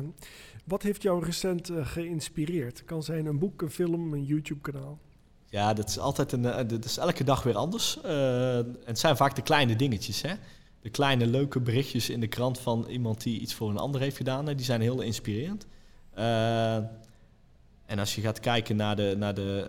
wat 0.64 0.82
heeft 0.82 1.02
jou 1.02 1.24
recent 1.24 1.70
uh, 1.70 1.86
geïnspireerd? 1.86 2.84
Kan 2.84 3.02
zijn 3.02 3.26
een 3.26 3.38
boek, 3.38 3.62
een 3.62 3.70
film, 3.70 4.12
een 4.12 4.24
YouTube-kanaal. 4.24 4.98
Ja, 5.46 5.74
dat 5.74 5.88
is 5.88 5.98
altijd 5.98 6.32
een. 6.32 6.42
dat 6.42 6.84
is 6.84 6.96
elke 6.96 7.24
dag 7.24 7.42
weer 7.42 7.56
anders. 7.56 8.00
en 8.02 8.76
het 8.84 8.98
zijn 8.98 9.16
vaak 9.16 9.36
de 9.36 9.42
kleine 9.42 9.76
dingetjes, 9.76 10.22
hè? 10.22 10.34
De 10.80 10.90
kleine 10.90 11.26
leuke 11.26 11.60
berichtjes 11.60 12.10
in 12.10 12.20
de 12.20 12.28
krant 12.28 12.58
van 12.58 12.86
iemand 12.88 13.22
die 13.22 13.40
iets 13.40 13.54
voor 13.54 13.70
een 13.70 13.78
ander 13.78 14.00
heeft 14.00 14.16
gedaan. 14.16 14.44
Die 14.44 14.64
zijn 14.64 14.80
heel 14.80 15.00
inspirerend. 15.00 15.66
En 17.88 17.98
als 17.98 18.14
je 18.14 18.20
gaat 18.20 18.40
kijken 18.40 18.76
naar 18.76 18.96
de, 18.96 19.14
naar 19.18 19.34
de, 19.34 19.66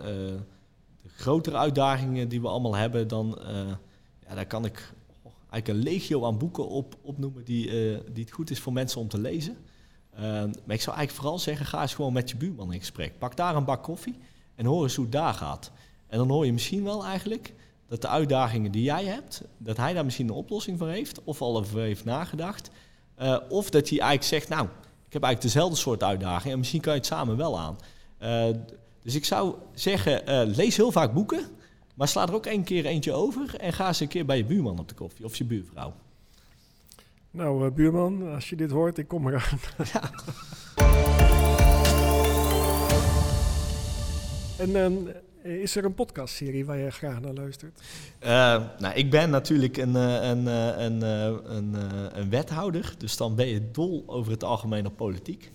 de 1.02 1.08
grotere 1.08 1.56
uitdagingen 1.56 2.28
die 2.28 2.40
we 2.40 2.48
allemaal 2.48 2.74
hebben, 2.74 3.08
dan 3.08 3.38
ja, 4.28 4.34
daar 4.34 4.46
kan 4.46 4.64
ik 4.64 4.92
eigenlijk 5.50 5.68
een 5.68 5.92
legio 5.92 6.26
aan 6.26 6.38
boeken 6.38 6.68
op, 6.68 6.96
opnoemen 7.02 7.44
die, 7.44 7.66
uh, 7.66 7.98
die 8.12 8.24
het 8.24 8.32
goed 8.32 8.50
is 8.50 8.60
voor 8.60 8.72
mensen 8.72 9.00
om 9.00 9.08
te 9.08 9.20
lezen. 9.20 9.56
Maar 10.66 10.76
ik 10.76 10.80
zou 10.80 10.96
eigenlijk 10.96 11.10
vooral 11.10 11.38
zeggen, 11.38 11.66
ga 11.66 11.82
eens 11.82 11.94
gewoon 11.94 12.12
met 12.12 12.30
je 12.30 12.36
buurman 12.36 12.72
in 12.72 12.78
gesprek. 12.78 13.18
Pak 13.18 13.36
daar 13.36 13.56
een 13.56 13.64
bak 13.64 13.82
koffie 13.82 14.18
en 14.54 14.66
hoor 14.66 14.82
eens 14.82 14.94
hoe 14.94 15.04
het 15.04 15.14
daar 15.14 15.34
gaat. 15.34 15.70
En 16.06 16.18
dan 16.18 16.28
hoor 16.30 16.46
je 16.46 16.52
misschien 16.52 16.84
wel 16.84 17.04
eigenlijk 17.04 17.54
dat 17.88 18.02
de 18.02 18.08
uitdagingen 18.08 18.72
die 18.72 18.82
jij 18.82 19.04
hebt, 19.04 19.42
dat 19.58 19.76
hij 19.76 19.92
daar 19.92 20.04
misschien 20.04 20.28
een 20.28 20.34
oplossing 20.34 20.78
voor 20.78 20.88
heeft, 20.88 21.24
of 21.24 21.42
al 21.42 21.56
over 21.56 21.80
heeft 21.80 22.04
nagedacht. 22.04 22.70
Of 23.48 23.70
dat 23.70 23.88
hij 23.88 23.98
eigenlijk 23.98 24.22
zegt, 24.22 24.48
nou, 24.48 24.64
ik 25.06 25.12
heb 25.12 25.22
eigenlijk 25.22 25.54
dezelfde 25.54 25.76
soort 25.76 26.02
uitdagingen 26.02 26.52
en 26.52 26.58
misschien 26.58 26.80
kan 26.80 26.92
je 26.92 26.98
het 26.98 27.08
samen 27.08 27.36
wel 27.36 27.58
aan. 27.58 27.78
Dus 29.02 29.14
ik 29.14 29.24
zou 29.24 29.54
zeggen, 29.74 30.46
lees 30.46 30.76
heel 30.76 30.92
vaak 30.92 31.12
boeken. 31.12 31.58
Maar 32.00 32.08
sla 32.08 32.26
er 32.26 32.34
ook 32.34 32.46
één 32.46 32.64
keer 32.64 32.86
eentje 32.86 33.12
over 33.12 33.56
en 33.56 33.72
ga 33.72 33.86
eens 33.86 34.00
een 34.00 34.08
keer 34.08 34.24
bij 34.24 34.36
je 34.36 34.44
buurman 34.44 34.78
op 34.78 34.88
de 34.88 34.94
koffie 34.94 35.24
of 35.24 35.36
je 35.36 35.44
buurvrouw. 35.44 35.94
Nou, 37.30 37.64
uh, 37.64 37.72
buurman, 37.72 38.34
als 38.34 38.48
je 38.48 38.56
dit 38.56 38.70
hoort, 38.70 38.98
ik 38.98 39.08
kom 39.08 39.28
eraan. 39.28 39.58
Ja. 39.92 40.10
en 44.58 45.08
uh, 45.44 45.62
is 45.62 45.76
er 45.76 45.84
een 45.84 45.94
podcastserie 45.94 46.64
waar 46.64 46.78
je 46.78 46.90
graag 46.90 47.20
naar 47.20 47.32
luistert? 47.32 47.80
Uh, 48.22 48.28
nou, 48.78 48.94
ik 48.94 49.10
ben 49.10 49.30
natuurlijk 49.30 49.76
een, 49.76 49.94
een, 49.94 50.46
een, 50.46 51.02
een, 51.02 51.74
een, 52.18 52.30
wethouder, 52.30 52.94
dus 52.98 53.16
dan 53.16 53.34
ben 53.34 53.46
je 53.46 53.70
dol 53.70 54.04
over 54.06 54.32
het 54.32 54.44
algemeen 54.44 54.86
op 54.86 54.96
politiek. 54.96 55.50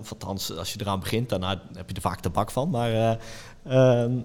Of 0.00 0.12
althans, 0.12 0.56
als 0.56 0.72
je 0.72 0.80
eraan 0.80 1.00
begint, 1.00 1.28
dan 1.28 1.42
heb 1.42 1.88
je 1.88 1.94
er 1.94 2.00
vaak 2.00 2.22
de 2.22 2.30
bak 2.30 2.50
van. 2.50 2.70
Maar 2.70 3.18
ehm, 3.64 4.18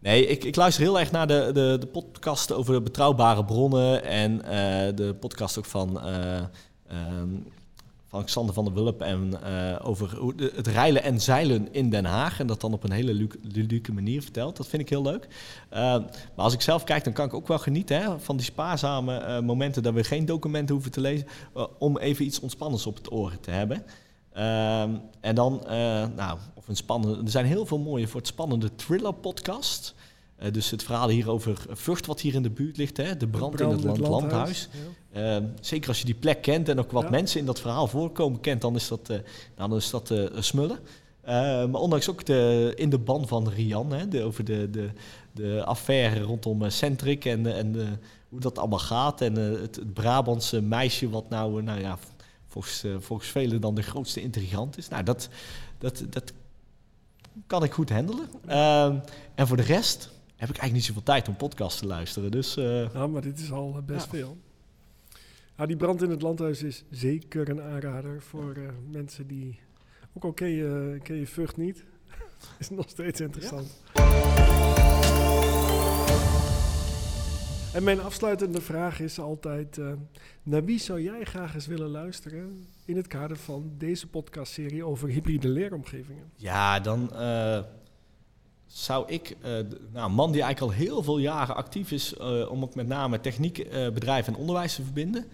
Nee, 0.00 0.26
ik, 0.26 0.44
ik 0.44 0.56
luister 0.56 0.82
heel 0.82 0.98
erg 0.98 1.10
naar 1.10 1.26
de, 1.26 1.50
de, 1.52 1.76
de 1.80 1.86
podcast 1.86 2.52
over 2.52 2.74
de 2.74 2.80
betrouwbare 2.80 3.44
bronnen 3.44 4.04
en 4.04 4.32
uh, 4.32 4.42
de 4.96 5.16
podcast 5.20 5.58
ook 5.58 5.64
van, 5.64 6.00
uh, 6.06 6.42
um, 7.20 7.46
van 8.08 8.24
Xander 8.24 8.54
van 8.54 8.64
der 8.64 8.74
Wulp 8.74 9.02
en 9.02 9.34
uh, 9.44 9.76
over 9.82 10.18
het 10.54 10.66
reilen 10.66 11.02
en 11.02 11.20
zeilen 11.20 11.72
in 11.72 11.90
Den 11.90 12.04
Haag. 12.04 12.40
En 12.40 12.46
dat 12.46 12.60
dan 12.60 12.72
op 12.72 12.84
een 12.84 12.92
hele 12.92 13.28
ludieke 13.42 13.92
manier 13.92 14.22
vertelt. 14.22 14.56
Dat 14.56 14.66
vind 14.66 14.82
ik 14.82 14.88
heel 14.88 15.02
leuk. 15.02 15.28
maar 15.70 16.04
als 16.34 16.54
ik 16.54 16.60
zelf 16.60 16.84
kijk, 16.84 17.04
dan 17.04 17.12
kan 17.12 17.26
ik 17.26 17.34
ook 17.34 17.48
wel 17.48 17.58
genieten 17.58 18.00
hè, 18.00 18.18
van 18.18 18.36
die 18.36 18.46
spaarzame 18.46 19.40
momenten 19.42 19.82
dat 19.82 19.94
we 19.94 20.04
geen 20.04 20.26
documenten 20.26 20.74
hoeven 20.74 20.92
te 20.92 21.00
lezen. 21.00 21.26
om 21.78 21.98
even 21.98 22.24
iets 22.24 22.40
ontspannends 22.40 22.86
op 22.86 22.96
het 22.96 23.12
oor 23.12 23.32
te 23.40 23.50
hebben. 23.50 23.82
Ehm, 24.40 24.90
en 25.20 25.34
dan, 25.34 25.60
uh, 25.64 25.70
nou, 26.16 26.38
of 26.54 26.68
een 26.68 26.76
spannende. 26.76 27.22
Er 27.24 27.30
zijn 27.30 27.46
heel 27.46 27.66
veel 27.66 27.78
mooie 27.78 28.08
voor 28.08 28.20
het 28.20 28.28
spannende 28.28 28.74
thriller-podcast. 28.74 29.94
Uh, 30.42 30.52
dus 30.52 30.70
het 30.70 30.82
verhaal 30.82 31.08
hier 31.08 31.30
over 31.30 31.64
Vught, 31.68 32.06
wat 32.06 32.20
hier 32.20 32.34
in 32.34 32.42
de 32.42 32.50
buurt 32.50 32.76
ligt, 32.76 32.96
hè, 32.96 33.16
de 33.16 33.28
brand, 33.28 33.60
in 33.60 33.68
het, 33.68 33.84
land, 33.84 33.98
landhuis. 33.98 34.68
Ehm, 35.12 35.44
zeker 35.60 35.88
als 35.88 35.98
je 35.98 36.04
die 36.04 36.14
plek 36.14 36.42
kent 36.42 36.68
en 36.68 36.78
ook 36.78 36.90
wat 36.90 37.10
mensen 37.10 37.40
in 37.40 37.46
dat 37.46 37.60
verhaal 37.60 37.86
voorkomen 37.86 38.40
kent, 38.40 38.60
dan 38.60 38.74
is 38.74 38.88
dat, 38.88 39.10
uh, 39.10 39.18
dan 39.54 39.76
is 39.76 39.90
dat 39.90 40.14
smullen. 40.38 40.78
Ehm, 41.22 41.70
maar 41.70 41.80
ondanks 41.80 42.10
ook 42.10 42.24
de, 42.24 42.72
in 42.76 42.90
de 42.90 42.98
ban 42.98 43.28
van 43.28 43.48
Rian, 43.48 43.92
hè, 43.92 44.08
de, 44.08 44.22
over 44.22 44.44
de, 44.44 44.70
de, 44.70 44.90
de 45.32 45.62
affaire 45.64 46.20
rondom 46.20 46.70
Centric 46.70 47.24
en, 47.24 47.46
en 47.56 47.98
hoe 48.28 48.40
dat 48.40 48.58
allemaal 48.58 48.78
gaat. 48.78 49.20
En 49.20 49.34
het, 49.34 49.76
het 49.76 49.94
Brabantse 49.94 50.60
meisje 50.60 51.10
wat 51.10 51.28
nou, 51.28 51.62
nou 51.62 51.80
ja, 51.80 51.98
volgens, 52.50 52.84
uh, 52.84 52.96
volgens 52.98 53.28
velen 53.28 53.60
dan 53.60 53.74
de 53.74 53.82
grootste 53.82 54.20
intrigant 54.20 54.78
is. 54.78 54.88
Nou, 54.88 55.02
dat, 55.02 55.28
dat, 55.78 56.04
dat 56.08 56.32
kan 57.46 57.64
ik 57.64 57.72
goed 57.72 57.90
handelen. 57.90 58.28
Uh, 58.48 58.84
en 59.34 59.46
voor 59.46 59.56
de 59.56 59.62
rest 59.62 60.02
heb 60.26 60.48
ik 60.48 60.56
eigenlijk 60.56 60.72
niet 60.72 60.84
zoveel 60.84 61.02
tijd 61.02 61.28
om 61.28 61.36
podcasts 61.36 61.80
te 61.80 61.86
luisteren. 61.86 62.30
Dus, 62.30 62.54
ja, 62.54 63.06
maar 63.06 63.22
dit 63.22 63.38
is 63.38 63.52
al 63.52 63.74
eh, 63.76 63.82
best 63.82 64.04
ja. 64.04 64.10
veel. 64.10 64.36
Nou, 65.56 65.68
die 65.68 65.76
brand 65.76 66.02
in 66.02 66.10
het 66.10 66.22
landhuis 66.22 66.62
is 66.62 66.84
zeker 66.90 67.48
een 67.48 67.62
aanrader 67.62 68.22
voor 68.22 68.56
uh, 68.56 68.68
mensen 68.90 69.26
die... 69.26 69.58
Ook 70.12 70.24
al 70.24 70.32
ken 70.32 70.48
je, 70.48 70.98
ken 71.02 71.16
je 71.16 71.26
Vught 71.26 71.56
niet, 71.56 71.84
is 72.58 72.70
nog 72.70 72.88
steeds 72.88 73.20
interessant. 73.20 73.82
Ja. 73.94 75.29
En 77.72 77.84
mijn 77.84 78.00
afsluitende 78.00 78.60
vraag 78.60 79.00
is 79.00 79.18
altijd: 79.18 79.76
uh, 79.76 79.92
naar 80.42 80.64
wie 80.64 80.78
zou 80.78 81.02
jij 81.02 81.24
graag 81.24 81.54
eens 81.54 81.66
willen 81.66 81.88
luisteren 81.88 82.66
in 82.84 82.96
het 82.96 83.06
kader 83.06 83.36
van 83.36 83.72
deze 83.78 84.06
podcastserie 84.06 84.84
over 84.84 85.08
hybride 85.08 85.48
leeromgevingen? 85.48 86.30
Ja, 86.36 86.80
dan 86.80 87.10
uh, 87.12 87.60
zou 88.66 89.08
ik, 89.08 89.36
uh, 89.38 89.44
nou, 89.92 90.08
een 90.08 90.12
man 90.12 90.32
die 90.32 90.42
eigenlijk 90.42 90.72
al 90.72 90.84
heel 90.84 91.02
veel 91.02 91.18
jaren 91.18 91.56
actief 91.56 91.90
is 91.90 92.16
om 92.48 92.62
ook 92.62 92.74
met 92.74 92.86
name 92.86 93.20
techniek, 93.20 93.68
bedrijf 93.70 94.26
en 94.26 94.36
onderwijs 94.36 94.74
te 94.74 94.82
verbinden. 94.82 95.26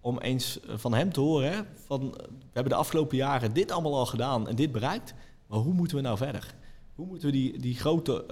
om 0.00 0.18
eens 0.18 0.60
van 0.66 0.94
hem 0.94 1.12
te 1.12 1.20
horen, 1.20 1.52
hè, 1.52 1.60
van, 1.86 2.10
we 2.10 2.52
hebben 2.52 2.72
de 2.72 2.78
afgelopen 2.78 3.16
jaren 3.16 3.52
dit 3.52 3.70
allemaal 3.70 3.94
al 3.94 4.06
gedaan 4.06 4.48
en 4.48 4.56
dit 4.56 4.72
bereikt, 4.72 5.14
maar 5.46 5.58
hoe 5.58 5.74
moeten 5.74 5.96
we 5.96 6.02
nou 6.02 6.16
verder? 6.16 6.54
Hoe 6.94 7.06
moeten 7.06 7.26
we 7.26 7.32
die, 7.32 7.58
die 7.58 7.74
grote 7.74 8.24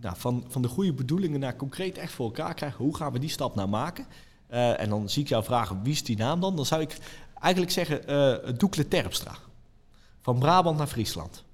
nou, 0.00 0.16
van, 0.18 0.44
van 0.48 0.62
de 0.62 0.68
goede 0.68 0.92
bedoelingen 0.92 1.40
naar 1.40 1.56
concreet 1.56 1.98
echt 1.98 2.12
voor 2.12 2.26
elkaar 2.26 2.54
krijgen. 2.54 2.84
Hoe 2.84 2.96
gaan 2.96 3.12
we 3.12 3.18
die 3.18 3.28
stap 3.28 3.54
nou 3.54 3.68
maken? 3.68 4.06
Uh, 4.50 4.80
en 4.80 4.88
dan 4.88 5.08
zie 5.08 5.22
ik 5.22 5.28
jou 5.28 5.44
vragen, 5.44 5.82
wie 5.82 5.92
is 5.92 6.04
die 6.04 6.16
naam 6.16 6.40
dan? 6.40 6.56
Dan 6.56 6.66
zou 6.66 6.80
ik 6.80 6.98
eigenlijk 7.40 7.72
zeggen 7.72 8.10
uh, 8.10 8.58
Doekle 8.58 8.88
Terpstra. 8.88 9.34
Van 10.20 10.38
Brabant 10.38 10.78
naar 10.78 10.86
Friesland. 10.86 11.44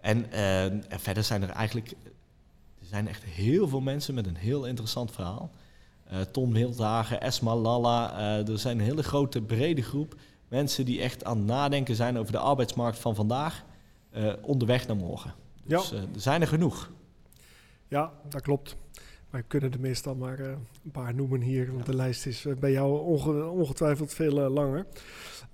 En, 0.00 0.26
uh, 0.32 0.64
en, 0.64 0.84
verder 0.88 1.24
zijn 1.24 1.42
er 1.42 1.48
eigenlijk 1.48 1.90
er 2.80 2.88
zijn 2.88 3.08
echt 3.08 3.22
heel 3.22 3.68
veel 3.68 3.80
mensen 3.80 4.14
met 4.14 4.26
een 4.26 4.36
heel 4.36 4.66
interessant 4.66 5.12
verhaal. 5.12 5.50
Tom 6.30 6.52
Wildhagen, 6.52 7.20
Esma 7.20 7.56
Lalla. 7.56 8.18
er 8.46 8.58
zijn 8.58 8.78
een 8.78 8.84
hele 8.84 9.02
grote, 9.02 9.40
brede 9.40 9.82
groep 9.82 10.16
mensen 10.48 10.84
die 10.84 11.00
echt 11.00 11.24
aan 11.24 11.36
het 11.36 11.46
nadenken 11.46 11.96
zijn 11.96 12.18
over 12.18 12.32
de 12.32 12.38
arbeidsmarkt 12.38 12.98
van 12.98 13.14
vandaag. 13.14 13.64
onderweg 14.42 14.86
naar 14.86 14.96
morgen. 14.96 15.34
Dus 15.64 15.88
ja. 15.88 15.96
er 15.96 16.20
zijn 16.20 16.40
er 16.40 16.46
genoeg. 16.46 16.90
Ja, 17.92 18.12
dat 18.28 18.40
klopt. 18.40 18.76
Wij 19.30 19.42
kunnen 19.42 19.72
er 19.72 19.80
meestal 19.80 20.14
maar 20.14 20.40
uh, 20.40 20.46
een 20.84 20.90
paar 20.92 21.14
noemen 21.14 21.40
hier, 21.40 21.72
want 21.72 21.86
de 21.86 21.94
lijst 21.94 22.26
is 22.26 22.44
uh, 22.44 22.56
bij 22.56 22.72
jou 22.72 23.00
onge 23.00 23.46
ongetwijfeld 23.46 24.12
veel 24.12 24.44
uh, 24.44 24.50
langer. 24.54 24.86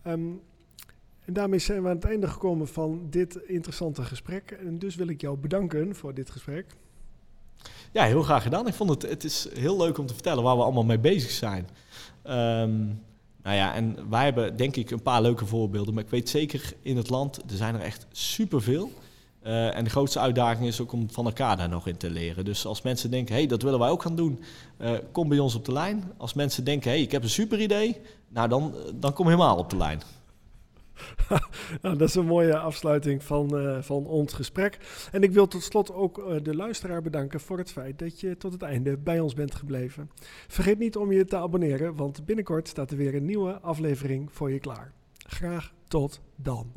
Um, 0.06 0.40
en 1.24 1.32
daarmee 1.32 1.58
zijn 1.58 1.82
we 1.82 1.88
aan 1.88 1.94
het 1.94 2.04
einde 2.04 2.28
gekomen 2.28 2.68
van 2.68 3.06
dit 3.10 3.36
interessante 3.36 4.02
gesprek. 4.02 4.50
En 4.50 4.78
dus 4.78 4.94
wil 4.94 5.08
ik 5.08 5.20
jou 5.20 5.36
bedanken 5.36 5.94
voor 5.94 6.14
dit 6.14 6.30
gesprek. 6.30 6.66
Ja, 7.92 8.04
heel 8.04 8.22
graag 8.22 8.42
gedaan. 8.42 8.66
Ik 8.66 8.74
vond 8.74 8.90
het, 8.90 9.02
het 9.02 9.24
is 9.24 9.48
heel 9.54 9.76
leuk 9.76 9.98
om 9.98 10.06
te 10.06 10.14
vertellen 10.14 10.42
waar 10.42 10.56
we 10.56 10.62
allemaal 10.62 10.84
mee 10.84 10.98
bezig 10.98 11.30
zijn. 11.30 11.68
Um, 12.24 13.02
nou 13.42 13.56
ja, 13.56 13.74
en 13.74 14.10
wij 14.10 14.24
hebben 14.24 14.56
denk 14.56 14.76
ik 14.76 14.90
een 14.90 15.02
paar 15.02 15.22
leuke 15.22 15.46
voorbeelden. 15.46 15.94
Maar 15.94 16.04
ik 16.04 16.10
weet 16.10 16.28
zeker 16.28 16.72
in 16.82 16.96
het 16.96 17.10
land, 17.10 17.36
er 17.36 17.56
zijn 17.56 17.74
er 17.74 17.80
echt 17.80 18.06
superveel. 18.12 18.90
Uh, 19.48 19.76
en 19.76 19.84
de 19.84 19.90
grootste 19.90 20.18
uitdaging 20.18 20.66
is 20.66 20.80
ook 20.80 20.92
om 20.92 21.10
van 21.10 21.24
elkaar 21.24 21.56
daar 21.56 21.68
nog 21.68 21.86
in 21.86 21.96
te 21.96 22.10
leren. 22.10 22.44
Dus 22.44 22.66
als 22.66 22.82
mensen 22.82 23.10
denken, 23.10 23.34
hé, 23.34 23.40
hey, 23.40 23.48
dat 23.48 23.62
willen 23.62 23.78
wij 23.78 23.88
ook 23.88 24.02
gaan 24.02 24.16
doen, 24.16 24.42
uh, 24.78 24.90
kom 25.12 25.28
bij 25.28 25.38
ons 25.38 25.54
op 25.54 25.64
de 25.64 25.72
lijn. 25.72 26.12
Als 26.16 26.34
mensen 26.34 26.64
denken, 26.64 26.90
hé, 26.90 26.96
hey, 26.96 27.04
ik 27.04 27.12
heb 27.12 27.22
een 27.22 27.28
super 27.28 27.60
idee, 27.60 28.00
nou 28.28 28.48
dan, 28.48 28.74
dan 28.94 29.12
kom 29.12 29.26
helemaal 29.26 29.56
op 29.56 29.70
de 29.70 29.76
lijn. 29.76 30.00
nou, 31.82 31.96
dat 31.96 32.08
is 32.08 32.14
een 32.14 32.26
mooie 32.26 32.58
afsluiting 32.58 33.24
van, 33.24 33.60
uh, 33.60 33.78
van 33.80 34.06
ons 34.06 34.32
gesprek. 34.32 34.78
En 35.12 35.22
ik 35.22 35.32
wil 35.32 35.48
tot 35.48 35.62
slot 35.62 35.92
ook 35.92 36.44
de 36.44 36.56
luisteraar 36.56 37.02
bedanken 37.02 37.40
voor 37.40 37.58
het 37.58 37.72
feit 37.72 37.98
dat 37.98 38.20
je 38.20 38.36
tot 38.36 38.52
het 38.52 38.62
einde 38.62 38.96
bij 38.96 39.20
ons 39.20 39.34
bent 39.34 39.54
gebleven. 39.54 40.10
Vergeet 40.48 40.78
niet 40.78 40.96
om 40.96 41.12
je 41.12 41.24
te 41.24 41.36
abonneren, 41.36 41.94
want 41.94 42.24
binnenkort 42.26 42.68
staat 42.68 42.90
er 42.90 42.96
weer 42.96 43.14
een 43.14 43.26
nieuwe 43.26 43.60
aflevering 43.60 44.28
voor 44.32 44.50
je 44.50 44.58
klaar. 44.58 44.92
Graag 45.26 45.72
tot 45.86 46.20
dan. 46.36 46.72